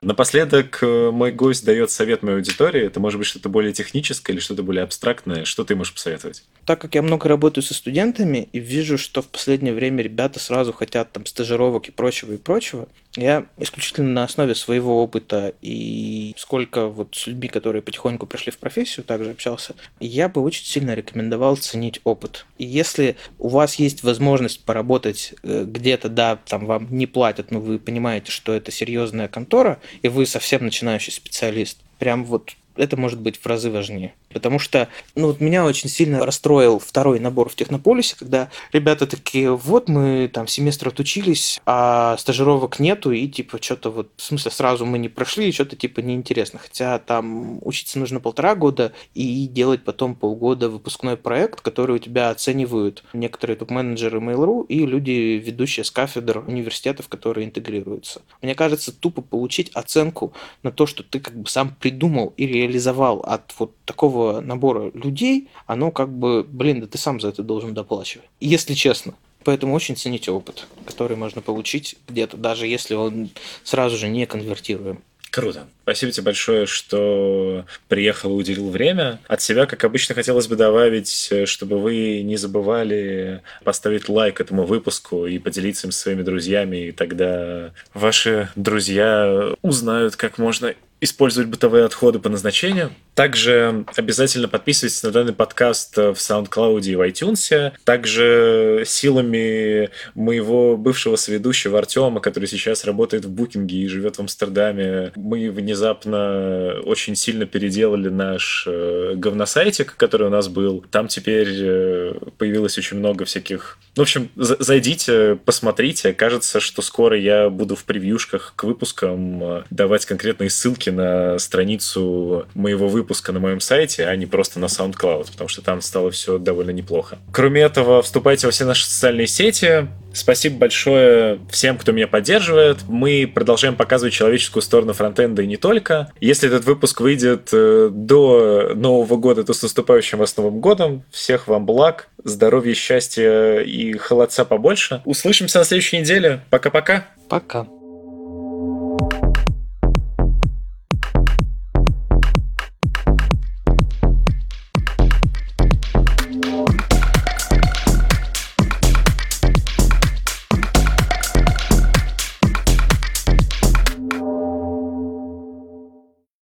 Напоследок 0.00 0.80
э, 0.82 1.10
мой 1.12 1.30
гость 1.30 1.64
дает 1.64 1.92
совет 1.92 2.24
моей 2.24 2.38
аудитории. 2.38 2.84
Это 2.84 2.98
может 2.98 3.18
быть 3.20 3.28
что-то 3.28 3.50
более 3.50 3.72
техническое 3.72 4.32
или 4.32 4.40
что-то 4.40 4.64
более 4.64 4.82
абстрактное. 4.82 5.44
Что 5.44 5.62
ты 5.62 5.76
можешь 5.76 5.94
посоветовать? 5.94 6.42
Так 6.66 6.80
как 6.80 6.96
я 6.96 7.02
много 7.02 7.28
работаю 7.28 7.62
со 7.62 7.74
студентами 7.74 8.48
и 8.52 8.58
вижу, 8.58 8.98
что 8.98 9.22
в 9.22 9.28
последнее 9.28 9.72
время 9.72 10.02
ребята 10.02 10.40
сразу 10.40 10.72
хотят 10.72 11.12
там 11.12 11.24
стажировок 11.24 11.86
и 11.86 11.92
прочего 11.92 12.32
и 12.32 12.36
прочего, 12.36 12.88
я 13.16 13.46
исключительно 13.58 14.08
на 14.08 14.24
основе 14.24 14.54
своего 14.54 15.02
опыта 15.02 15.54
и 15.60 16.34
сколько 16.38 16.86
вот 16.86 17.14
с 17.14 17.26
людьми, 17.26 17.48
которые 17.48 17.82
потихоньку 17.82 18.26
пришли 18.26 18.52
в 18.52 18.58
профессию, 18.58 19.04
также 19.04 19.30
общался, 19.30 19.74
я 20.00 20.28
бы 20.28 20.42
очень 20.42 20.64
сильно 20.64 20.94
рекомендовал 20.94 21.56
ценить 21.56 22.00
опыт. 22.04 22.46
И 22.58 22.64
если 22.64 23.16
у 23.38 23.48
вас 23.48 23.74
есть 23.74 24.02
возможность 24.02 24.64
поработать 24.64 25.34
э, 25.42 25.64
где-то, 25.66 26.08
да, 26.08 26.36
там 26.36 26.66
вам 26.66 26.88
не 26.90 27.06
платят, 27.06 27.50
но 27.50 27.60
вы 27.60 27.78
понимаете, 27.78 28.32
что 28.32 28.52
это 28.52 28.70
серьезная 28.70 29.28
контора, 29.28 29.78
и 30.00 30.08
вы 30.08 30.24
совсем 30.24 30.64
начинающий 30.64 31.12
специалист, 31.12 31.78
прям 31.98 32.24
вот 32.24 32.52
это 32.76 32.96
может 32.96 33.20
быть 33.20 33.38
в 33.38 33.46
разы 33.46 33.70
важнее. 33.70 34.14
Потому 34.32 34.58
что, 34.58 34.88
ну, 35.14 35.28
вот 35.28 35.40
меня 35.40 35.64
очень 35.64 35.88
сильно 35.88 36.24
расстроил 36.24 36.78
второй 36.78 37.20
набор 37.20 37.48
в 37.48 37.54
Технополисе, 37.54 38.16
когда 38.18 38.50
ребята 38.72 39.06
такие, 39.06 39.54
вот 39.54 39.88
мы 39.88 40.30
там 40.32 40.46
семестр 40.46 40.88
отучились, 40.88 41.60
а 41.66 42.16
стажировок 42.18 42.78
нету, 42.78 43.12
и 43.12 43.28
типа 43.28 43.58
что-то 43.60 43.90
вот, 43.90 44.10
в 44.16 44.22
смысле, 44.22 44.50
сразу 44.50 44.86
мы 44.86 44.98
не 44.98 45.08
прошли, 45.08 45.48
и 45.48 45.52
что-то 45.52 45.76
типа 45.76 46.00
неинтересно. 46.00 46.58
Хотя 46.58 46.98
там 46.98 47.58
учиться 47.62 47.98
нужно 47.98 48.20
полтора 48.20 48.54
года 48.54 48.92
и 49.14 49.46
делать 49.46 49.84
потом 49.84 50.14
полгода 50.14 50.68
выпускной 50.68 51.16
проект, 51.16 51.60
который 51.60 51.96
у 51.96 51.98
тебя 51.98 52.30
оценивают 52.30 53.04
некоторые 53.12 53.56
топ-менеджеры 53.56 54.18
Mail.ru 54.18 54.66
и 54.66 54.86
люди, 54.86 55.40
ведущие 55.44 55.84
с 55.84 55.90
кафедр 55.90 56.44
университетов, 56.46 57.08
которые 57.08 57.46
интегрируются. 57.46 58.22
Мне 58.40 58.54
кажется, 58.54 58.92
тупо 58.92 59.22
получить 59.22 59.70
оценку 59.74 60.32
на 60.62 60.70
то, 60.70 60.86
что 60.86 61.02
ты 61.02 61.20
как 61.20 61.34
бы 61.36 61.48
сам 61.48 61.74
придумал 61.74 62.32
и 62.36 62.46
реализовал 62.62 63.20
от 63.20 63.52
вот 63.58 63.72
такого 63.84 64.40
набора 64.40 64.90
людей, 64.94 65.48
оно 65.66 65.90
как 65.90 66.08
бы, 66.08 66.42
блин, 66.44 66.80
да 66.80 66.86
ты 66.86 66.98
сам 66.98 67.20
за 67.20 67.28
это 67.28 67.42
должен 67.42 67.74
доплачивать. 67.74 68.28
Если 68.40 68.74
честно. 68.74 69.14
Поэтому 69.44 69.74
очень 69.74 69.96
цените 69.96 70.30
опыт, 70.30 70.66
который 70.86 71.16
можно 71.16 71.42
получить 71.42 71.96
где-то, 72.08 72.36
даже 72.36 72.66
если 72.66 72.94
он 72.94 73.30
сразу 73.64 73.96
же 73.96 74.08
не 74.08 74.24
конвертируем. 74.26 75.02
Круто. 75.32 75.66
Спасибо 75.84 76.12
тебе 76.12 76.24
большое, 76.24 76.66
что 76.66 77.64
приехал 77.88 78.30
и 78.30 78.34
уделил 78.34 78.68
время. 78.68 79.18
От 79.28 79.40
себя, 79.40 79.64
как 79.64 79.82
обычно, 79.82 80.14
хотелось 80.14 80.46
бы 80.46 80.56
добавить, 80.56 81.32
чтобы 81.46 81.78
вы 81.78 82.20
не 82.22 82.36
забывали 82.36 83.40
поставить 83.64 84.10
лайк 84.10 84.42
этому 84.42 84.66
выпуску 84.66 85.26
и 85.26 85.38
поделиться 85.38 85.86
им 85.86 85.92
со 85.92 86.00
своими 86.00 86.22
друзьями, 86.22 86.88
и 86.88 86.92
тогда 86.92 87.72
ваши 87.94 88.50
друзья 88.56 89.54
узнают, 89.62 90.16
как 90.16 90.36
можно 90.36 90.74
использовать 91.02 91.50
бытовые 91.50 91.84
отходы 91.84 92.20
по 92.20 92.28
назначению. 92.28 92.92
Также 93.14 93.84
обязательно 93.96 94.46
подписывайтесь 94.46 95.02
на 95.02 95.10
данный 95.10 95.32
подкаст 95.32 95.96
в 95.96 96.12
SoundCloud 96.12 96.82
и 96.84 96.94
в 96.94 97.00
iTunes. 97.00 97.72
Также 97.84 98.84
силами 98.86 99.90
моего 100.14 100.76
бывшего 100.76 101.16
соведущего 101.16 101.78
Артема, 101.78 102.20
который 102.20 102.46
сейчас 102.46 102.84
работает 102.84 103.24
в 103.24 103.30
Букинге 103.30 103.78
и 103.78 103.88
живет 103.88 104.16
в 104.16 104.20
Амстердаме, 104.20 105.10
мы 105.16 105.50
внезапно 105.50 106.76
очень 106.84 107.16
сильно 107.16 107.46
переделали 107.46 108.08
наш 108.08 108.64
э, 108.68 109.14
говносайтик, 109.16 109.96
который 109.96 110.28
у 110.28 110.30
нас 110.30 110.48
был. 110.48 110.84
Там 110.90 111.08
теперь 111.08 111.48
э, 111.50 112.14
появилось 112.38 112.78
очень 112.78 112.98
много 112.98 113.24
всяких... 113.24 113.78
В 113.96 114.00
общем, 114.00 114.30
зайдите, 114.36 115.36
посмотрите. 115.44 116.12
Кажется, 116.12 116.60
что 116.60 116.80
скоро 116.80 117.18
я 117.18 117.50
буду 117.50 117.74
в 117.74 117.84
превьюшках 117.84 118.52
к 118.54 118.64
выпускам 118.64 119.42
э, 119.42 119.62
давать 119.70 120.06
конкретные 120.06 120.48
ссылки 120.48 120.91
на 120.92 121.38
страницу 121.38 122.46
моего 122.54 122.88
выпуска 122.88 123.32
на 123.32 123.40
моем 123.40 123.60
сайте, 123.60 124.06
а 124.06 124.14
не 124.16 124.26
просто 124.26 124.60
на 124.60 124.66
SoundCloud, 124.66 125.32
потому 125.32 125.48
что 125.48 125.62
там 125.62 125.80
стало 125.80 126.10
все 126.10 126.38
довольно 126.38 126.70
неплохо. 126.70 127.18
Кроме 127.32 127.62
этого, 127.62 128.02
вступайте 128.02 128.46
во 128.46 128.50
все 128.52 128.64
наши 128.64 128.86
социальные 128.86 129.26
сети, 129.26 129.88
Спасибо 130.14 130.58
большое 130.58 131.40
всем, 131.50 131.78
кто 131.78 131.92
меня 131.92 132.06
поддерживает. 132.06 132.78
Мы 132.88 133.30
продолжаем 133.32 133.76
показывать 133.76 134.12
человеческую 134.12 134.62
сторону 134.62 134.92
фронтенда 134.92 135.42
и 135.42 135.46
не 135.46 135.56
только. 135.56 136.12
Если 136.20 136.48
этот 136.48 136.64
выпуск 136.64 137.00
выйдет 137.00 137.48
э, 137.52 137.88
до 137.90 138.72
Нового 138.74 139.16
года, 139.16 139.44
то 139.44 139.54
с 139.54 139.62
наступающим 139.62 140.18
вас 140.18 140.36
Новым 140.36 140.60
годом. 140.60 141.04
Всех 141.10 141.48
вам 141.48 141.66
благ, 141.66 142.08
здоровья, 142.24 142.74
счастья 142.74 143.60
и 143.60 143.92
холодца 143.94 144.44
побольше. 144.44 145.02
Услышимся 145.04 145.58
на 145.58 145.64
следующей 145.64 146.00
неделе. 146.00 146.42
Пока-пока. 146.50 147.06
Пока. 147.28 147.60
-пока. 147.60 147.64
Пока. 147.64 147.81